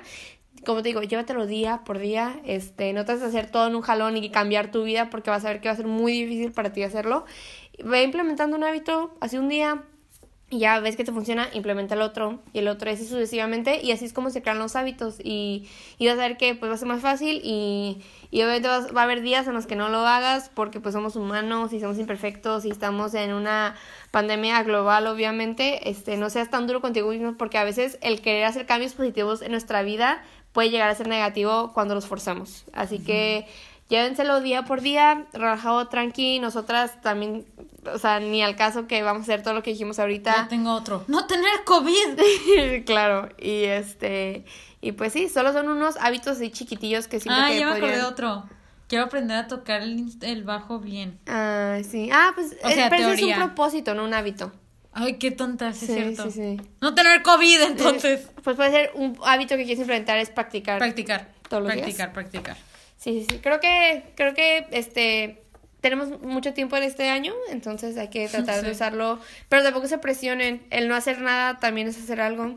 como 0.65 0.82
te 0.82 0.89
digo, 0.89 1.01
llévatelo 1.01 1.45
día 1.45 1.82
por 1.86 1.99
día, 1.99 2.39
este, 2.45 2.91
no 2.93 3.06
trates 3.06 3.21
de 3.21 3.28
hacer 3.28 3.51
todo 3.51 3.67
en 3.67 3.75
un 3.75 3.82
jalón 3.82 4.17
y 4.17 4.30
cambiar 4.30 4.71
tu 4.71 4.84
vida 4.84 5.10
porque 5.10 5.30
vas 5.30 5.45
a 5.45 5.49
ver 5.49 5.62
que 5.62 5.69
va 5.69 5.73
a 5.73 5.78
ser 5.78 5.88
muy 5.88 6.12
difícil 6.12 6.51
para 6.51 6.73
ti 6.73 6.84
hacerlo. 6.84 7.25
Ve 7.84 8.04
implementando 8.04 8.58
un 8.58 8.63
hábito, 8.63 9.15
hace 9.21 9.39
un 9.39 9.49
día 9.49 9.84
y 10.49 10.60
ya 10.60 10.80
ves 10.80 10.95
que 10.95 11.04
te 11.04 11.12
funciona, 11.12 11.49
implementa 11.54 11.95
el 11.95 12.01
otro 12.01 12.39
y 12.54 12.60
el 12.60 12.67
otro, 12.67 12.91
así 12.91 13.06
sucesivamente 13.06 13.82
y 13.82 13.91
así 13.91 14.06
es 14.06 14.13
como 14.13 14.30
se 14.30 14.43
crean 14.43 14.60
los 14.60 14.75
hábitos 14.75 15.19
y, 15.23 15.67
y 15.97 16.08
vas 16.08 16.19
a 16.19 16.28
ver 16.28 16.38
que 16.38 16.54
pues 16.54 16.69
va 16.69 16.75
a 16.75 16.78
ser 16.78 16.88
más 16.88 17.01
fácil 17.01 17.41
y, 17.43 18.01
y 18.30 18.43
obviamente 18.43 18.67
va 18.67 19.01
a 19.01 19.04
haber 19.04 19.21
días 19.21 19.47
en 19.47 19.54
los 19.54 19.65
que 19.65 19.75
no 19.75 19.89
lo 19.89 20.06
hagas 20.06 20.51
porque 20.54 20.80
pues 20.80 20.93
somos 20.93 21.15
humanos 21.15 21.73
y 21.73 21.80
somos 21.80 21.97
imperfectos 21.97 22.63
y 22.65 22.69
estamos 22.69 23.15
en 23.15 23.34
una 23.34 23.75
pandemia 24.12 24.62
global 24.62 25.08
obviamente, 25.08 25.89
este, 25.89 26.15
no 26.15 26.30
seas 26.30 26.51
tan 26.51 26.67
duro 26.67 26.80
contigo 26.80 27.10
mismo 27.10 27.36
porque 27.38 27.58
a 27.58 27.63
veces 27.63 27.97
el 28.01 28.21
querer 28.21 28.45
hacer 28.45 28.67
cambios 28.67 28.93
positivos 28.93 29.41
en 29.41 29.51
nuestra 29.51 29.82
vida 29.82 30.21
puede 30.55 30.71
llegar 30.71 30.89
a 30.89 30.95
ser 30.95 31.07
negativo 31.07 31.73
cuando 31.73 31.93
los 31.93 32.07
forzamos. 32.07 32.63
Así 32.73 32.97
que 32.99 33.45
llévenselo 33.89 34.39
día 34.39 34.63
por 34.63 34.81
día, 34.81 35.25
relajado, 35.33 35.89
tranqui. 35.89 36.39
Nosotras 36.39 37.01
también, 37.01 37.45
o 37.93 37.99
sea, 37.99 38.21
ni 38.21 38.41
al 38.41 38.55
caso 38.55 38.87
que 38.87 39.03
vamos 39.03 39.19
a 39.19 39.23
hacer 39.23 39.43
todo 39.43 39.53
lo 39.53 39.61
que 39.61 39.71
dijimos 39.71 39.99
ahorita. 39.99 40.33
Ya 40.33 40.47
tengo 40.47 40.73
otro. 40.73 41.03
No 41.07 41.27
tener 41.27 41.65
COVID. 41.65 42.83
claro, 42.85 43.29
y 43.37 43.65
este, 43.65 44.45
y 44.79 44.93
pues 44.93 45.11
sí, 45.11 45.27
solo 45.27 45.51
son 45.51 45.67
unos 45.67 45.97
hábitos 45.97 46.37
así 46.37 46.49
chiquitillos 46.49 47.07
que 47.07 47.19
siempre 47.19 47.43
ah, 47.43 47.53
ya 47.53 47.69
me 47.69 47.75
acordé 47.75 47.97
de 47.97 48.03
otro. 48.03 48.45
Quiero 48.87 49.05
aprender 49.05 49.37
a 49.37 49.47
tocar 49.47 49.81
el, 49.81 50.43
bajo 50.45 50.79
bien. 50.79 51.19
Ah, 51.27 51.79
sí. 51.83 52.09
Ah, 52.13 52.31
pues 52.33 52.55
o 52.63 52.69
sea, 52.69 52.89
pero 52.89 53.09
es 53.09 53.21
un 53.21 53.33
propósito, 53.33 53.93
no 53.93 54.05
un 54.05 54.13
hábito. 54.13 54.53
Ay, 54.97 55.17
qué 55.17 55.29
tonta, 55.31 55.69
es 55.69 55.79
cierto. 55.79 56.31
Sí, 56.31 56.58
sí. 56.58 56.62
No 56.79 56.95
tener 56.95 57.21
COVID, 57.21 57.62
entonces. 57.63 58.29
pues 58.41 58.55
puede 58.55 58.71
ser 58.71 58.91
un 58.95 59.19
hábito 59.25 59.58
que 59.58 59.65
quieres 59.65 59.79
implementar 59.79 60.17
es 60.19 60.29
practicar. 60.29 60.77
Practicar. 60.77 61.27
Todos 61.49 61.63
los 61.63 61.73
practicar, 61.73 62.13
practicar. 62.13 62.55
Sí, 62.97 63.19
sí, 63.19 63.27
sí. 63.29 63.39
Creo 63.39 63.60
que, 63.60 64.05
creo 64.15 64.34
que, 64.34 64.67
este, 64.71 65.43
tenemos 65.81 66.21
mucho 66.21 66.53
tiempo 66.53 66.77
en 66.77 66.84
este 66.84 67.10
año, 67.10 67.34
entonces 67.51 67.97
hay 67.97 68.10
que 68.10 68.25
tratar 68.29 68.63
de 68.63 68.71
usarlo. 68.71 69.19
Pero 69.49 69.63
tampoco 69.63 69.88
se 69.89 69.97
presionen. 69.97 70.65
El 70.69 70.88
no 70.88 70.95
hacer 70.95 71.19
nada 71.19 71.60
también 71.60 71.89
es 71.89 71.97
hacer 71.97 72.21
algo. 72.21 72.55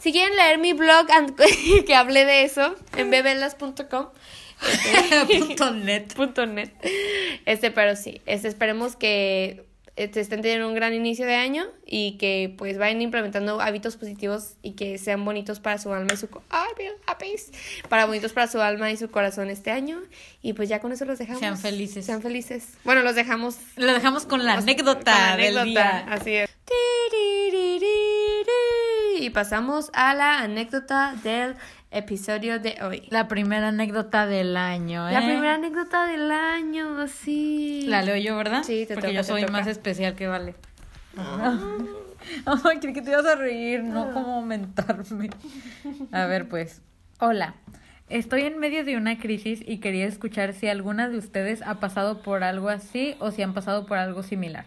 Si 0.00 0.12
quieren 0.12 0.36
leer 0.36 0.58
mi 0.58 0.74
blog 0.74 1.06
que 1.86 1.94
hablé 1.94 2.26
de 2.26 2.44
eso, 2.44 2.74
en 2.94 3.08
bebelas.com. 3.08 4.08
Este, 4.68 5.70
net. 5.72 6.14
net. 6.46 6.72
Este, 7.46 7.70
pero 7.70 7.96
sí, 7.96 8.20
este, 8.26 8.48
esperemos 8.48 8.96
que 8.96 9.64
estén 10.04 10.42
teniendo 10.42 10.68
un 10.68 10.74
gran 10.74 10.94
inicio 10.94 11.26
de 11.26 11.34
año 11.34 11.66
y 11.86 12.16
que 12.18 12.54
pues 12.56 12.78
vayan 12.78 13.02
implementando 13.02 13.60
hábitos 13.60 13.96
positivos 13.96 14.54
y 14.62 14.72
que 14.72 14.98
sean 14.98 15.24
bonitos 15.24 15.60
para 15.60 15.78
su 15.78 15.92
alma 15.92 16.14
y 16.14 16.16
su 16.16 16.28
para 17.88 18.06
bonitos 18.06 18.32
para 18.32 18.46
su 18.46 18.60
alma 18.60 18.90
y 18.90 18.96
su 18.96 19.10
corazón 19.10 19.50
este 19.50 19.70
año. 19.70 20.00
Y 20.42 20.52
pues 20.54 20.68
ya 20.68 20.80
con 20.80 20.92
eso 20.92 21.04
los 21.04 21.18
dejamos. 21.18 21.40
Sean 21.40 21.58
felices. 21.58 22.06
Sean 22.06 22.22
felices. 22.22 22.68
Bueno 22.84 23.02
los 23.02 23.14
dejamos. 23.14 23.56
Los 23.76 23.94
dejamos 23.94 24.26
con 24.26 24.44
la 24.44 24.54
anécdota, 24.54 25.36
del 25.36 25.64
día. 25.64 26.06
así 26.08 26.34
es. 26.36 26.50
Y 29.18 29.30
pasamos 29.30 29.90
a 29.92 30.14
la 30.14 30.38
anécdota 30.38 31.14
del 31.22 31.56
episodio 31.90 32.58
de 32.60 32.76
hoy. 32.82 33.06
La 33.10 33.28
primera 33.28 33.68
anécdota 33.68 34.26
del 34.26 34.56
año, 34.56 35.08
¿eh? 35.08 35.12
La 35.12 35.20
primera 35.20 35.54
anécdota 35.54 36.06
del 36.06 36.30
año, 36.30 37.06
sí. 37.08 37.84
La 37.88 38.02
leo 38.02 38.16
yo, 38.16 38.36
¿verdad? 38.36 38.62
Sí, 38.62 38.86
te 38.86 38.94
Porque 38.94 39.12
yo 39.12 39.24
soy 39.24 39.46
más 39.46 39.66
especial 39.66 40.14
que 40.14 40.28
Vale. 40.28 40.54
Ay, 42.46 42.78
creí 42.80 42.92
que 42.92 43.02
te 43.02 43.10
ibas 43.10 43.26
a 43.26 43.34
reír, 43.34 43.82
no 43.82 44.02
ah. 44.02 44.10
como 44.12 44.36
aumentarme. 44.36 45.30
A 46.12 46.26
ver, 46.26 46.48
pues. 46.48 46.82
Hola. 47.18 47.54
Estoy 48.08 48.42
en 48.42 48.58
medio 48.58 48.84
de 48.84 48.96
una 48.96 49.18
crisis 49.18 49.62
y 49.64 49.78
quería 49.78 50.06
escuchar 50.06 50.52
si 50.52 50.66
alguna 50.66 51.08
de 51.08 51.16
ustedes 51.16 51.62
ha 51.62 51.78
pasado 51.78 52.22
por 52.22 52.42
algo 52.42 52.68
así 52.68 53.14
o 53.20 53.30
si 53.30 53.42
han 53.42 53.54
pasado 53.54 53.86
por 53.86 53.98
algo 53.98 54.24
similar. 54.24 54.64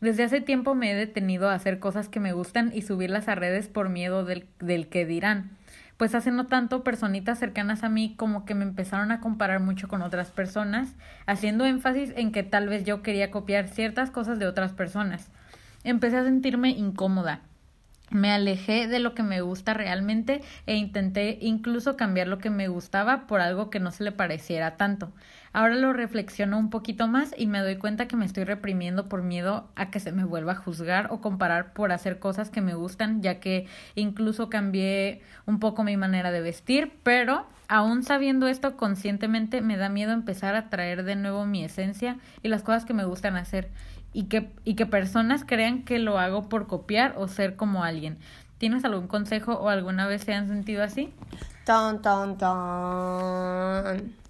Desde 0.00 0.24
hace 0.24 0.40
tiempo 0.40 0.74
me 0.74 0.90
he 0.90 0.94
detenido 0.94 1.48
a 1.48 1.54
hacer 1.54 1.78
cosas 1.78 2.08
que 2.08 2.18
me 2.18 2.32
gustan 2.32 2.72
y 2.74 2.82
subirlas 2.82 3.28
a 3.28 3.36
redes 3.36 3.68
por 3.68 3.88
miedo 3.88 4.24
del, 4.24 4.46
del 4.58 4.88
que 4.88 5.06
dirán. 5.06 5.56
Pues 5.96 6.14
hace 6.14 6.30
no 6.30 6.46
tanto 6.46 6.84
personitas 6.84 7.38
cercanas 7.38 7.82
a 7.82 7.88
mí 7.88 8.14
como 8.16 8.44
que 8.44 8.54
me 8.54 8.64
empezaron 8.64 9.12
a 9.12 9.20
comparar 9.20 9.60
mucho 9.60 9.88
con 9.88 10.02
otras 10.02 10.30
personas, 10.30 10.94
haciendo 11.24 11.64
énfasis 11.64 12.12
en 12.16 12.32
que 12.32 12.42
tal 12.42 12.68
vez 12.68 12.84
yo 12.84 13.02
quería 13.02 13.30
copiar 13.30 13.68
ciertas 13.68 14.10
cosas 14.10 14.38
de 14.38 14.46
otras 14.46 14.72
personas. 14.72 15.30
Empecé 15.84 16.18
a 16.18 16.24
sentirme 16.24 16.70
incómoda. 16.70 17.40
Me 18.10 18.30
alejé 18.30 18.86
de 18.86 19.00
lo 19.00 19.14
que 19.14 19.22
me 19.22 19.40
gusta 19.40 19.74
realmente 19.74 20.42
e 20.66 20.76
intenté 20.76 21.38
incluso 21.40 21.96
cambiar 21.96 22.28
lo 22.28 22.38
que 22.38 22.50
me 22.50 22.68
gustaba 22.68 23.26
por 23.26 23.40
algo 23.40 23.68
que 23.70 23.80
no 23.80 23.90
se 23.90 24.04
le 24.04 24.12
pareciera 24.12 24.76
tanto. 24.76 25.12
Ahora 25.56 25.74
lo 25.76 25.94
reflexiono 25.94 26.58
un 26.58 26.68
poquito 26.68 27.08
más 27.08 27.34
y 27.34 27.46
me 27.46 27.60
doy 27.60 27.76
cuenta 27.76 28.06
que 28.06 28.14
me 28.14 28.26
estoy 28.26 28.44
reprimiendo 28.44 29.08
por 29.08 29.22
miedo 29.22 29.70
a 29.74 29.90
que 29.90 30.00
se 30.00 30.12
me 30.12 30.22
vuelva 30.22 30.52
a 30.52 30.56
juzgar 30.56 31.08
o 31.10 31.22
comparar 31.22 31.72
por 31.72 31.92
hacer 31.92 32.18
cosas 32.18 32.50
que 32.50 32.60
me 32.60 32.74
gustan, 32.74 33.22
ya 33.22 33.40
que 33.40 33.66
incluso 33.94 34.50
cambié 34.50 35.22
un 35.46 35.58
poco 35.58 35.82
mi 35.82 35.96
manera 35.96 36.30
de 36.30 36.42
vestir, 36.42 36.92
pero 37.02 37.46
aún 37.68 38.02
sabiendo 38.02 38.48
esto 38.48 38.76
conscientemente 38.76 39.62
me 39.62 39.78
da 39.78 39.88
miedo 39.88 40.12
empezar 40.12 40.56
a 40.56 40.68
traer 40.68 41.04
de 41.04 41.16
nuevo 41.16 41.46
mi 41.46 41.64
esencia 41.64 42.18
y 42.42 42.48
las 42.48 42.62
cosas 42.62 42.84
que 42.84 42.92
me 42.92 43.06
gustan 43.06 43.36
hacer 43.36 43.70
y 44.12 44.24
que, 44.24 44.50
y 44.64 44.74
que 44.74 44.84
personas 44.84 45.46
crean 45.46 45.84
que 45.84 45.98
lo 45.98 46.18
hago 46.18 46.50
por 46.50 46.66
copiar 46.66 47.14
o 47.16 47.28
ser 47.28 47.56
como 47.56 47.82
alguien. 47.82 48.18
¿Tienes 48.58 48.84
algún 48.84 49.08
consejo 49.08 49.54
o 49.54 49.70
alguna 49.70 50.06
vez 50.06 50.20
se 50.20 50.34
han 50.34 50.48
sentido 50.48 50.82
así? 50.82 51.14
Ton, 51.64 52.02
ton, 52.02 52.36
ton 52.36 54.25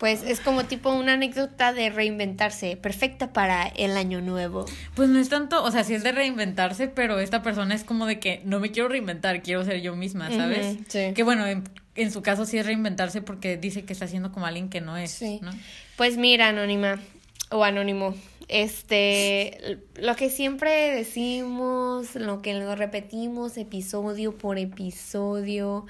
pues 0.00 0.22
es 0.22 0.40
como 0.40 0.64
tipo 0.64 0.90
una 0.94 1.12
anécdota 1.12 1.74
de 1.74 1.90
reinventarse, 1.90 2.78
perfecta 2.78 3.34
para 3.34 3.66
el 3.66 3.98
año 3.98 4.22
nuevo. 4.22 4.64
Pues 4.94 5.10
no 5.10 5.18
es 5.18 5.28
tanto, 5.28 5.62
o 5.62 5.70
sea, 5.70 5.84
sí 5.84 5.92
es 5.92 6.02
de 6.02 6.10
reinventarse, 6.10 6.88
pero 6.88 7.20
esta 7.20 7.42
persona 7.42 7.74
es 7.74 7.84
como 7.84 8.06
de 8.06 8.18
que 8.18 8.40
no 8.46 8.60
me 8.60 8.70
quiero 8.70 8.88
reinventar, 8.88 9.42
quiero 9.42 9.62
ser 9.62 9.82
yo 9.82 9.94
misma, 9.96 10.30
¿sabes? 10.30 10.78
sí. 10.88 11.12
Que 11.14 11.22
bueno, 11.22 11.44
en, 11.46 12.10
su 12.10 12.22
caso 12.22 12.46
sí 12.46 12.56
es 12.56 12.64
reinventarse 12.64 13.20
porque 13.20 13.58
dice 13.58 13.84
que 13.84 13.92
está 13.92 14.06
haciendo 14.06 14.32
como 14.32 14.46
alguien 14.46 14.70
que 14.70 14.80
no 14.80 14.96
es, 14.96 15.10
sí. 15.10 15.38
¿no? 15.42 15.50
Pues 15.98 16.16
mira, 16.16 16.48
anónima 16.48 16.98
o 17.50 17.62
anónimo, 17.62 18.14
este, 18.48 19.80
lo 19.96 20.16
que 20.16 20.30
siempre 20.30 20.94
decimos, 20.94 22.14
lo 22.14 22.40
que 22.40 22.54
lo 22.54 22.74
repetimos 22.74 23.58
episodio 23.58 24.34
por 24.38 24.56
episodio, 24.56 25.84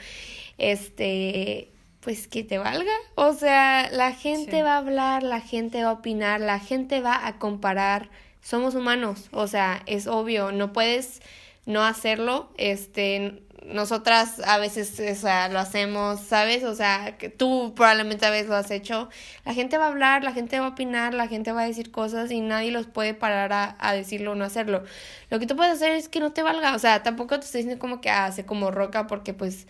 este 0.58 1.68
pues 2.00 2.28
que 2.28 2.42
te 2.42 2.58
valga. 2.58 2.92
O 3.14 3.32
sea, 3.32 3.90
la 3.92 4.12
gente 4.12 4.62
va 4.62 4.74
a 4.74 4.78
hablar, 4.78 5.22
la 5.22 5.40
gente 5.40 5.82
va 5.84 5.90
a 5.90 5.94
opinar, 5.94 6.40
la 6.40 6.58
gente 6.58 7.00
va 7.00 7.26
a 7.26 7.38
comparar. 7.38 8.08
Somos 8.42 8.74
humanos, 8.74 9.28
o 9.32 9.46
sea, 9.46 9.82
es 9.86 10.06
obvio, 10.06 10.50
no 10.50 10.72
puedes 10.72 11.20
no 11.66 11.84
hacerlo. 11.84 12.50
Este, 12.56 13.42
nosotras 13.66 14.40
a 14.46 14.56
veces 14.56 14.98
o 14.98 15.14
sea, 15.14 15.48
lo 15.48 15.58
hacemos, 15.58 16.20
¿sabes? 16.20 16.64
O 16.64 16.74
sea, 16.74 17.18
que 17.18 17.28
tú 17.28 17.74
probablemente 17.76 18.24
a 18.24 18.30
veces 18.30 18.48
lo 18.48 18.56
has 18.56 18.70
hecho. 18.70 19.10
La 19.44 19.52
gente 19.52 19.76
va 19.76 19.84
a 19.84 19.88
hablar, 19.88 20.24
la 20.24 20.32
gente 20.32 20.58
va 20.58 20.66
a 20.66 20.70
opinar, 20.70 21.12
la 21.12 21.28
gente 21.28 21.52
va 21.52 21.62
a 21.62 21.66
decir 21.66 21.90
cosas 21.90 22.30
y 22.30 22.40
nadie 22.40 22.70
los 22.70 22.86
puede 22.86 23.12
parar 23.12 23.52
a, 23.52 23.76
a 23.78 23.92
decirlo 23.92 24.32
o 24.32 24.34
no 24.34 24.46
hacerlo. 24.46 24.84
Lo 25.28 25.38
que 25.38 25.46
tú 25.46 25.54
puedes 25.54 25.74
hacer 25.74 25.92
es 25.92 26.08
que 26.08 26.20
no 26.20 26.32
te 26.32 26.42
valga, 26.42 26.74
o 26.74 26.78
sea, 26.78 27.02
tampoco 27.02 27.38
te 27.38 27.44
estoy 27.44 27.62
diciendo 27.62 27.78
como 27.78 28.00
que 28.00 28.10
hace 28.10 28.46
como 28.46 28.70
roca 28.70 29.06
porque 29.06 29.34
pues 29.34 29.66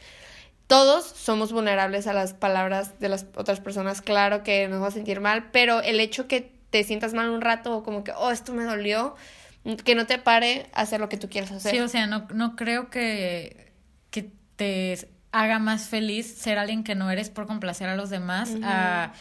todos 0.71 1.05
somos 1.05 1.53
vulnerables 1.53 2.07
a 2.07 2.13
las 2.13 2.33
palabras 2.33 3.01
de 3.01 3.09
las 3.09 3.27
otras 3.35 3.59
personas, 3.59 4.01
claro 4.01 4.45
que 4.45 4.69
nos 4.69 4.81
va 4.81 4.87
a 4.87 4.91
sentir 4.93 5.21
mal, 5.21 5.51
pero 5.51 5.83
el 5.83 5.99
hecho 5.99 6.29
que 6.29 6.53
te 6.71 6.85
sientas 6.85 7.13
mal 7.13 7.29
un 7.29 7.41
rato 7.41 7.79
o 7.79 7.83
como 7.83 8.05
que, 8.05 8.13
oh, 8.13 8.31
esto 8.31 8.53
me 8.53 8.63
dolió, 8.63 9.17
que 9.85 9.97
no 9.97 10.07
te 10.07 10.19
pare 10.19 10.71
hacer 10.73 11.01
lo 11.01 11.09
que 11.09 11.17
tú 11.17 11.29
quieras 11.29 11.51
hacer. 11.51 11.73
Sí, 11.73 11.81
o 11.81 11.89
sea, 11.89 12.07
no, 12.07 12.29
no 12.33 12.55
creo 12.55 12.89
que, 12.89 13.73
que 14.13 14.31
te 14.55 14.97
haga 15.33 15.59
más 15.59 15.89
feliz 15.89 16.33
ser 16.39 16.57
alguien 16.57 16.85
que 16.85 16.95
no 16.95 17.11
eres 17.11 17.31
por 17.31 17.49
complacer 17.49 17.89
a 17.89 17.97
los 17.97 18.09
demás, 18.09 18.53
a 18.63 19.13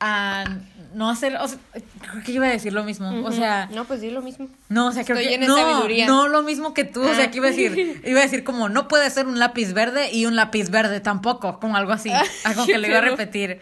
a 0.00 0.44
no 0.94 1.08
hacer, 1.08 1.36
o 1.36 1.46
sea, 1.46 1.58
creo 2.00 2.24
que 2.24 2.32
iba 2.32 2.46
a 2.46 2.50
decir 2.50 2.72
lo 2.72 2.82
mismo, 2.82 3.24
o 3.24 3.32
sea, 3.32 3.68
no, 3.72 3.84
pues 3.84 4.00
di 4.00 4.10
lo 4.10 4.22
mismo. 4.22 4.48
No, 4.68 4.88
o 4.88 4.92
sea, 4.92 5.04
creo 5.04 5.18
que 5.18 5.38
no, 5.38 5.86
no 6.06 6.28
lo 6.28 6.42
mismo 6.42 6.74
que 6.74 6.84
tú, 6.84 7.02
o 7.02 7.14
sea, 7.14 7.30
que 7.30 7.36
iba 7.36 7.48
a 7.48 7.50
decir, 7.50 8.02
iba 8.04 8.20
a 8.20 8.22
decir 8.22 8.42
como 8.42 8.68
no 8.68 8.88
puede 8.88 9.08
ser 9.10 9.26
un 9.26 9.38
lápiz 9.38 9.72
verde 9.72 10.10
y 10.10 10.26
un 10.26 10.36
lápiz 10.36 10.70
verde 10.70 11.00
tampoco, 11.00 11.60
como 11.60 11.76
algo 11.76 11.92
así, 11.92 12.10
algo 12.44 12.66
que 12.66 12.78
le 12.78 12.88
iba 12.88 12.98
a 12.98 13.02
repetir. 13.02 13.60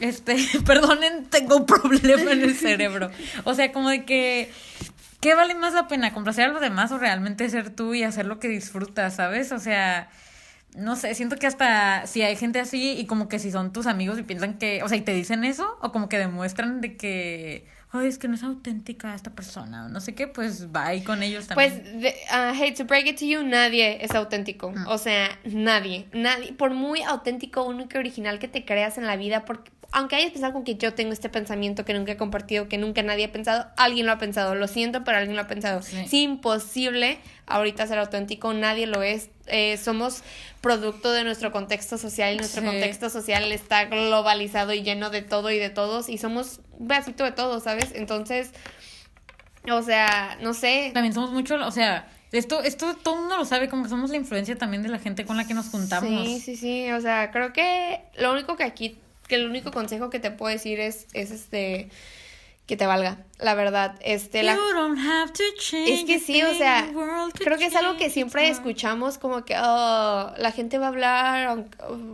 Este, 0.00 0.36
perdonen, 0.66 1.26
tengo 1.26 1.56
un 1.56 1.66
problema 1.66 2.32
en 2.32 2.42
el 2.42 2.54
cerebro. 2.54 3.10
O 3.44 3.54
sea, 3.54 3.72
como 3.72 3.88
de 3.88 4.04
que 4.04 4.52
¿qué 5.24 5.34
vale 5.34 5.54
más 5.54 5.72
la 5.72 5.88
pena 5.88 6.12
complacer 6.12 6.44
a 6.44 6.52
los 6.52 6.60
demás 6.60 6.92
o 6.92 6.98
realmente 6.98 7.48
ser 7.48 7.70
tú 7.70 7.94
y 7.94 8.02
hacer 8.02 8.26
lo 8.26 8.38
que 8.38 8.48
disfrutas, 8.48 9.16
¿sabes? 9.16 9.52
O 9.52 9.58
sea, 9.58 10.10
no 10.74 10.96
sé, 10.96 11.14
siento 11.14 11.36
que 11.36 11.46
hasta 11.46 12.06
si 12.06 12.22
hay 12.22 12.36
gente 12.36 12.58
así 12.58 12.92
y 12.98 13.06
como 13.06 13.28
que 13.28 13.38
si 13.38 13.52
son 13.52 13.72
tus 13.72 13.86
amigos 13.86 14.18
y 14.18 14.22
piensan 14.22 14.58
que, 14.58 14.82
o 14.82 14.88
sea, 14.88 14.98
y 14.98 15.02
te 15.02 15.14
dicen 15.14 15.44
eso, 15.44 15.78
o 15.80 15.92
como 15.92 16.08
que 16.08 16.18
demuestran 16.18 16.80
de 16.80 16.96
que, 16.96 17.66
ay, 17.92 18.08
es 18.08 18.18
que 18.18 18.26
no 18.26 18.34
es 18.34 18.42
auténtica 18.42 19.14
esta 19.14 19.30
persona, 19.30 19.86
o 19.86 19.88
no 19.88 20.00
sé 20.00 20.16
qué, 20.16 20.26
pues 20.26 20.74
va 20.74 20.86
ahí 20.86 21.02
con 21.02 21.22
ellos 21.22 21.46
también. 21.46 21.82
Pues, 22.00 22.14
uh, 22.32 22.60
hate 22.60 22.76
to 22.76 22.84
break 22.84 23.06
it 23.06 23.18
to 23.18 23.24
you, 23.24 23.44
nadie 23.44 24.04
es 24.04 24.10
auténtico. 24.16 24.72
Mm. 24.72 24.88
O 24.88 24.98
sea, 24.98 25.38
nadie, 25.44 26.08
nadie, 26.12 26.52
por 26.52 26.74
muy 26.74 27.02
auténtico, 27.02 27.62
único 27.62 27.90
y 27.94 27.98
original 27.98 28.40
que 28.40 28.48
te 28.48 28.64
creas 28.64 28.98
en 28.98 29.06
la 29.06 29.16
vida, 29.16 29.44
porque 29.44 29.70
aunque 29.94 30.16
hayas 30.16 30.32
pensado 30.32 30.52
con 30.52 30.64
que 30.64 30.74
yo 30.74 30.92
tengo 30.92 31.12
este 31.12 31.28
pensamiento 31.28 31.84
que 31.84 31.94
nunca 31.94 32.12
he 32.12 32.16
compartido, 32.16 32.68
que 32.68 32.78
nunca 32.78 33.04
nadie 33.04 33.26
ha 33.26 33.32
pensado, 33.32 33.68
alguien 33.76 34.06
lo 34.06 34.12
ha 34.12 34.18
pensado. 34.18 34.56
Lo 34.56 34.66
siento, 34.66 35.04
pero 35.04 35.18
alguien 35.18 35.36
lo 35.36 35.42
ha 35.42 35.46
pensado. 35.46 35.78
Es 35.78 36.12
imposible 36.12 37.18
ahorita 37.46 37.86
ser 37.86 37.98
auténtico, 37.98 38.52
nadie 38.52 38.86
lo 38.86 39.02
es. 39.02 39.30
Eh, 39.46 39.76
somos 39.76 40.22
producto 40.60 41.12
de 41.12 41.24
nuestro 41.24 41.52
contexto 41.52 41.98
social 41.98 42.34
y 42.34 42.36
nuestro 42.38 42.64
contexto 42.64 43.10
social 43.10 43.52
está 43.52 43.84
globalizado 43.86 44.72
y 44.72 44.82
lleno 44.82 45.10
de 45.10 45.22
todo 45.22 45.50
y 45.50 45.58
de 45.58 45.70
todos 45.70 46.08
y 46.08 46.18
somos 46.18 46.60
un 46.78 46.88
pedacito 46.88 47.24
de 47.24 47.32
todo, 47.32 47.60
¿sabes? 47.60 47.92
Entonces, 47.94 48.50
o 49.70 49.82
sea, 49.82 50.38
no 50.40 50.54
sé. 50.54 50.90
También 50.94 51.12
somos 51.12 51.30
mucho, 51.30 51.56
o 51.56 51.70
sea, 51.70 52.08
esto, 52.32 52.62
esto 52.62 52.94
todo 52.96 53.14
el 53.14 53.20
mundo 53.20 53.36
lo 53.36 53.44
sabe, 53.44 53.68
como 53.68 53.82
que 53.82 53.90
somos 53.90 54.10
la 54.10 54.16
influencia 54.16 54.56
también 54.56 54.82
de 54.82 54.88
la 54.88 54.98
gente 54.98 55.24
con 55.24 55.36
la 55.36 55.46
que 55.46 55.54
nos 55.54 55.68
juntamos. 55.68 56.26
Sí, 56.26 56.40
sí, 56.40 56.56
sí, 56.56 56.90
o 56.92 57.00
sea, 57.00 57.30
creo 57.30 57.52
que 57.52 58.00
lo 58.16 58.32
único 58.32 58.56
que 58.56 58.64
aquí 58.64 58.98
que 59.28 59.36
el 59.36 59.48
único 59.48 59.70
consejo 59.70 60.10
que 60.10 60.18
te 60.18 60.30
puedo 60.30 60.52
decir 60.52 60.80
es, 60.80 61.06
es 61.12 61.30
este 61.30 61.88
que 62.66 62.76
te 62.76 62.86
valga, 62.86 63.18
la 63.38 63.54
verdad. 63.54 63.96
Este, 64.00 64.42
la... 64.42 64.54
es 64.54 66.04
que 66.04 66.18
sí, 66.18 66.42
o 66.42 66.54
sea, 66.54 66.90
creo 67.34 67.58
que 67.58 67.66
es 67.66 67.76
algo 67.76 67.96
que 67.98 68.08
siempre 68.08 68.48
escuchamos 68.48 69.18
como 69.18 69.44
que 69.44 69.54
oh, 69.58 70.32
la 70.36 70.52
gente 70.52 70.78
va 70.78 70.86
a 70.86 70.88
hablar, 70.88 71.66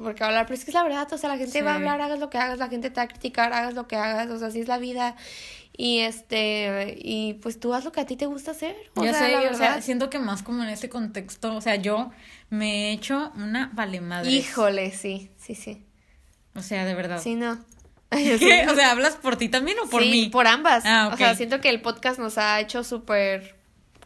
porque 0.03 0.21
va 0.21 0.27
a 0.27 0.29
hablar, 0.29 0.47
pero 0.47 0.55
es 0.55 0.65
que 0.65 0.73
es 0.73 0.75
la 0.75 0.83
verdad, 0.83 1.13
o 1.13 1.19
sea, 1.19 1.29
la 1.29 1.39
gente 1.39 1.63
va 1.63 1.73
a 1.73 1.75
hablar, 1.77 2.01
hagas 2.01 2.19
lo 2.19 2.31
que 2.31 2.39
hagas, 2.39 2.59
la 2.59 2.69
gente 2.69 2.91
te 2.91 2.97
va 2.97 3.03
a 3.03 3.09
criticar, 3.09 3.53
hagas 3.53 3.75
lo 3.75 3.87
que 3.87 3.97
hagas, 3.97 4.29
o 4.31 4.39
sea, 4.39 4.49
así 4.49 4.61
es 4.61 4.69
la 4.69 4.79
vida. 4.79 5.17
Y 5.77 6.01
este, 6.01 6.99
y 6.99 7.35
pues 7.35 7.59
tú 7.59 7.73
haz 7.73 7.85
lo 7.85 7.93
que 7.93 8.01
a 8.01 8.07
ti 8.07 8.17
te 8.17 8.27
gusta 8.27 8.51
hacer. 8.51 8.77
O 8.97 9.05
ya 9.05 9.15
sé, 9.15 9.35
o 9.49 9.55
sea, 9.55 9.81
siento 9.81 10.11
que 10.11 10.19
más 10.19 10.43
como 10.43 10.63
en 10.63 10.69
ese 10.69 10.91
contexto, 10.91 11.55
o 11.55 11.61
sea, 11.61 11.77
yo 11.77 12.11
me 12.51 12.89
he 12.89 12.93
hecho 12.93 13.33
una 13.37 13.71
vale 13.73 14.01
madre. 14.01 14.31
Híjole, 14.31 14.91
sí, 14.91 15.31
sí, 15.39 15.55
sí. 15.55 15.87
O 16.55 16.61
sea, 16.61 16.85
de 16.85 16.95
verdad. 16.95 17.23
Sí, 17.23 17.37
no. 17.37 17.65
O 18.71 18.75
sea, 18.75 18.91
¿hablas 18.91 19.17
por 19.17 19.37
ti 19.37 19.49
también 19.49 19.79
o 19.79 19.89
por 19.89 20.03
mí? 20.03 20.29
por 20.31 20.47
ambas. 20.47 20.85
Ah, 20.87 21.11
O 21.13 21.17
sea, 21.17 21.35
siento 21.35 21.61
que 21.61 21.69
el 21.69 21.81
podcast 21.81 22.19
nos 22.19 22.39
ha 22.39 22.61
hecho 22.61 22.83
súper 22.85 23.55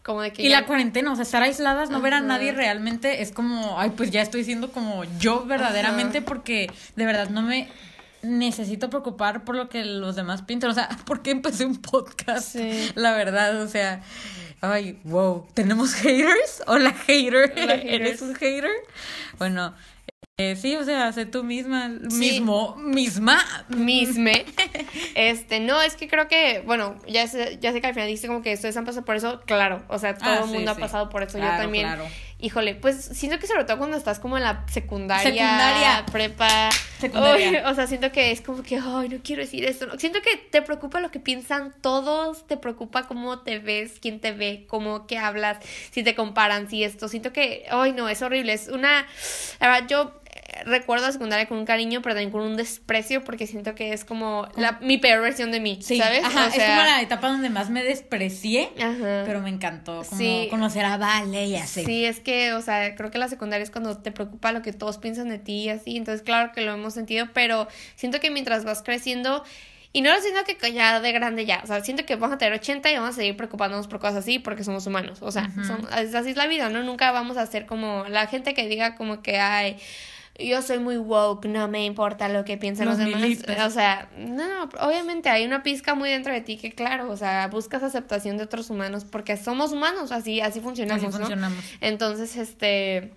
como 0.03 0.21
de 0.21 0.33
que 0.35 0.43
y 0.43 0.51
la 0.51 0.67
cuarentena, 0.67 1.11
o 1.11 1.15
sea, 1.17 1.23
estar 1.23 1.43
aisladas, 1.43 1.89
no 1.89 2.03
ver 2.03 2.13
a 2.13 2.21
nadie 2.21 2.53
realmente 2.53 3.23
es 3.23 3.33
como, 3.33 3.81
ay, 3.81 3.91
pues 3.97 4.11
ya 4.11 4.21
estoy 4.21 4.45
siendo 4.45 4.71
como 4.71 5.05
yo 5.19 5.47
verdaderamente 5.47 6.21
porque 6.21 6.71
de 6.95 7.07
verdad 7.07 7.31
no 7.31 7.41
me 7.41 7.69
necesito 8.23 8.91
preocupar 8.91 9.45
por 9.45 9.57
lo 9.57 9.71
que 9.71 9.85
los 9.85 10.15
demás 10.15 10.43
pintan, 10.43 10.71
o 10.71 10.75
sea, 10.75 10.89
¿por 11.07 11.23
qué 11.23 11.31
empecé 11.31 11.65
un 11.65 11.81
podcast? 11.81 12.53
Sí. 12.53 12.93
La 12.95 13.13
verdad, 13.13 13.63
o 13.63 13.69
sea, 13.69 14.03
ay, 14.61 14.99
wow, 15.05 15.47
¿tenemos 15.55 15.95
haters? 15.95 16.63
Hola, 16.67 16.93
hater, 16.93 17.55
¿eres 17.57 18.21
un 18.21 18.35
hater? 18.35 18.71
Bueno, 19.39 19.75
eh, 20.37 20.57
sí, 20.57 20.75
o 20.75 20.83
sea, 20.83 21.13
sé 21.13 21.27
tú 21.27 21.45
misma, 21.45 21.87
mismo, 21.89 22.75
misma. 22.75 23.39
Misme. 23.69 24.45
este, 25.15 25.61
no, 25.61 25.81
es 25.81 25.95
que 25.95 26.09
creo 26.09 26.27
que, 26.27 26.61
bueno, 26.67 26.97
ya 27.07 27.29
sé, 27.29 27.59
ya 27.61 27.71
sé 27.71 27.81
que 27.81 27.87
al 27.87 27.95
final 27.95 28.09
dice 28.09 28.27
como 28.27 28.43
que 28.43 28.53
ustedes 28.53 28.77
han 28.77 28.85
pasado 28.85 29.05
por 29.05 29.15
eso, 29.15 29.43
claro, 29.47 29.85
o 29.87 29.97
sea, 30.01 30.17
todo 30.17 30.31
ah, 30.31 30.41
el 30.43 30.51
mundo 30.51 30.73
ha 30.73 30.75
pasado 30.75 31.09
por 31.09 31.23
eso, 31.23 31.39
yo 31.39 31.45
también. 31.45 31.87
Híjole, 32.41 32.75
pues 32.75 32.97
siento 32.97 33.39
que 33.39 33.47
sobre 33.47 33.65
todo 33.65 33.79
cuando 33.79 33.97
estás 33.97 34.19
como 34.19 34.37
en 34.37 34.43
la 34.43 34.67
secundaria, 34.71 35.23
secundaria. 35.23 36.05
prepa, 36.13 36.69
secundaria. 36.99 37.71
o 37.71 37.75
sea, 37.75 37.87
siento 37.87 38.11
que 38.11 38.33
es 38.33 38.41
como 38.41 38.63
que, 38.63 38.77
ay, 38.77 39.09
no 39.09 39.19
quiero 39.23 39.41
decir 39.41 39.65
esto. 39.65 39.87
Siento 39.99 40.21
que 40.21 40.37
te 40.37 40.61
preocupa 40.61 41.01
lo 41.01 41.11
que 41.11 41.21
piensan 41.21 41.73
todos, 41.81 42.47
te 42.47 42.57
preocupa 42.57 43.05
cómo 43.05 43.39
te 43.39 43.61
ves, 43.61 43.95
quién 43.99 44.21
te 44.21 44.33
ve, 44.33 44.67
cómo 44.69 45.07
que 45.07 45.17
hablas, 45.17 45.59
si 45.93 46.03
te 46.03 46.15
comparan, 46.15 46.69
si 46.69 46.83
esto. 46.83 47.09
Siento 47.09 47.33
que, 47.33 47.67
ay, 47.71 47.93
no, 47.93 48.09
es 48.09 48.21
horrible. 48.21 48.53
Es 48.53 48.69
una, 48.69 49.07
la 49.61 49.69
verdad, 49.69 49.89
yo 49.89 50.24
recuerdo 50.65 51.07
a 51.07 51.13
secundaria 51.13 51.47
con 51.47 51.59
un 51.59 51.65
cariño, 51.65 52.01
pero 52.03 52.15
también 52.15 52.31
con 52.31 52.43
un 52.43 52.57
desprecio, 52.57 53.25
porque 53.25 53.47
siento 53.47 53.75
que 53.75 53.93
es 53.93 54.05
como 54.05 54.49
la, 54.57 54.79
mi 54.81 54.99
peor 54.99 55.21
versión 55.21 55.51
de 55.51 55.61
mí, 55.61 55.81
¿sabes? 55.83 56.25
Ajá, 56.25 56.47
es 56.47 56.55
como 56.55 56.83
la 56.83 57.03
etapa 57.03 57.29
donde 57.29 57.51
más 57.51 57.71
me 57.71 57.83
desprecié, 57.83 58.71
pero 59.25 59.41
me 59.41 59.51
encantó 59.51 60.03
como 60.09 60.49
conocer 60.51 60.85
a 60.85 60.97
Vale 60.97 61.47
y 61.47 61.57
así. 61.57 61.85
Sí, 61.85 62.05
es 62.05 62.21
que, 62.21 62.53
o 62.53 62.63
sea, 62.63 62.95
creo 62.95 63.11
que 63.11 63.19
la 63.19 63.29
secundaria 63.29 63.63
es 63.63 63.71
cuando 63.71 63.99
te 63.99 64.13
preocupa 64.13 64.53
lo 64.53 64.63
que 64.63 64.73
todos 64.73 64.99
piensan 64.99 65.29
de 65.29 65.39
ti 65.39 65.65
y 65.65 65.69
así, 65.71 65.97
entonces 65.97 66.23
claro 66.23 66.53
que 66.53 66.61
lo 66.61 66.73
hemos 66.73 66.95
sentido, 66.95 67.29
pero 67.33 67.69
siento 67.97 68.21
que 68.21 68.31
mientras 68.31 68.65
vas 68.65 68.83
creciendo... 68.83 69.45
Y 69.97 70.01
no 70.01 70.13
lo 70.13 70.21
siento 70.21 70.41
que 70.45 70.73
ya 70.73 70.99
de 70.99 71.13
grande 71.13 71.47
ya. 71.47 71.61
O 71.63 71.69
sea, 71.69 71.81
siento 71.85 72.05
que 72.05 72.17
vamos 72.17 72.35
a 72.35 72.39
tener 72.39 72.53
80 72.53 72.91
y 72.91 72.95
vamos 72.97 73.11
a 73.11 73.13
seguir 73.13 73.37
preocupándonos 73.37 73.87
por 73.87 74.01
cosas 74.01 74.17
así 74.17 74.41
porque 74.41 74.65
somos 74.65 74.85
humanos. 74.89 75.19
O 75.21 75.31
sea, 75.31 75.49
así 75.93 76.31
es 76.31 76.37
la 76.37 76.49
vida, 76.49 76.69
¿no? 76.69 76.83
Nunca 76.83 77.13
vamos 77.13 77.37
a 77.37 77.47
ser 77.47 77.65
como 77.65 78.05
la 78.09 78.27
gente 78.27 78.55
que 78.55 78.67
diga 78.67 78.97
como 78.97 79.23
que 79.23 79.39
hay 79.39 79.77
yo 80.39 80.63
soy 80.63 80.79
muy 80.79 80.97
woke, 80.97 81.47
no 81.47 81.69
me 81.69 81.85
importa 81.85 82.29
lo 82.29 82.45
que 82.45 82.57
piensen 82.59 82.87
los, 82.87 82.99
demás. 82.99 83.23
O 83.67 83.71
sea, 83.71 84.09
no, 84.19 84.69
obviamente 84.81 85.29
hay 85.29 85.45
una 85.45 85.63
pizca 85.63 85.95
muy 85.95 86.11
dentro 86.11 86.33
de 86.33 86.41
ti 86.41 86.57
que, 86.57 86.73
claro, 86.73 87.11
o 87.11 87.17
sea, 87.17 87.47
buscas 87.49 87.83
aceptación 87.83 88.37
de 88.37 88.45
otros 88.45 88.69
humanos 88.71 89.05
porque 89.05 89.37
somos 89.37 89.73
humanos, 89.73 90.11
así, 90.11 90.41
así 90.41 90.61
funcionamos, 90.61 91.05
así 91.05 91.17
funcionamos. 91.17 91.65
Entonces, 91.81 92.37
este, 92.37 93.13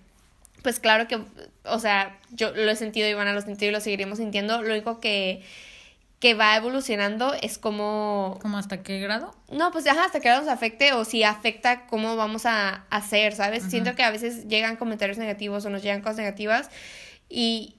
pues 0.62 0.78
claro 0.78 1.08
que, 1.08 1.20
o 1.64 1.78
sea, 1.80 2.16
yo 2.30 2.52
lo 2.52 2.70
he 2.70 2.76
sentido 2.76 3.08
y 3.08 3.14
van 3.14 3.26
a 3.26 3.32
lo 3.32 3.40
sentido 3.40 3.70
y 3.70 3.72
lo 3.72 3.80
seguiremos 3.80 4.18
sintiendo. 4.18 4.62
Lo 4.62 4.70
único 4.72 5.00
que 5.00 5.42
que 6.20 6.34
va 6.34 6.56
evolucionando 6.56 7.32
es 7.42 7.58
como... 7.58 8.38
¿Cómo 8.42 8.58
hasta 8.58 8.82
qué 8.82 8.98
grado? 8.98 9.34
No, 9.52 9.70
pues 9.70 9.86
ajá, 9.86 10.06
hasta 10.06 10.18
qué 10.18 10.28
grado 10.28 10.42
nos 10.42 10.52
afecte 10.52 10.92
o 10.92 11.04
si 11.04 11.22
afecta 11.22 11.86
cómo 11.86 12.16
vamos 12.16 12.44
a 12.44 12.86
hacer, 12.90 13.34
¿sabes? 13.34 13.62
Siento 13.62 13.94
que 13.94 14.02
a 14.02 14.10
veces 14.10 14.48
llegan 14.48 14.76
comentarios 14.76 15.16
negativos 15.16 15.64
o 15.64 15.70
nos 15.70 15.82
llegan 15.82 16.00
cosas 16.00 16.16
negativas 16.18 16.70
y, 17.28 17.76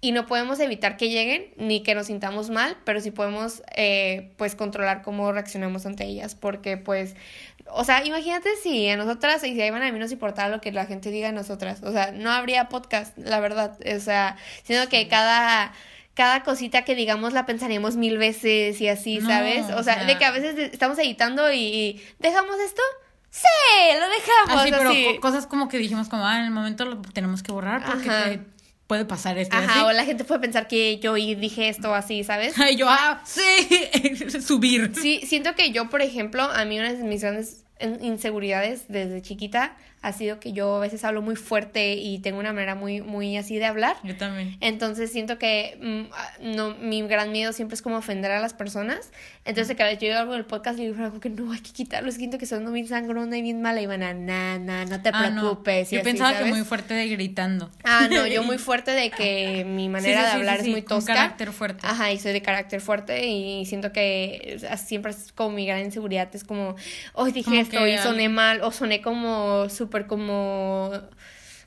y 0.00 0.12
no 0.12 0.26
podemos 0.26 0.60
evitar 0.60 0.96
que 0.96 1.08
lleguen 1.08 1.52
ni 1.56 1.82
que 1.82 1.94
nos 1.94 2.06
sintamos 2.06 2.50
mal, 2.50 2.76
pero 2.84 3.00
sí 3.00 3.10
podemos 3.10 3.62
eh, 3.74 4.32
pues 4.36 4.54
controlar 4.54 5.02
cómo 5.02 5.32
reaccionamos 5.32 5.86
ante 5.86 6.04
ellas, 6.04 6.34
porque 6.34 6.76
pues, 6.76 7.16
o 7.70 7.84
sea, 7.84 8.04
imagínate 8.04 8.50
si 8.62 8.88
a 8.88 8.96
nosotras 8.96 9.42
y 9.44 9.54
si 9.54 9.62
a 9.62 9.66
Iván 9.66 9.82
a 9.82 9.90
mí 9.90 9.98
nos 9.98 10.12
importara 10.12 10.48
lo 10.48 10.60
que 10.60 10.72
la 10.72 10.86
gente 10.86 11.10
diga 11.10 11.30
a 11.30 11.32
nosotras, 11.32 11.82
o 11.82 11.92
sea, 11.92 12.12
no 12.12 12.30
habría 12.30 12.68
podcast, 12.68 13.16
la 13.18 13.40
verdad, 13.40 13.78
o 13.80 14.00
sea, 14.00 14.36
sino 14.64 14.88
que 14.88 15.08
cada 15.08 15.72
cada 16.16 16.42
cosita 16.42 16.82
que 16.82 16.94
digamos 16.94 17.34
la 17.34 17.44
pensaríamos 17.44 17.96
mil 17.96 18.16
veces 18.16 18.80
y 18.80 18.88
así, 18.88 19.20
¿sabes? 19.20 19.66
O 19.76 19.82
sea, 19.82 20.04
de 20.04 20.16
que 20.16 20.24
a 20.24 20.30
veces 20.30 20.70
estamos 20.72 20.98
editando 20.98 21.52
y, 21.52 22.02
dejamos 22.18 22.58
esto. 22.58 22.80
Sí, 23.28 23.46
lo 24.00 24.08
dejamos. 24.08 24.62
Así, 24.62 24.70
pero 24.70 25.20
cosas 25.20 25.46
como 25.46 25.68
que 25.68 25.76
dijimos 25.76 26.08
como, 26.08 26.26
ah, 26.26 26.38
en 26.38 26.46
el 26.46 26.52
momento 26.52 26.86
lo 26.86 27.02
tenemos 27.02 27.42
que 27.42 27.52
borrar 27.52 27.84
porque 27.84 28.40
puede 28.86 29.04
pasar 29.04 29.38
esto. 29.38 29.56
Ajá, 29.56 29.86
o 29.86 29.92
la 29.92 30.04
gente 30.04 30.24
puede 30.24 30.40
pensar 30.40 30.68
que 30.68 30.98
yo 30.98 31.14
dije 31.14 31.68
esto 31.68 31.94
así, 31.94 32.24
¿sabes? 32.24 32.54
Y 32.70 32.76
yo, 32.76 32.86
ah, 32.88 33.22
sí, 33.24 34.40
subir. 34.40 34.92
Sí, 35.00 35.20
siento 35.26 35.54
que 35.54 35.70
yo, 35.72 35.88
por 35.90 36.02
ejemplo, 36.02 36.42
a 36.42 36.64
mí 36.64 36.78
una 36.78 36.92
de 36.92 37.02
mis 37.04 37.22
grandes 37.22 37.64
inseguridades 38.00 38.84
desde 38.88 39.20
chiquita 39.20 39.76
ha 40.06 40.12
sido 40.12 40.38
que 40.38 40.52
yo 40.52 40.76
a 40.76 40.78
veces 40.78 41.02
hablo 41.04 41.20
muy 41.20 41.34
fuerte 41.34 41.94
y 41.94 42.20
tengo 42.20 42.38
una 42.38 42.52
manera 42.52 42.76
muy, 42.76 43.00
muy 43.00 43.36
así 43.36 43.58
de 43.58 43.64
hablar. 43.64 43.96
Yo 44.04 44.16
también. 44.16 44.56
Entonces 44.60 45.10
siento 45.10 45.36
que 45.36 45.76
mm, 46.40 46.54
no, 46.54 46.76
mi 46.76 47.02
gran 47.02 47.32
miedo 47.32 47.52
siempre 47.52 47.74
es 47.74 47.82
como 47.82 47.96
ofender 47.96 48.30
a 48.30 48.38
las 48.38 48.54
personas. 48.54 49.10
Entonces 49.44 49.76
cada 49.76 49.90
vez 49.90 49.98
yo 49.98 50.06
en 50.08 50.32
el 50.32 50.44
podcast 50.44 50.78
y 50.78 50.86
digo 50.86 51.02
algo 51.02 51.18
que 51.18 51.28
no 51.28 51.50
hay 51.50 51.58
que 51.58 51.72
quitarlo, 51.72 52.12
siento 52.12 52.38
que 52.38 52.46
son 52.46 52.72
bien 52.72 52.86
sangrona 52.86 53.36
y 53.36 53.42
bien 53.42 53.60
mala 53.60 53.80
y 53.80 53.86
van 53.86 54.04
a, 54.04 54.14
na, 54.14 54.60
na, 54.60 54.84
no 54.84 55.02
te 55.02 55.10
ah, 55.12 55.32
preocupes. 55.32 55.90
Yo 55.90 56.04
pensaba 56.04 56.38
que 56.38 56.44
muy 56.44 56.62
fuerte 56.62 56.94
de 56.94 57.08
gritando. 57.08 57.68
Ah, 57.82 58.06
no, 58.08 58.28
yo 58.28 58.42
muy 58.44 58.58
fuerte 58.58 58.92
de 58.92 59.10
que 59.10 59.64
mi 59.64 59.88
manera 59.88 60.22
de 60.22 60.30
hablar 60.30 60.60
es 60.60 60.68
muy 60.68 60.82
tosca. 60.82 61.14
De 61.14 61.18
carácter 61.18 61.50
fuerte. 61.50 61.80
Ajá, 61.84 62.12
y 62.12 62.20
soy 62.20 62.32
de 62.32 62.42
carácter 62.42 62.80
fuerte 62.80 63.26
y 63.26 63.66
siento 63.66 63.90
que 63.90 64.60
siempre 64.76 65.10
es 65.10 65.32
como 65.32 65.50
mi 65.50 65.66
gran 65.66 65.80
inseguridad, 65.80 66.28
es 66.32 66.44
como, 66.44 66.76
hoy 67.14 67.32
dije 67.32 67.58
esto 67.58 67.84
y 67.88 67.98
soné 67.98 68.28
mal 68.28 68.62
o 68.62 68.70
soné 68.70 69.02
como 69.02 69.68
súper 69.68 69.95
como... 70.06 70.92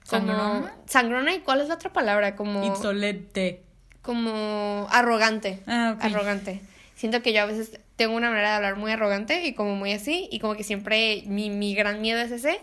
¿Sangrona? 0.03 0.73
Sangrona 0.85 1.33
y 1.33 1.39
cuál 1.39 1.61
es 1.61 1.67
la 1.67 1.75
otra 1.75 1.91
palabra? 1.91 2.35
Como... 2.35 2.63
Insolente. 2.63 3.63
Como 4.01 4.87
arrogante. 4.91 5.61
Ah, 5.67 5.97
Arrogante. 5.99 6.61
Siento 6.95 7.21
que 7.21 7.33
yo 7.33 7.41
a 7.41 7.45
veces 7.45 7.79
tengo 7.95 8.15
una 8.15 8.29
manera 8.29 8.49
de 8.49 8.55
hablar 8.55 8.75
muy 8.75 8.91
arrogante 8.91 9.45
y 9.45 9.53
como 9.53 9.75
muy 9.75 9.93
así 9.93 10.27
y 10.31 10.39
como 10.39 10.55
que 10.55 10.63
siempre 10.63 11.23
mi, 11.25 11.49
mi 11.49 11.75
gran 11.75 12.01
miedo 12.01 12.19
es 12.21 12.31
ese 12.31 12.59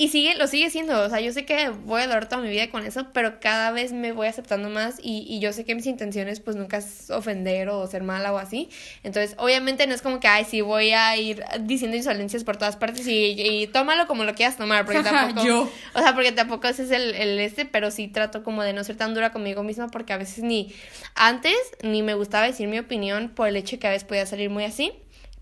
y 0.00 0.08
sigue, 0.08 0.34
lo 0.34 0.46
sigue 0.46 0.70
siendo, 0.70 0.98
o 0.98 1.10
sea, 1.10 1.20
yo 1.20 1.30
sé 1.30 1.44
que 1.44 1.68
voy 1.68 2.00
a 2.00 2.06
durar 2.06 2.26
toda 2.26 2.40
mi 2.40 2.48
vida 2.48 2.70
con 2.70 2.86
eso, 2.86 3.08
pero 3.12 3.38
cada 3.38 3.70
vez 3.70 3.92
me 3.92 4.12
voy 4.12 4.28
aceptando 4.28 4.70
más 4.70 4.98
y, 5.02 5.26
y 5.28 5.40
yo 5.40 5.52
sé 5.52 5.66
que 5.66 5.74
mis 5.74 5.84
intenciones 5.84 6.40
pues 6.40 6.56
nunca 6.56 6.78
es 6.78 7.10
ofender 7.10 7.68
o 7.68 7.86
ser 7.86 8.02
mala 8.02 8.32
o 8.32 8.38
así. 8.38 8.70
Entonces, 9.02 9.34
obviamente 9.36 9.86
no 9.86 9.94
es 9.94 10.00
como 10.00 10.18
que, 10.18 10.26
ay, 10.26 10.46
sí, 10.46 10.62
voy 10.62 10.92
a 10.92 11.14
ir 11.18 11.44
diciendo 11.60 11.98
insolencias 11.98 12.44
por 12.44 12.56
todas 12.56 12.76
partes 12.76 13.06
y, 13.06 13.34
y 13.36 13.66
tómalo 13.66 14.06
como 14.06 14.24
lo 14.24 14.34
quieras 14.34 14.56
tomar, 14.56 14.86
porque 14.86 15.02
tampoco... 15.02 15.46
yo. 15.46 15.70
O 15.94 15.98
sea, 15.98 16.14
porque 16.14 16.32
tampoco 16.32 16.66
ese 16.66 16.84
es 16.84 16.92
el, 16.92 17.14
el 17.14 17.38
este, 17.38 17.66
pero 17.66 17.90
sí 17.90 18.08
trato 18.08 18.42
como 18.42 18.62
de 18.62 18.72
no 18.72 18.82
ser 18.84 18.96
tan 18.96 19.12
dura 19.12 19.32
conmigo 19.32 19.62
misma 19.62 19.88
porque 19.88 20.14
a 20.14 20.16
veces 20.16 20.42
ni 20.42 20.74
antes 21.14 21.58
ni 21.82 22.00
me 22.00 22.14
gustaba 22.14 22.46
decir 22.46 22.68
mi 22.68 22.78
opinión 22.78 23.28
por 23.28 23.48
el 23.48 23.56
hecho 23.56 23.78
que 23.78 23.86
a 23.86 23.90
veces 23.90 24.04
podía 24.04 24.24
salir 24.24 24.48
muy 24.48 24.64
así 24.64 24.94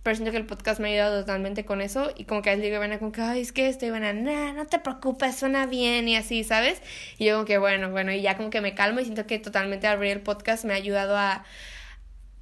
pero 0.02 0.16
siento 0.16 0.30
que 0.30 0.38
el 0.38 0.46
podcast 0.46 0.80
me 0.80 0.88
ha 0.88 0.92
ayudado 0.92 1.20
totalmente 1.20 1.64
con 1.64 1.80
eso 1.80 2.12
y 2.16 2.24
como 2.24 2.42
que 2.42 2.50
a 2.50 2.52
veces 2.52 2.64
digo 2.64 2.76
a 2.76 2.78
Ivana 2.78 2.98
como 2.98 3.12
que, 3.12 3.20
ay, 3.20 3.40
es 3.40 3.52
que 3.52 3.68
esto, 3.68 3.86
Ivana, 3.86 4.12
nah, 4.12 4.52
no 4.52 4.66
te 4.66 4.78
preocupes, 4.78 5.36
suena 5.36 5.66
bien 5.66 6.08
y 6.08 6.16
así, 6.16 6.44
¿sabes? 6.44 6.80
Y 7.18 7.26
yo 7.26 7.34
como 7.34 7.44
que, 7.44 7.58
bueno, 7.58 7.90
bueno, 7.90 8.12
y 8.12 8.22
ya 8.22 8.36
como 8.36 8.50
que 8.50 8.60
me 8.60 8.74
calmo 8.74 9.00
y 9.00 9.04
siento 9.04 9.26
que 9.26 9.38
totalmente 9.38 9.86
abrir 9.86 10.12
el 10.12 10.20
podcast 10.20 10.64
me 10.64 10.72
ha 10.72 10.76
ayudado 10.76 11.16
a, 11.16 11.44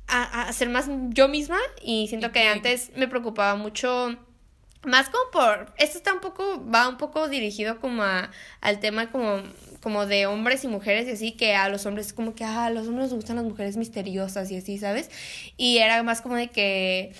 a, 0.06 0.42
a 0.48 0.52
ser 0.52 0.68
más 0.68 0.88
yo 1.08 1.28
misma 1.28 1.58
y 1.82 2.08
siento 2.08 2.32
que 2.32 2.46
antes 2.46 2.92
me 2.96 3.08
preocupaba 3.08 3.56
mucho 3.56 4.16
más 4.86 5.08
como 5.10 5.30
por 5.32 5.72
esto 5.78 5.98
está 5.98 6.12
un 6.12 6.20
poco 6.20 6.64
va 6.70 6.88
un 6.88 6.96
poco 6.96 7.28
dirigido 7.28 7.80
como 7.80 8.04
a, 8.04 8.30
al 8.60 8.78
tema 8.78 9.10
como 9.10 9.42
como 9.80 10.06
de 10.06 10.26
hombres 10.26 10.64
y 10.64 10.68
mujeres 10.68 11.08
y 11.08 11.12
así 11.12 11.32
que 11.32 11.54
a 11.54 11.68
los 11.68 11.86
hombres 11.86 12.12
como 12.12 12.34
que 12.34 12.44
ah, 12.44 12.66
a 12.66 12.70
los 12.70 12.86
hombres 12.88 13.06
les 13.06 13.14
gustan 13.14 13.36
las 13.36 13.44
mujeres 13.44 13.76
misteriosas 13.76 14.50
y 14.50 14.56
así, 14.56 14.78
¿sabes? 14.78 15.10
Y 15.56 15.78
era 15.78 16.02
más 16.02 16.22
como 16.22 16.36
de 16.36 16.48
que 16.48 17.12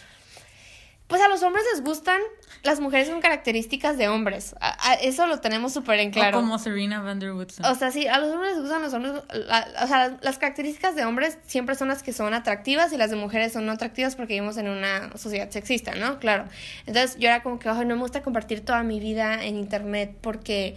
pues 1.06 1.22
a 1.22 1.28
los 1.28 1.42
hombres 1.42 1.64
les 1.72 1.84
gustan 1.84 2.20
las 2.62 2.80
mujeres 2.80 3.08
con 3.08 3.20
características 3.20 3.96
de 3.96 4.08
hombres. 4.08 4.56
eso 5.02 5.26
lo 5.26 5.40
tenemos 5.40 5.72
súper 5.72 6.00
en 6.00 6.10
claro. 6.10 6.38
O 6.38 6.40
como 6.40 6.58
Serena 6.58 7.00
Van 7.00 7.20
der 7.20 7.32
Woodson. 7.32 7.64
O 7.64 7.74
sea, 7.76 7.90
sí, 7.92 8.08
a 8.08 8.18
los 8.18 8.32
hombres 8.32 8.52
les 8.52 8.60
gustan 8.62 8.82
los 8.82 8.92
hombres. 8.92 9.12
o 9.14 9.86
sea, 9.86 10.18
las 10.20 10.38
características 10.38 10.96
de 10.96 11.04
hombres 11.04 11.38
siempre 11.46 11.76
son 11.76 11.88
las 11.88 12.02
que 12.02 12.12
son 12.12 12.34
atractivas 12.34 12.92
y 12.92 12.96
las 12.96 13.10
de 13.10 13.16
mujeres 13.16 13.52
son 13.52 13.66
no 13.66 13.72
atractivas 13.72 14.16
porque 14.16 14.34
vivimos 14.34 14.56
en 14.56 14.68
una 14.68 15.16
sociedad 15.16 15.48
sexista, 15.50 15.94
¿no? 15.94 16.18
Claro. 16.18 16.46
Entonces 16.86 17.16
yo 17.18 17.28
era 17.28 17.42
como 17.42 17.58
que, 17.58 17.68
no 17.68 17.84
me 17.84 18.02
gusta 18.02 18.22
compartir 18.22 18.64
toda 18.64 18.82
mi 18.82 18.98
vida 18.98 19.44
en 19.44 19.56
internet 19.56 20.16
porque 20.20 20.76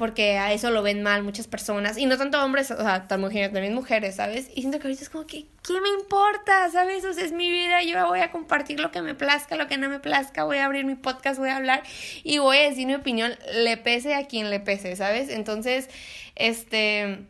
porque 0.00 0.38
a 0.38 0.50
eso 0.54 0.70
lo 0.70 0.82
ven 0.82 1.02
mal 1.02 1.22
muchas 1.22 1.46
personas, 1.46 1.98
y 1.98 2.06
no 2.06 2.16
tanto 2.16 2.42
hombres, 2.42 2.70
o 2.70 2.78
sea, 2.78 3.06
también 3.06 3.74
mujeres, 3.74 4.16
¿sabes? 4.16 4.48
Y 4.54 4.62
siento 4.62 4.78
que 4.78 4.86
ahorita 4.86 5.02
es 5.02 5.10
como 5.10 5.26
que, 5.26 5.44
¿qué 5.62 5.78
me 5.78 5.90
importa? 5.90 6.70
¿Sabes? 6.70 7.04
O 7.04 7.12
sea, 7.12 7.22
es 7.22 7.32
mi 7.32 7.50
vida, 7.50 7.82
yo 7.82 8.06
voy 8.06 8.20
a 8.20 8.30
compartir 8.30 8.80
lo 8.80 8.90
que 8.92 9.02
me 9.02 9.14
plazca, 9.14 9.56
lo 9.56 9.68
que 9.68 9.76
no 9.76 9.90
me 9.90 10.00
plazca, 10.00 10.44
voy 10.44 10.56
a 10.56 10.64
abrir 10.64 10.86
mi 10.86 10.94
podcast, 10.94 11.38
voy 11.38 11.50
a 11.50 11.56
hablar 11.56 11.82
y 12.24 12.38
voy 12.38 12.56
a 12.56 12.62
decir 12.62 12.86
mi 12.86 12.94
opinión, 12.94 13.34
le 13.52 13.76
pese 13.76 14.14
a 14.14 14.26
quien 14.26 14.48
le 14.48 14.58
pese, 14.58 14.96
¿sabes? 14.96 15.28
Entonces, 15.28 15.90
este, 16.34 17.26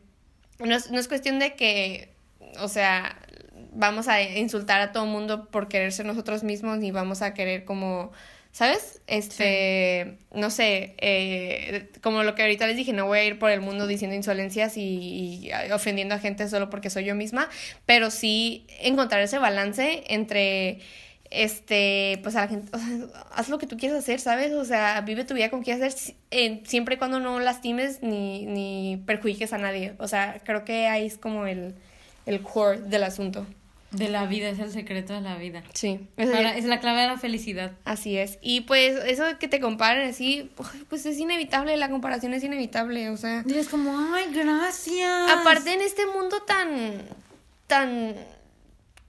no 0.61 0.77
es, 0.77 0.93
no 0.93 1.01
es 1.01 1.09
cuestión 1.09 1.41
de 1.41 1.57
que, 1.57 2.15
o 2.61 2.69
sea, 2.69 3.17
vamos 3.73 4.07
a 4.07 4.23
insultar 4.23 4.81
a 4.81 4.93
todo 4.93 5.07
el 5.07 5.11
mundo 5.11 5.49
por 5.49 5.67
querer 5.67 5.91
ser 5.91 6.07
nosotros 6.07 6.45
mismos, 6.45 6.79
ni 6.79 6.93
vamos 6.93 7.21
a 7.21 7.35
querer 7.35 7.65
como 7.65 8.13
¿Sabes? 8.53 9.01
Este, 9.07 10.19
no 10.35 10.51
sé, 10.51 10.95
eh, 10.99 11.89
como 12.03 12.25
lo 12.25 12.35
que 12.35 12.43
ahorita 12.43 12.67
les 12.67 12.77
dije, 12.77 12.93
no 12.93 13.07
voy 13.07 13.19
a 13.21 13.25
ir 13.25 13.39
por 13.39 13.51
el 13.51 13.61
mundo 13.61 13.87
diciendo 13.87 14.17
insolencias 14.17 14.77
y, 14.77 15.51
ofendiendo 15.73 16.17
a 16.17 16.19
gente 16.19 16.49
solo 16.49 16.69
porque 16.69 16.91
soy 16.91 17.05
yo 17.05 17.15
misma, 17.15 17.49
pero 17.87 18.11
sí 18.11 18.67
encontrar 18.81 19.23
ese 19.23 19.39
balance 19.39 20.03
entre, 20.09 20.81
este, 21.31 22.19
pues 22.25 22.35
a 22.35 22.43
la 22.43 22.49
gente, 22.49 22.71
o 22.77 22.79
sea, 22.79 23.25
haz 23.33 23.49
lo 23.49 23.59
que 23.59 23.69
tú 23.69 23.77
quieras 23.77 23.99
hacer, 23.99 24.21
¿sabes? 24.21 24.53
O 24.53 24.65
sea, 24.65 25.01
vive 25.03 25.25
tu 25.25 25.35
vida 25.35 25.49
como 25.49 25.63
quieras 25.63 25.95
hacer, 25.95 26.17
siempre 26.65 26.97
y 26.97 26.99
cuando 26.99 27.21
no 27.21 27.39
lastimes 27.39 28.03
ni, 28.03 28.47
ni 28.47 29.01
perjudiques 29.07 29.53
a 29.53 29.59
nadie. 29.59 29.95
O 29.99 30.09
sea, 30.09 30.41
creo 30.45 30.65
que 30.65 30.89
ahí 30.89 31.07
es 31.07 31.19
como 31.19 31.47
el, 31.47 31.77
el 32.27 32.43
core 32.43 32.81
del 32.81 33.05
asunto. 33.05 33.47
De 33.93 34.09
la 34.09 34.27
vida, 34.27 34.49
es 34.49 34.59
el 34.61 34.71
secreto 34.71 35.15
de 35.15 35.21
la 35.21 35.37
vida. 35.37 35.63
Sí. 35.73 36.09
es 36.17 36.65
la 36.65 36.81
clave 36.81 37.03
de 37.03 37.07
la 37.09 37.19
felicidad. 37.19 37.73
Así 37.85 38.17
es. 38.17 38.39
Y 38.41 38.63
pues 38.63 38.97
eso 39.05 39.25
de 39.25 39.37
que 39.37 39.49
te 39.49 39.61
comparen 39.61 40.09
así, 40.09 40.51
pues 40.89 41.07
es 41.07 41.19
inevitable, 41.19 41.77
la 41.77 41.91
comparación 41.91 42.33
es 42.35 42.45
inevitable, 42.45 43.11
o 43.11 43.17
sea. 43.17 43.43
Y 43.47 43.55
es 43.55 43.69
como, 43.69 43.93
ay, 44.15 44.27
gracias. 44.33 45.31
Aparte 45.31 45.75
en 45.75 45.81
este 45.81 46.07
mundo 46.07 46.43
tan, 46.43 47.03
tan 47.67 48.15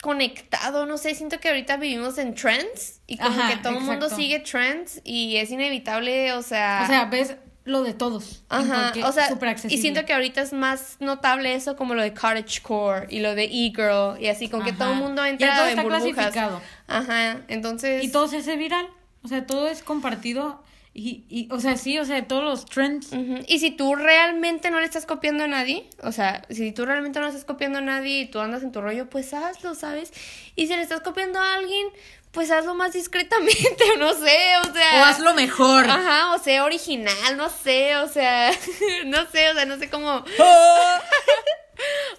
conectado, 0.01 0.87
no 0.87 0.97
sé, 0.97 1.13
siento 1.13 1.39
que 1.39 1.49
ahorita 1.49 1.77
vivimos 1.77 2.17
en 2.17 2.33
trends 2.33 3.01
y 3.05 3.17
como 3.17 3.47
que 3.47 3.57
todo 3.57 3.77
el 3.77 3.83
mundo 3.83 4.09
sigue 4.09 4.39
trends 4.39 4.99
y 5.03 5.37
es 5.37 5.51
inevitable, 5.51 6.33
o 6.33 6.41
sea... 6.41 6.81
O 6.83 6.87
sea, 6.87 7.05
ves 7.05 7.35
lo 7.63 7.83
de 7.83 7.93
todos. 7.93 8.43
Ajá, 8.49 8.93
o 9.05 9.11
sea, 9.11 9.29
y 9.69 9.77
siento 9.77 10.05
que 10.05 10.13
ahorita 10.13 10.41
es 10.41 10.53
más 10.53 10.97
notable 10.99 11.53
eso 11.53 11.75
como 11.75 11.93
lo 11.93 12.01
de 12.01 12.13
cottagecore 12.13 13.07
y 13.09 13.19
lo 13.19 13.35
de 13.35 13.43
e-girl 13.45 14.19
y 14.19 14.27
así, 14.27 14.49
con 14.49 14.63
que 14.63 14.73
todo 14.73 14.93
el 14.93 14.99
mundo 14.99 15.23
entra 15.23 15.55
todo 15.55 15.67
está 15.67 15.83
clasificado. 15.83 16.61
Ajá, 16.87 17.41
entonces... 17.47 18.03
Y 18.03 18.11
todo 18.11 18.27
se 18.27 18.37
hace 18.37 18.55
viral, 18.55 18.87
o 19.23 19.27
sea, 19.27 19.45
todo 19.45 19.67
es 19.67 19.83
compartido 19.83 20.63
y, 20.93 21.23
y, 21.29 21.47
o 21.51 21.59
sea, 21.61 21.77
sí, 21.77 21.97
o 21.99 22.05
sea, 22.05 22.27
todos 22.27 22.43
los 22.43 22.65
trends. 22.65 23.11
Y 23.47 23.59
si 23.59 23.71
tú 23.71 23.95
realmente 23.95 24.71
no 24.71 24.79
le 24.79 24.85
estás 24.85 25.05
copiando 25.05 25.45
a 25.45 25.47
nadie, 25.47 25.89
o 26.03 26.11
sea, 26.11 26.41
si 26.49 26.73
tú 26.73 26.85
realmente 26.85 27.19
no 27.19 27.25
le 27.25 27.31
estás 27.31 27.45
copiando 27.45 27.77
a 27.77 27.81
nadie 27.81 28.21
y 28.21 28.25
tú 28.25 28.39
andas 28.39 28.61
en 28.63 28.73
tu 28.73 28.81
rollo, 28.81 29.09
pues 29.09 29.33
hazlo, 29.33 29.73
¿sabes? 29.73 30.11
Y 30.55 30.67
si 30.67 30.75
le 30.75 30.81
estás 30.81 30.99
copiando 30.99 31.39
a 31.39 31.53
alguien, 31.53 31.87
pues 32.31 32.49
hazlo 32.49 32.73
más 32.75 32.93
discretamente, 32.93 33.83
no 33.99 34.13
sé, 34.13 34.57
o 34.63 34.73
sea. 34.73 35.01
O 35.01 35.05
hazlo 35.05 35.33
mejor. 35.33 35.89
Ajá, 35.89 36.33
o 36.33 36.39
sea, 36.39 36.63
original, 36.65 37.37
no 37.37 37.49
sé, 37.49 37.95
o 37.97 38.07
sea, 38.07 38.51
no 39.05 39.25
sé, 39.27 39.49
o 39.49 39.53
sea, 39.53 39.65
no 39.65 39.77
sé 39.77 39.89
cómo. 39.89 40.23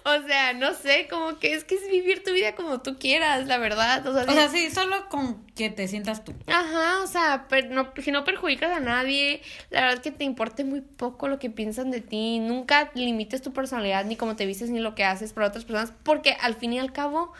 o 0.03 0.27
sea, 0.27 0.53
no 0.53 0.73
sé, 0.75 1.07
como 1.09 1.39
que 1.39 1.55
es 1.55 1.63
que 1.63 1.75
es 1.75 1.89
vivir 1.89 2.23
tu 2.23 2.31
vida 2.31 2.53
como 2.53 2.81
tú 2.81 2.99
quieras, 2.99 3.47
la 3.47 3.57
verdad. 3.57 4.05
O 4.05 4.13
sea, 4.13 4.23
o 4.23 4.33
sea 4.33 4.49
sí, 4.49 4.69
solo 4.69 5.09
con 5.09 5.47
que 5.55 5.71
te 5.71 5.87
sientas 5.87 6.23
tú. 6.23 6.33
Ajá, 6.47 7.01
o 7.01 7.07
sea, 7.07 7.47
no, 7.69 7.91
si 7.97 8.11
no 8.11 8.23
perjudicas 8.23 8.71
a 8.71 8.79
nadie, 8.79 9.41
la 9.71 9.81
verdad 9.81 9.95
es 9.95 10.01
que 10.01 10.11
te 10.11 10.25
importe 10.25 10.63
muy 10.63 10.81
poco 10.81 11.27
lo 11.27 11.39
que 11.39 11.49
piensan 11.49 11.89
de 11.89 12.01
ti. 12.01 12.37
Nunca 12.37 12.91
limites 12.93 13.41
tu 13.41 13.51
personalidad, 13.51 14.05
ni 14.05 14.15
cómo 14.15 14.35
te 14.35 14.45
vistes, 14.45 14.69
ni 14.69 14.79
lo 14.79 14.93
que 14.93 15.05
haces 15.05 15.33
para 15.33 15.47
otras 15.47 15.65
personas, 15.65 15.91
porque 16.03 16.37
al 16.39 16.53
fin 16.55 16.73
y 16.73 16.79
al 16.79 16.93
cabo 16.93 17.33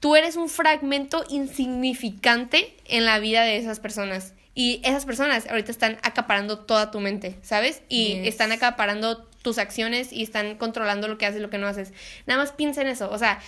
tú 0.00 0.16
eres 0.16 0.36
un 0.36 0.48
fragmento 0.48 1.24
insignificante 1.28 2.76
en 2.86 3.04
la 3.04 3.18
vida 3.18 3.42
de 3.42 3.56
esas 3.56 3.80
personas. 3.80 4.34
Y 4.54 4.80
esas 4.84 5.04
personas 5.04 5.46
ahorita 5.48 5.70
están 5.70 5.98
acaparando 6.02 6.60
toda 6.60 6.90
tu 6.90 7.00
mente, 7.00 7.38
¿sabes? 7.42 7.82
Y 7.90 8.26
están 8.26 8.52
acaparando 8.52 9.24
tus 9.42 9.58
acciones 9.58 10.12
y 10.12 10.22
están 10.22 10.56
controlando 10.56 11.08
lo 11.08 11.18
que 11.18 11.26
haces 11.26 11.40
y 11.40 11.42
lo 11.42 11.50
que 11.50 11.58
no 11.58 11.66
haces. 11.66 11.92
Nada 12.26 12.40
más 12.40 12.52
piensa 12.52 12.80
en 12.80 12.88
eso. 12.88 13.10
O 13.10 13.18
sea, 13.18 13.38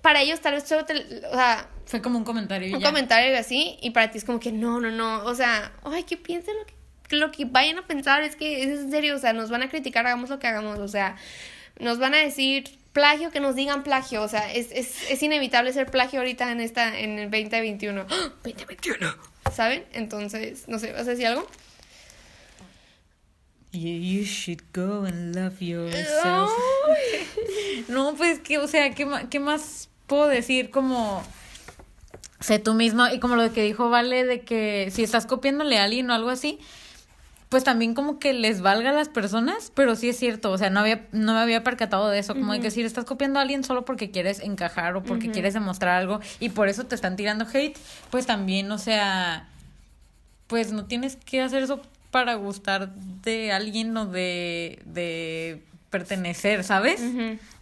para 0.00 0.22
ellos 0.22 0.40
tal 0.40 0.54
vez 0.54 0.64
solo 0.64 0.86
te, 0.86 0.94
o 0.94 1.34
sea, 1.34 1.68
fue 1.84 2.00
como 2.00 2.16
un 2.18 2.24
comentario. 2.24 2.74
Un 2.74 2.82
comentario 2.82 3.36
así 3.38 3.76
y 3.82 3.90
para 3.90 4.10
ti 4.10 4.18
es 4.18 4.24
como 4.24 4.40
que 4.40 4.50
no, 4.50 4.80
no, 4.80 4.90
no. 4.90 5.22
O 5.24 5.34
sea, 5.34 5.72
ay, 5.84 6.04
que 6.04 6.16
piensen 6.16 6.54
lo 6.56 6.64
que, 6.64 7.16
lo 7.16 7.30
que 7.30 7.44
vayan 7.44 7.78
a 7.78 7.86
pensar. 7.86 8.22
Es 8.22 8.34
que 8.34 8.62
es 8.62 8.80
en 8.80 8.90
serio, 8.90 9.16
o 9.16 9.18
sea, 9.18 9.34
nos 9.34 9.50
van 9.50 9.62
a 9.62 9.68
criticar, 9.68 10.06
hagamos 10.06 10.30
lo 10.30 10.38
que 10.38 10.46
hagamos. 10.46 10.78
O 10.78 10.88
sea, 10.88 11.16
nos 11.78 11.98
van 11.98 12.14
a 12.14 12.18
decir 12.18 12.77
plagio, 12.92 13.30
que 13.30 13.40
nos 13.40 13.54
digan 13.54 13.82
plagio. 13.82 14.22
O 14.22 14.28
sea, 14.28 14.52
es, 14.52 14.68
es, 14.72 15.10
es 15.10 15.22
inevitable 15.22 15.72
ser 15.72 15.90
plagio 15.90 16.20
ahorita 16.20 16.50
en 16.52 16.60
esta, 16.60 16.98
en 16.98 17.18
el 17.18 17.30
2021. 17.30 18.04
2021. 18.44 19.14
¿Saben? 19.52 19.84
Entonces, 19.92 20.68
no 20.68 20.78
sé, 20.78 20.92
¿vas 20.92 21.06
a 21.06 21.10
decir 21.10 21.26
algo? 21.26 21.46
You, 23.72 24.24
should 24.24 24.62
go 24.72 25.04
and 25.04 25.36
love 25.36 25.60
yourself. 25.60 26.50
no, 27.88 28.14
pues 28.16 28.40
que, 28.40 28.58
o 28.58 28.66
sea, 28.66 28.94
¿qué, 28.94 29.06
¿qué 29.30 29.40
más 29.40 29.90
puedo 30.06 30.26
decir? 30.26 30.70
Como 30.70 31.22
sé 32.40 32.58
tú 32.58 32.74
mismo 32.74 33.06
y 33.08 33.18
como 33.18 33.36
lo 33.36 33.52
que 33.52 33.62
dijo 33.62 33.90
Vale 33.90 34.24
de 34.24 34.40
que 34.40 34.90
si 34.92 35.02
estás 35.02 35.26
copiándole 35.26 35.78
a 35.78 35.84
alguien 35.84 36.10
o 36.10 36.14
algo 36.14 36.30
así, 36.30 36.58
pues 37.48 37.64
también 37.64 37.94
como 37.94 38.18
que 38.18 38.34
les 38.34 38.60
valga 38.60 38.90
a 38.90 38.92
las 38.92 39.08
personas, 39.08 39.72
pero 39.74 39.96
sí 39.96 40.10
es 40.10 40.18
cierto, 40.18 40.50
o 40.50 40.58
sea, 40.58 40.68
no 40.68 40.80
había, 40.80 41.06
no 41.12 41.32
me 41.32 41.40
había 41.40 41.64
percatado 41.64 42.08
de 42.10 42.18
eso, 42.18 42.34
como 42.34 42.52
de 42.52 42.60
que 42.60 42.70
si 42.70 42.82
estás 42.82 43.06
copiando 43.06 43.38
a 43.38 43.42
alguien 43.42 43.64
solo 43.64 43.84
porque 43.84 44.10
quieres 44.10 44.40
encajar 44.40 44.94
o 44.96 45.02
porque 45.02 45.30
quieres 45.30 45.54
demostrar 45.54 45.96
algo 45.96 46.20
y 46.40 46.50
por 46.50 46.68
eso 46.68 46.84
te 46.84 46.94
están 46.94 47.16
tirando 47.16 47.46
hate, 47.50 47.78
pues 48.10 48.26
también, 48.26 48.70
o 48.70 48.76
sea, 48.76 49.48
pues 50.46 50.72
no 50.72 50.84
tienes 50.84 51.16
que 51.16 51.40
hacer 51.40 51.62
eso 51.62 51.80
para 52.10 52.34
gustar 52.34 52.94
de 53.22 53.52
alguien 53.52 53.96
o 53.96 54.04
de, 54.04 54.80
de 54.84 55.62
pertenecer, 55.88 56.64
¿sabes? 56.64 57.00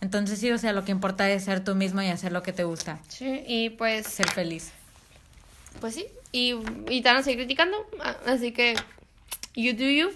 Entonces 0.00 0.40
sí, 0.40 0.50
o 0.50 0.58
sea, 0.58 0.72
lo 0.72 0.84
que 0.84 0.90
importa 0.90 1.30
es 1.30 1.44
ser 1.44 1.62
tú 1.62 1.76
mismo 1.76 2.02
y 2.02 2.08
hacer 2.08 2.32
lo 2.32 2.42
que 2.42 2.52
te 2.52 2.64
gusta. 2.64 2.98
Sí, 3.06 3.42
y 3.46 3.70
pues... 3.70 4.06
Ser 4.08 4.30
feliz. 4.30 4.72
Pues 5.80 5.94
sí, 5.94 6.06
y, 6.32 6.54
y 6.88 7.02
te 7.02 7.08
van 7.08 7.18
a 7.18 7.22
seguir 7.22 7.40
criticando, 7.40 7.76
así 8.26 8.50
que 8.50 8.74
you 9.56 9.72
do 9.72 9.84
you. 9.84 10.10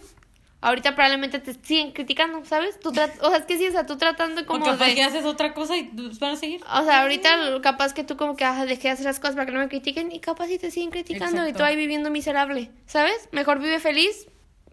Ahorita 0.62 0.94
probablemente 0.94 1.38
te 1.38 1.54
siguen 1.54 1.92
criticando, 1.92 2.44
¿sabes? 2.44 2.78
Tú 2.80 2.90
o 2.90 2.92
sea, 2.94 3.06
es 3.06 3.46
que 3.46 3.56
sí, 3.56 3.66
o 3.66 3.72
sea, 3.72 3.86
tú 3.86 3.96
tratando 3.96 4.44
como 4.44 4.62
o 4.62 4.68
capaz 4.68 4.88
de... 4.88 4.94
que 4.94 5.02
haces 5.02 5.24
otra 5.24 5.54
cosa 5.54 5.74
y 5.74 5.90
van 6.20 6.32
a 6.32 6.36
seguir. 6.36 6.60
O 6.62 6.84
sea, 6.84 7.00
ahorita 7.00 7.60
capaz 7.62 7.94
que 7.94 8.04
tú 8.04 8.18
como 8.18 8.36
que 8.36 8.44
ah, 8.44 8.66
dejé 8.66 8.88
de 8.88 8.90
hacer 8.90 9.06
las 9.06 9.18
cosas 9.18 9.36
para 9.36 9.46
que 9.46 9.52
no 9.52 9.60
me 9.60 9.68
critiquen 9.68 10.12
y 10.12 10.20
capaz 10.20 10.48
sí 10.48 10.58
te 10.58 10.70
siguen 10.70 10.90
criticando 10.90 11.48
y 11.48 11.54
tú 11.54 11.62
ahí 11.62 11.76
viviendo 11.76 12.10
miserable, 12.10 12.70
¿sabes? 12.86 13.30
Mejor 13.32 13.58
vive 13.58 13.80
feliz 13.80 14.26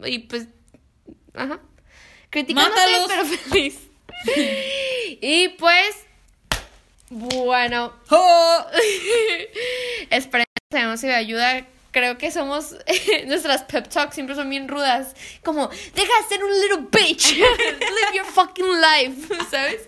y 0.03 0.19
pues... 0.19 0.49
Ajá. 1.33 1.61
Criticándote, 2.31 2.81
pero 3.07 3.25
feliz. 3.25 3.79
y 5.21 5.49
pues... 5.57 6.05
Bueno. 7.09 7.93
Oh. 8.09 8.65
Esperemos 10.09 10.99
que 10.99 11.13
ayuda 11.13 11.65
creo 11.97 12.17
que 12.17 12.29
somos, 12.31 12.75
nuestras 13.25 13.63
pep 13.63 13.87
talks 13.87 14.13
siempre 14.13 14.35
son 14.35 14.49
bien 14.49 14.67
rudas. 14.67 15.15
Como, 15.43 15.67
deja 15.67 16.21
de 16.21 16.27
ser 16.29 16.43
un 16.43 16.51
little 16.61 16.87
bitch. 16.91 17.33
Live 17.37 18.13
your 18.13 18.25
fucking 18.25 18.65
life. 18.65 19.33
¿Sabes? 19.51 19.81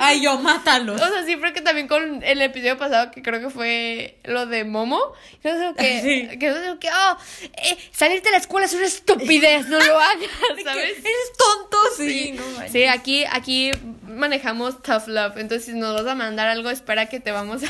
Ay, 0.00 0.22
yo, 0.22 0.38
mátalos. 0.38 1.00
O 1.00 1.08
sea, 1.08 1.24
siempre 1.24 1.54
que 1.54 1.62
también 1.62 1.88
con 1.88 2.22
el 2.22 2.42
episodio 2.42 2.76
pasado, 2.76 3.10
que 3.10 3.22
creo 3.22 3.40
que 3.40 3.48
fue 3.48 4.18
lo 4.24 4.44
de 4.44 4.64
Momo, 4.64 5.00
yo 5.42 5.58
digo 5.58 5.74
que, 5.74 6.02
sí. 6.02 6.38
que, 6.38 6.52
digo 6.52 6.78
que 6.78 6.90
oh, 6.90 7.16
eh, 7.42 7.78
salirte 7.92 8.28
de 8.28 8.32
la 8.32 8.38
escuela 8.38 8.66
es 8.66 8.74
una 8.74 8.86
estupidez, 8.86 9.66
no 9.68 9.80
lo 9.80 9.98
hagas, 9.98 10.30
¿sabes? 10.62 10.98
eres 10.98 11.32
tonto, 11.38 11.78
sí. 11.96 12.38
Sí, 12.70 12.84
aquí, 12.84 13.24
aquí 13.30 13.70
manejamos 14.06 14.82
tough 14.82 15.06
love. 15.06 15.36
Entonces, 15.36 15.66
si 15.66 15.72
nos 15.72 15.94
vas 15.94 16.10
a 16.10 16.14
mandar 16.14 16.48
algo, 16.48 16.70
espera 16.70 17.06
que 17.06 17.20
te 17.20 17.30
vamos 17.30 17.62
a, 17.62 17.68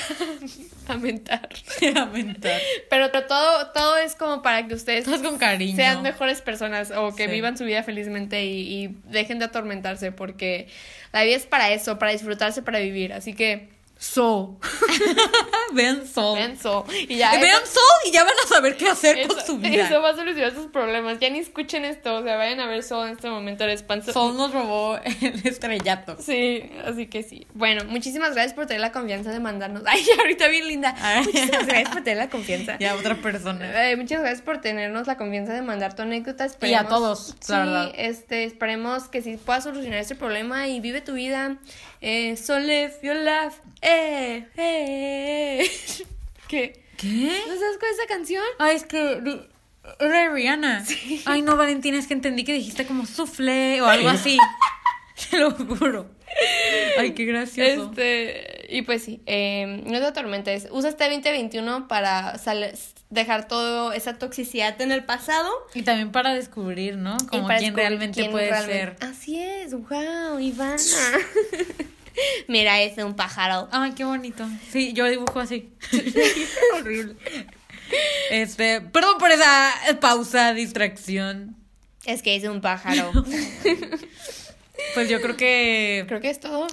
a 0.93 0.97
mentar. 0.97 1.49
a 1.97 2.07
mentar. 2.07 2.61
Pero 2.91 3.11
todo, 3.11 3.71
todo 3.73 3.97
es 3.99 4.15
como 4.15 4.43
para 4.43 4.67
que 4.67 4.75
ustedes 4.75 5.07
con 5.23 5.39
cariño. 5.39 5.77
sean 5.77 6.03
mejores 6.03 6.41
personas 6.41 6.91
o 6.91 7.15
que 7.15 7.27
vivan 7.27 7.59
su 7.59 7.65
vida 7.65 7.83
felizmente 7.83 8.45
y, 8.45 8.85
y 8.85 8.97
dejen 9.11 9.39
de 9.39 9.47
atormentarse 9.47 10.13
porque 10.13 10.69
la 11.13 11.23
vida 11.23 11.37
es 11.37 11.47
para 11.47 11.71
eso, 11.73 11.99
para 11.99 12.13
disfrutarse, 12.13 12.63
para 12.63 12.79
vivir. 12.79 13.13
Así 13.13 13.35
que 13.35 13.74
Soul. 14.05 14.59
Vean 15.73 16.07
Soul. 16.07 16.39
Vean 16.39 16.59
Soul. 16.59 16.85
Y 17.09 17.17
ya, 17.17 17.33
Vean 17.41 17.67
Soul 17.67 18.01
y 18.05 18.13
ya 18.13 18.23
van 18.23 18.35
a 18.45 18.47
saber 18.47 18.77
qué 18.77 18.89
hacer 18.89 19.27
con 19.27 19.41
su 19.45 19.57
vida. 19.59 19.87
Eso 19.87 20.03
va 20.03 20.11
a 20.11 20.15
solucionar 20.15 20.55
sus 20.55 20.67
problemas. 20.67 21.19
Ya 21.21 21.31
ni 21.31 21.39
escuchen 21.39 21.87
esto. 21.87 22.17
O 22.17 22.23
sea, 22.23 22.37
vayan 22.37 22.61
a 22.61 22.67
ver 22.67 22.83
Soul 22.83 23.07
en 23.09 23.15
este 23.15 23.31
momento. 23.31 23.67
Les 23.67 23.83
Soul 24.13 24.37
nos 24.37 24.53
robó 24.53 24.99
el 24.99 25.41
estrellato. 25.47 26.19
Sí, 26.21 26.71
así 26.85 27.07
que 27.07 27.23
sí. 27.23 27.47
Bueno, 27.55 27.85
muchísimas 27.87 28.35
gracias 28.35 28.53
por 28.53 28.67
tener 28.67 28.83
la 28.83 28.93
confianza 28.93 29.33
de 29.33 29.41
mandarnos. 29.41 29.83
Ay, 29.87 30.05
ahorita 30.19 30.49
bien 30.49 30.69
linda. 30.69 30.95
Muchísimas 31.25 31.67
gracias 31.67 31.89
por 31.89 32.05
tener 32.05 32.19
la 32.19 32.29
confianza. 32.29 32.79
Ya, 32.79 32.95
otra 32.97 33.17
persona. 33.17 33.91
Eh, 33.91 33.97
muchas 33.97 34.21
gracias 34.21 34.43
por 34.43 34.61
tenernos 34.61 35.07
la 35.07 35.17
confianza 35.17 35.55
de 35.55 35.63
mandar 35.63 35.97
tu 35.97 36.03
anécdota. 36.03 36.47
y 36.61 36.75
a 36.75 36.85
todos, 36.85 37.35
sí, 37.41 37.55
este, 37.95 38.45
esperemos 38.45 39.09
que 39.09 39.23
sí 39.23 39.39
puedas 39.39 39.65
solucionar 39.65 40.01
este 40.01 40.15
problema 40.15 40.69
y 40.69 40.81
vive 40.81 41.01
tu 41.01 41.15
vida. 41.15 41.57
Eh, 42.07 42.37
so 42.37 42.59
live 42.59 42.93
your 43.03 43.17
life. 43.17 43.63
¡Eh! 43.85 44.49
¡Eh! 44.57 45.71
¿Qué? 46.49 46.85
¿Qué? 46.97 47.43
¿No 47.47 47.55
sabes 47.55 47.77
cuál 47.79 47.93
es 47.93 47.99
esa 47.99 48.07
canción? 48.09 48.45
Ay, 48.59 48.77
es 48.77 48.85
que. 48.85 49.47
Era 50.01 50.23
de 50.23 50.29
Rihanna. 50.31 50.85
Sí. 50.87 51.23
Ay, 51.27 51.43
no, 51.43 51.57
Valentina, 51.59 51.99
es 51.99 52.07
que 52.07 52.15
entendí 52.15 52.45
que 52.45 52.55
dijiste 52.55 52.87
como 52.87 53.05
soufflé 53.05 53.83
o 53.83 53.87
algo 53.87 54.09
así. 54.09 54.39
Te 55.31 55.39
lo 55.39 55.51
juro. 55.51 56.11
Ay, 56.99 57.13
qué 57.13 57.27
gracioso. 57.27 57.91
Este, 57.91 58.67
y 58.71 58.83
pues 58.83 59.05
sí, 59.05 59.23
eh, 59.27 59.83
no 59.87 59.99
te 60.01 60.07
atormentes. 60.07 60.67
Usa 60.71 60.91
este 60.91 61.05
2021 61.05 61.87
para 61.87 62.35
dejar 63.11 63.47
toda 63.47 63.95
esa 63.95 64.19
toxicidad 64.19 64.81
en 64.81 64.91
el 64.91 65.05
pasado. 65.05 65.49
Y 65.75 65.83
también 65.83 66.11
para 66.11 66.35
descubrir, 66.35 66.97
¿no? 66.97 67.17
Como 67.31 67.47
quién 67.59 67.77
realmente 67.77 68.29
puede 68.31 68.49
ser. 68.65 68.97
Así 69.01 69.41
es, 69.41 69.75
wow, 69.75 70.41
Ivana. 70.41 70.77
Mira, 72.49 72.81
es 72.83 72.97
un 72.99 73.15
pájaro. 73.15 73.69
Ay, 73.73 73.93
qué 73.93 74.05
bonito. 74.05 74.47
Sí, 74.71 74.93
yo 74.93 75.07
dibujo 75.07 75.41
así. 75.41 75.73
Horrible. 76.75 77.17
Este, 78.31 78.81
perdón 78.81 79.19
por 79.19 79.31
esa 79.31 79.73
pausa, 80.01 80.55
distracción. 80.55 81.57
Es 82.05 82.23
que 82.23 82.37
es 82.37 82.45
un 82.45 82.61
pájaro. 82.61 83.13
pues 84.95 85.09
yo 85.09 85.21
creo 85.21 85.37
que. 85.37 86.05
Creo 86.09 86.21
que 86.21 86.31
es 86.31 86.41
todo. 86.41 86.67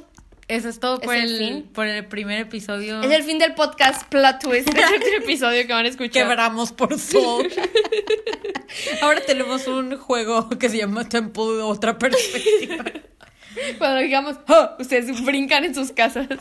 Eso 0.47 0.67
es 0.67 0.81
todo 0.81 0.99
por 0.99 1.15
el, 1.15 1.63
por 1.73 1.87
el 1.87 2.05
primer 2.07 2.41
episodio. 2.41 3.01
Es 3.01 3.11
el 3.11 3.23
fin 3.23 3.39
del 3.39 3.53
podcast 3.53 4.09
Plot 4.09 4.41
Twist. 4.41 4.67
Es 4.67 5.07
el 5.07 5.23
episodio 5.23 5.65
que 5.65 5.71
van 5.71 5.85
a 5.85 5.87
escuchar. 5.87 6.27
Quebramos 6.27 6.73
por 6.73 6.99
Soul. 6.99 7.49
Ahora 9.01 9.21
tenemos 9.21 9.67
un 9.67 9.97
juego 9.97 10.49
que 10.49 10.67
se 10.67 10.77
llama 10.77 11.07
Temple 11.07 11.55
de 11.55 11.61
otra 11.61 11.97
perspectiva. 11.97 12.83
Cuando 13.77 13.99
digamos, 13.99 14.37
oh, 14.47 14.69
ustedes 14.79 15.23
brincan 15.23 15.63
en 15.63 15.75
sus 15.75 15.91
casas. 15.91 16.27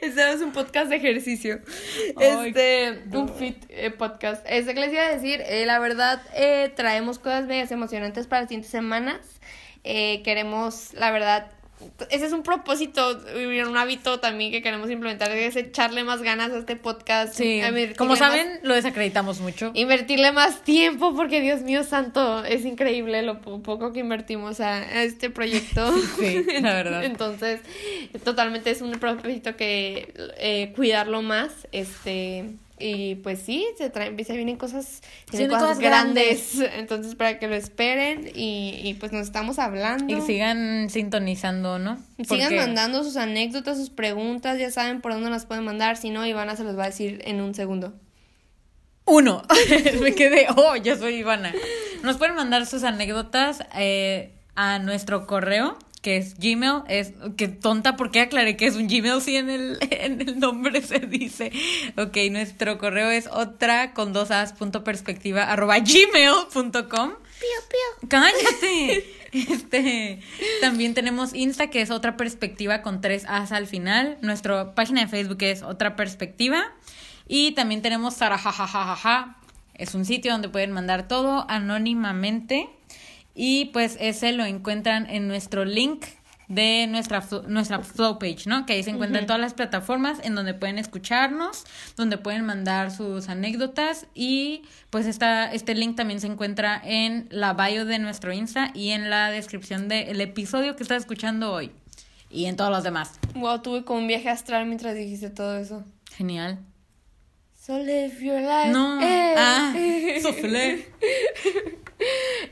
Este 0.00 0.32
es 0.32 0.42
un 0.42 0.52
podcast 0.52 0.90
de 0.90 0.96
ejercicio. 0.96 1.60
Este, 2.20 3.02
un 3.12 3.28
fit 3.28 3.64
eh, 3.70 3.90
podcast. 3.90 4.44
Este 4.46 4.74
que 4.74 4.80
les 4.80 4.92
iba 4.92 5.02
a 5.02 5.14
decir, 5.14 5.40
eh, 5.46 5.64
la 5.64 5.78
verdad, 5.78 6.20
eh, 6.34 6.70
traemos 6.76 7.18
cosas 7.18 7.46
medias 7.46 7.72
emocionantes 7.72 8.26
para 8.26 8.42
las 8.42 8.48
siguientes 8.50 8.70
semanas. 8.70 9.40
queremos, 9.82 10.92
la 10.94 11.10
verdad, 11.10 11.50
ese 12.10 12.26
es 12.26 12.32
un 12.32 12.42
propósito, 12.42 13.20
un 13.66 13.76
hábito 13.76 14.20
también 14.20 14.50
que 14.50 14.62
queremos 14.62 14.90
implementar, 14.90 15.30
es 15.30 15.56
echarle 15.56 16.04
más 16.04 16.22
ganas 16.22 16.52
a 16.52 16.58
este 16.58 16.76
podcast. 16.76 17.34
Sí, 17.34 17.60
como 17.96 18.16
saben, 18.16 18.60
lo 18.62 18.74
desacreditamos 18.74 19.40
mucho. 19.40 19.70
Invertirle 19.74 20.32
más 20.32 20.62
tiempo, 20.62 21.14
porque 21.14 21.40
Dios 21.40 21.62
mío 21.62 21.84
santo, 21.84 22.44
es 22.44 22.64
increíble 22.64 23.22
lo 23.22 23.40
poco 23.40 23.92
que 23.92 24.00
invertimos 24.00 24.60
a, 24.60 25.02
este 25.02 25.30
proyecto. 25.30 25.92
sí, 26.18 26.44
la 26.60 26.74
verdad. 26.74 27.04
Entonces, 27.14 27.60
totalmente 28.24 28.70
es 28.70 28.80
un 28.80 28.92
propósito 28.92 29.56
que 29.56 30.12
eh, 30.38 30.72
cuidarlo 30.74 31.22
más, 31.22 31.68
este 31.72 32.56
y 32.86 33.14
pues 33.14 33.38
sí, 33.38 33.66
se 33.78 33.88
traen, 33.88 34.22
se 34.22 34.36
vienen 34.36 34.56
cosas, 34.58 35.00
cosas, 35.30 35.78
grandes. 35.78 36.60
Entonces, 36.76 37.14
para 37.14 37.38
que 37.38 37.48
lo 37.48 37.54
esperen 37.54 38.30
y, 38.34 38.78
y, 38.84 38.92
pues 38.94 39.10
nos 39.10 39.22
estamos 39.22 39.58
hablando. 39.58 40.14
Y 40.14 40.20
sigan 40.20 40.90
sintonizando, 40.90 41.78
¿no? 41.78 41.98
Sigan 42.22 42.54
mandando 42.54 43.02
sus 43.02 43.16
anécdotas, 43.16 43.78
sus 43.78 43.88
preguntas, 43.88 44.58
ya 44.58 44.70
saben 44.70 45.00
por 45.00 45.14
dónde 45.14 45.30
las 45.30 45.46
pueden 45.46 45.64
mandar. 45.64 45.96
Si 45.96 46.10
no, 46.10 46.26
Ivana 46.26 46.56
se 46.56 46.64
los 46.64 46.76
va 46.76 46.82
a 46.82 46.86
decir 46.88 47.22
en 47.24 47.40
un 47.40 47.54
segundo. 47.54 47.94
Uno. 49.06 49.42
Me 50.02 50.14
quedé, 50.14 50.48
oh, 50.54 50.76
yo 50.76 50.96
soy 50.96 51.14
Ivana. 51.14 51.54
Nos 52.02 52.18
pueden 52.18 52.34
mandar 52.34 52.66
sus 52.66 52.84
anécdotas 52.84 53.64
eh, 53.74 54.34
a 54.56 54.78
nuestro 54.78 55.26
correo 55.26 55.78
que 56.04 56.18
es 56.18 56.36
Gmail, 56.38 56.82
es 56.86 57.14
que 57.38 57.48
tonta 57.48 57.96
porque 57.96 58.20
aclaré 58.20 58.58
que 58.58 58.66
es 58.66 58.76
un 58.76 58.88
Gmail 58.88 59.22
si 59.22 59.36
en 59.36 59.48
el, 59.48 59.78
en 59.90 60.20
el 60.20 60.38
nombre 60.38 60.82
se 60.82 60.98
dice. 60.98 61.50
Ok, 61.96 62.18
nuestro 62.30 62.76
correo 62.76 63.10
es 63.10 63.26
otra 63.26 63.94
con 63.94 64.12
dos 64.12 64.30
as 64.30 64.52
punto 64.52 64.84
perspectiva 64.84 65.44
arroba 65.50 65.78
gmail.com. 65.78 66.74
Pío, 66.82 67.60
pío. 67.70 68.08
Cállate. 68.08 69.04
Este, 69.34 70.20
también 70.60 70.94
tenemos 70.94 71.34
Insta, 71.34 71.66
que 71.66 71.80
es 71.80 71.90
otra 71.90 72.16
perspectiva 72.16 72.82
con 72.82 73.00
tres 73.00 73.24
as 73.26 73.50
al 73.50 73.66
final. 73.66 74.16
Nuestra 74.20 74.76
página 74.76 75.00
de 75.00 75.08
Facebook 75.08 75.38
es 75.40 75.64
otra 75.64 75.96
perspectiva. 75.96 76.70
Y 77.26 77.50
también 77.50 77.82
tenemos 77.82 78.14
Sarajajajaja. 78.14 79.36
Es 79.74 79.96
un 79.96 80.04
sitio 80.04 80.30
donde 80.30 80.48
pueden 80.48 80.70
mandar 80.70 81.08
todo 81.08 81.46
anónimamente. 81.48 82.68
Y 83.34 83.66
pues 83.66 83.96
ese 84.00 84.32
lo 84.32 84.44
encuentran 84.44 85.08
en 85.10 85.28
nuestro 85.28 85.64
link 85.64 86.06
de 86.48 86.86
nuestra, 86.88 87.24
nuestra 87.48 87.80
flow 87.80 88.18
page, 88.18 88.42
¿no? 88.46 88.66
Que 88.66 88.74
ahí 88.74 88.82
se 88.82 88.90
encuentran 88.90 89.26
todas 89.26 89.40
las 89.40 89.54
plataformas 89.54 90.18
en 90.22 90.34
donde 90.34 90.54
pueden 90.54 90.78
escucharnos, 90.78 91.64
donde 91.96 92.18
pueden 92.18 92.44
mandar 92.44 92.90
sus 92.90 93.28
anécdotas 93.28 94.06
y 94.14 94.62
pues 94.90 95.06
esta, 95.06 95.52
este 95.52 95.74
link 95.74 95.96
también 95.96 96.20
se 96.20 96.26
encuentra 96.26 96.80
en 96.84 97.28
la 97.30 97.54
bio 97.54 97.86
de 97.86 97.98
nuestro 97.98 98.32
Insta 98.32 98.70
y 98.74 98.90
en 98.90 99.10
la 99.10 99.30
descripción 99.30 99.88
del 99.88 100.20
episodio 100.20 100.76
que 100.76 100.82
estás 100.82 101.02
escuchando 101.02 101.52
hoy 101.52 101.72
y 102.30 102.46
en 102.46 102.56
todos 102.56 102.70
los 102.70 102.84
demás. 102.84 103.12
Wow, 103.34 103.62
tuve 103.62 103.84
como 103.84 104.00
un 104.00 104.06
viaje 104.06 104.28
astral 104.28 104.66
mientras 104.66 104.94
dijiste 104.94 105.30
todo 105.30 105.56
eso. 105.56 105.84
Genial. 106.16 106.58
So 107.58 107.78
live 107.78 108.18
your 108.20 108.40
life. 108.40 108.70
No. 108.70 109.00
Eh. 109.00 109.34
Ah, 109.38 109.74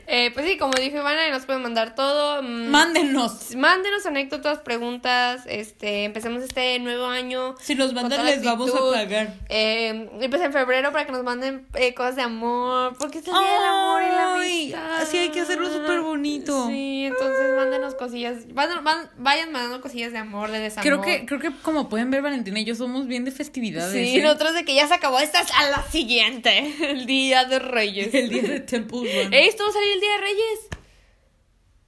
Eh, 0.05 0.31
pues 0.33 0.45
sí, 0.45 0.57
como 0.57 0.73
dije, 0.73 0.97
Ivana, 0.97 1.29
nos 1.31 1.45
pueden 1.45 1.63
mandar 1.63 1.95
todo. 1.95 2.43
Mm, 2.43 2.67
mándenos. 2.69 3.55
Mándenos 3.55 4.05
anécdotas, 4.05 4.59
preguntas. 4.59 5.41
Este, 5.47 6.03
empecemos 6.03 6.43
este 6.43 6.77
nuevo 6.79 7.05
año. 7.05 7.55
Si 7.59 7.73
nos 7.73 7.93
mandan, 7.93 8.25
les 8.25 8.43
vamos 8.43 8.71
a 8.75 8.79
pagar. 8.91 9.33
Eh, 9.49 10.09
y 10.21 10.27
pues 10.27 10.41
en 10.41 10.51
febrero 10.53 10.91
para 10.91 11.05
que 11.05 11.11
nos 11.11 11.23
manden 11.23 11.65
eh, 11.73 11.93
cosas 11.93 12.15
de 12.17 12.21
amor. 12.23 12.95
Porque 12.99 13.19
es 13.19 13.27
el 13.27 13.33
día 13.33 13.41
del 13.41 13.63
amor 13.63 14.03
y 14.03 14.07
la 14.07 14.33
amistad. 14.33 15.01
Así 15.01 15.17
hay 15.17 15.29
que 15.29 15.41
hacerlo 15.41 15.71
súper 15.71 16.01
bonito. 16.01 16.67
Sí, 16.67 17.05
entonces 17.05 17.55
mándenos 17.55 17.95
cosillas. 17.95 18.53
Vayan, 18.53 18.83
vayan 19.17 19.51
mandando 19.51 19.81
cosillas 19.81 20.11
de 20.11 20.19
amor, 20.19 20.51
de 20.51 20.59
desamor. 20.59 20.83
Creo 20.83 21.01
que, 21.01 21.25
creo 21.25 21.39
que 21.39 21.51
como 21.61 21.89
pueden 21.89 22.11
ver, 22.11 22.21
Valentina 22.21 22.59
y 22.59 22.65
yo 22.65 22.75
somos 22.75 23.07
bien 23.07 23.25
de 23.25 23.31
festividades. 23.31 23.93
Sí, 23.93 24.21
nosotros 24.21 24.53
de 24.53 24.65
que 24.65 24.75
ya 24.75 24.87
se 24.87 24.93
acabó. 24.93 25.19
Esta 25.19 25.41
es 25.41 25.51
a 25.51 25.69
la 25.69 25.83
siguiente. 25.89 26.75
El 26.91 27.05
día 27.05 27.45
de 27.45 27.59
Reyes. 27.59 28.13
el 28.13 28.29
día 28.29 28.43
de 28.43 28.59
Temple 28.59 28.99
Run. 28.99 29.33
Esto 29.43 29.63
va 29.65 29.69
a 29.69 29.73
salir 29.73 29.91
el 29.91 29.99
día 29.99 30.11
de 30.13 30.17
Reyes. 30.19 30.59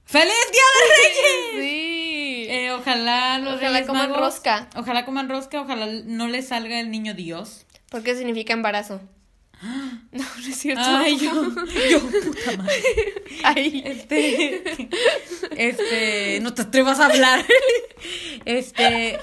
¡Feliz 0.03 0.33
Día 0.51 0.61
de 0.75 0.95
Reyes! 0.97 1.69
Sí. 1.69 2.45
Eh, 2.49 2.71
ojalá 2.73 3.39
los 3.39 3.55
Ojalá 3.55 3.85
coman 3.85 4.13
rosca. 4.13 4.69
Ojalá 4.75 5.05
coman 5.05 5.29
rosca, 5.29 5.61
ojalá 5.61 5.87
no 5.87 6.27
les 6.27 6.49
salga 6.49 6.81
el 6.81 6.91
niño 6.91 7.13
Dios. 7.13 7.65
¿Por 7.89 8.03
qué 8.03 8.15
significa 8.15 8.53
embarazo. 8.53 9.01
No, 10.11 10.23
no 10.23 10.47
es 10.47 10.57
cierto. 10.57 10.81
Ay, 10.85 11.17
yo, 11.17 11.31
yo, 11.89 11.99
puta 11.99 12.57
madre. 12.57 13.23
Ay. 13.43 13.83
Este, 13.85 14.63
este, 15.57 16.39
no 16.41 16.53
te 16.53 16.61
atrevas 16.61 16.99
a 16.99 17.07
hablar. 17.07 17.45
Este, 18.45 19.19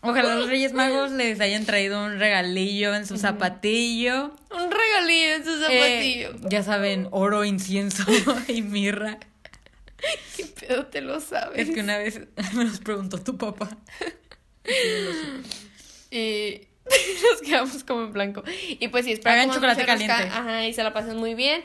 ojalá 0.00 0.34
los 0.34 0.48
Reyes 0.48 0.72
Magos 0.72 1.10
les 1.12 1.40
hayan 1.40 1.64
traído 1.64 2.04
un 2.04 2.18
regalillo 2.18 2.94
en 2.94 3.06
su 3.06 3.16
zapatillo. 3.18 4.32
Un 4.50 4.70
regalillo 4.70 5.34
en 5.36 5.44
su 5.44 5.64
eh, 5.70 6.24
zapatillo. 6.26 6.48
ya 6.48 6.62
saben, 6.62 7.08
oro, 7.10 7.44
incienso 7.44 8.04
y 8.48 8.62
mirra. 8.62 9.18
¿Qué 10.36 10.44
pedo 10.46 10.86
te 10.86 11.00
lo 11.00 11.20
sabes? 11.20 11.68
Es 11.68 11.74
que 11.74 11.80
una 11.80 11.98
vez 11.98 12.20
me 12.54 12.64
los 12.64 12.80
preguntó 12.80 13.18
tu 13.22 13.36
papá. 13.36 13.68
y 16.10 16.60
nos 16.86 17.42
quedamos 17.42 17.84
como 17.84 18.04
en 18.04 18.12
blanco. 18.12 18.42
Y 18.68 18.88
pues 18.88 19.04
sí, 19.04 19.12
espero 19.12 19.34
Hagan 19.34 19.50
chocolate 19.50 19.84
caliente. 19.84 20.12
Ajá, 20.12 20.66
y 20.66 20.72
se 20.72 20.82
la 20.82 20.92
pasen 20.92 21.16
muy 21.16 21.34
bien. 21.34 21.62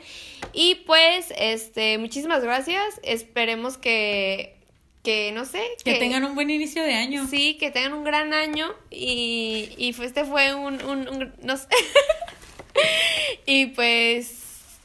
Y 0.54 0.76
pues, 0.86 1.34
este, 1.38 1.98
muchísimas 1.98 2.44
gracias. 2.44 3.00
Esperemos 3.04 3.78
que 3.78 4.61
que 5.04 5.32
no 5.32 5.46
sé. 5.46 5.64
Que, 5.84 5.96
tengan 5.96 6.24
un 6.24 6.36
buen 6.36 6.50
inicio 6.50 6.84
de 6.84 6.94
año. 6.94 7.28
Sí, 7.28 7.58
que 7.60 7.72
tengan 7.72 7.94
un 7.94 8.04
gran 8.04 8.34
año. 8.34 8.68
Y, 8.90 9.70
y 9.78 9.96
este 10.02 10.26
fue 10.26 10.54
un, 10.54 10.84
un, 10.84 11.08
un 11.08 11.34
no 11.42 11.58
sé. 11.58 11.68
y 13.46 13.68
pues 13.68 14.42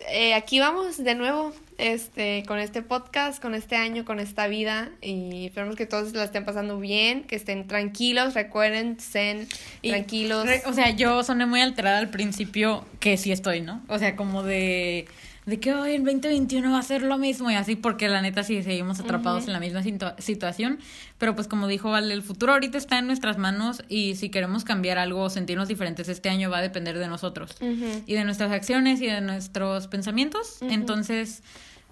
eh, 0.09 0.35
aquí 0.35 0.61
vamos 0.61 1.03
de 1.03 1.15
nuevo 1.15 1.53
este, 1.79 2.45
con 2.47 2.59
este 2.59 2.83
podcast, 2.83 3.43
con 3.43 3.55
este 3.55 3.77
año, 3.77 4.05
con 4.05 4.21
esta 4.21 4.47
vida 4.47 4.91
y 5.03 5.47
esperamos 5.47 5.77
que 5.77 5.87
todos 5.87 6.13
la 6.13 6.25
estén 6.25 6.45
pasando 6.45 6.79
bien, 6.79 7.25
que 7.25 7.37
estén 7.37 7.67
tranquilos, 7.67 8.35
recuerden, 8.35 8.97
estén 8.99 9.49
tranquilos. 9.83 10.47
o 10.65 10.73
sea, 10.73 10.91
yo 10.91 11.23
soné 11.23 11.47
muy 11.47 11.61
alterada 11.61 11.99
al 11.99 12.11
principio, 12.11 12.87
que 13.01 13.17
sí 13.17 13.33
estoy, 13.33 13.61
¿no? 13.61 13.83
O 13.89 13.99
sea, 13.99 14.17
como 14.17 14.43
de 14.43 15.07
de 15.47 15.61
que 15.61 15.73
hoy 15.73 15.93
en 15.93 16.05
2021 16.05 16.73
va 16.73 16.81
a 16.81 16.83
ser 16.83 17.03
lo 17.03 17.19
mismo 17.19 17.51
y 17.51 17.55
así, 17.55 17.77
porque 17.77 18.09
la 18.09 18.21
neta 18.21 18.43
sí 18.43 18.65
seguimos 18.65 18.99
atrapados 18.99 19.47
en 19.47 19.53
la 19.53 19.61
misma 19.61 19.81
situación, 20.19 20.81
pero 21.19 21.37
pues 21.37 21.47
como 21.47 21.69
dijo 21.69 21.91
Vale, 21.91 22.13
el 22.13 22.23
futuro 22.23 22.53
ahorita 22.53 22.77
está 22.77 22.99
en 22.99 23.07
nuestras 23.07 23.39
manos 23.39 23.85
y 23.89 24.17
si 24.17 24.29
queremos 24.29 24.65
cambiar 24.65 24.99
algo 24.99 25.23
o 25.23 25.31
sentirnos 25.31 25.69
diferentes 25.69 26.09
este 26.09 26.29
año 26.31 26.51
va 26.51 26.59
a 26.59 26.63
depender 26.63 26.99
de 26.99 27.07
nosotros. 27.07 27.57
Y 27.61 28.15
de 28.15 28.25
nuestras 28.25 28.51
acciones 28.51 29.01
y 29.01 29.07
de 29.07 29.21
nuestros 29.21 29.87
pensamientos. 29.87 30.59
Entonces, 30.63 31.45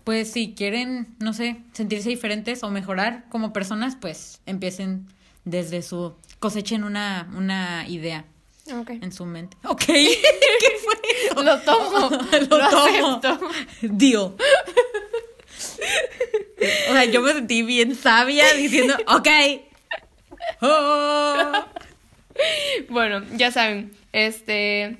pues 0.02 0.32
si 0.32 0.54
quieren, 0.54 1.14
no 1.20 1.32
sé, 1.32 1.58
sentirse 1.72 2.08
diferentes 2.08 2.64
o 2.64 2.70
mejorar 2.70 3.24
como 3.30 3.52
personas, 3.52 3.96
pues 3.96 4.40
empiecen 4.46 5.06
desde 5.44 5.82
su 5.82 6.14
cosechen 6.40 6.82
una, 6.82 7.30
una 7.36 7.88
idea. 7.88 8.24
En 8.66 9.12
su 9.12 9.26
mente. 9.26 9.56
Ok. 9.64 9.84
¿Qué 9.86 10.16
fue? 10.82 11.44
Lo 11.44 11.60
tomo. 11.60 12.10
lo, 12.50 13.20
tomo. 13.20 13.50
Dio. 13.82 14.36
O 16.88 16.92
sea, 16.92 17.04
yo 17.04 17.20
me 17.20 17.32
sentí 17.32 17.62
bien 17.62 17.94
sabia 17.94 18.52
diciendo, 18.54 18.96
ok. 19.06 19.28
Oh. 20.62 21.52
Bueno, 22.88 23.22
ya 23.36 23.50
saben, 23.52 23.96
este, 24.12 24.98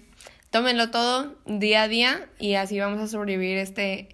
tómenlo 0.50 0.90
todo 0.90 1.34
día 1.46 1.82
a 1.82 1.88
día 1.88 2.28
y 2.38 2.54
así 2.54 2.78
vamos 2.78 3.00
a 3.00 3.08
sobrevivir 3.08 3.58
este, 3.58 4.08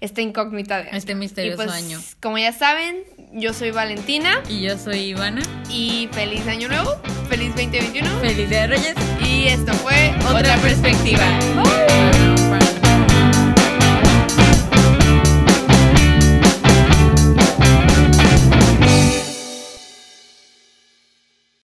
este 0.00 0.22
incógnita 0.22 0.82
de 0.82 0.90
Este 0.92 1.14
misterioso 1.14 1.64
pues, 1.64 1.70
año. 1.70 2.00
Como 2.20 2.38
ya 2.38 2.52
saben, 2.52 3.04
yo 3.32 3.52
soy 3.52 3.70
Valentina. 3.70 4.42
Y 4.48 4.62
yo 4.62 4.78
soy 4.78 4.98
Ivana. 4.98 5.42
Y 5.70 6.08
feliz 6.12 6.46
año 6.46 6.68
nuevo, 6.68 6.90
feliz 7.28 7.48
2021. 7.50 8.08
Feliz 8.20 8.48
Día 8.48 8.62
de 8.62 8.66
Reyes. 8.68 8.94
Y 9.24 9.48
esto 9.48 9.72
fue 9.74 10.14
Otra, 10.28 10.56
Perspectiva. 10.58 11.24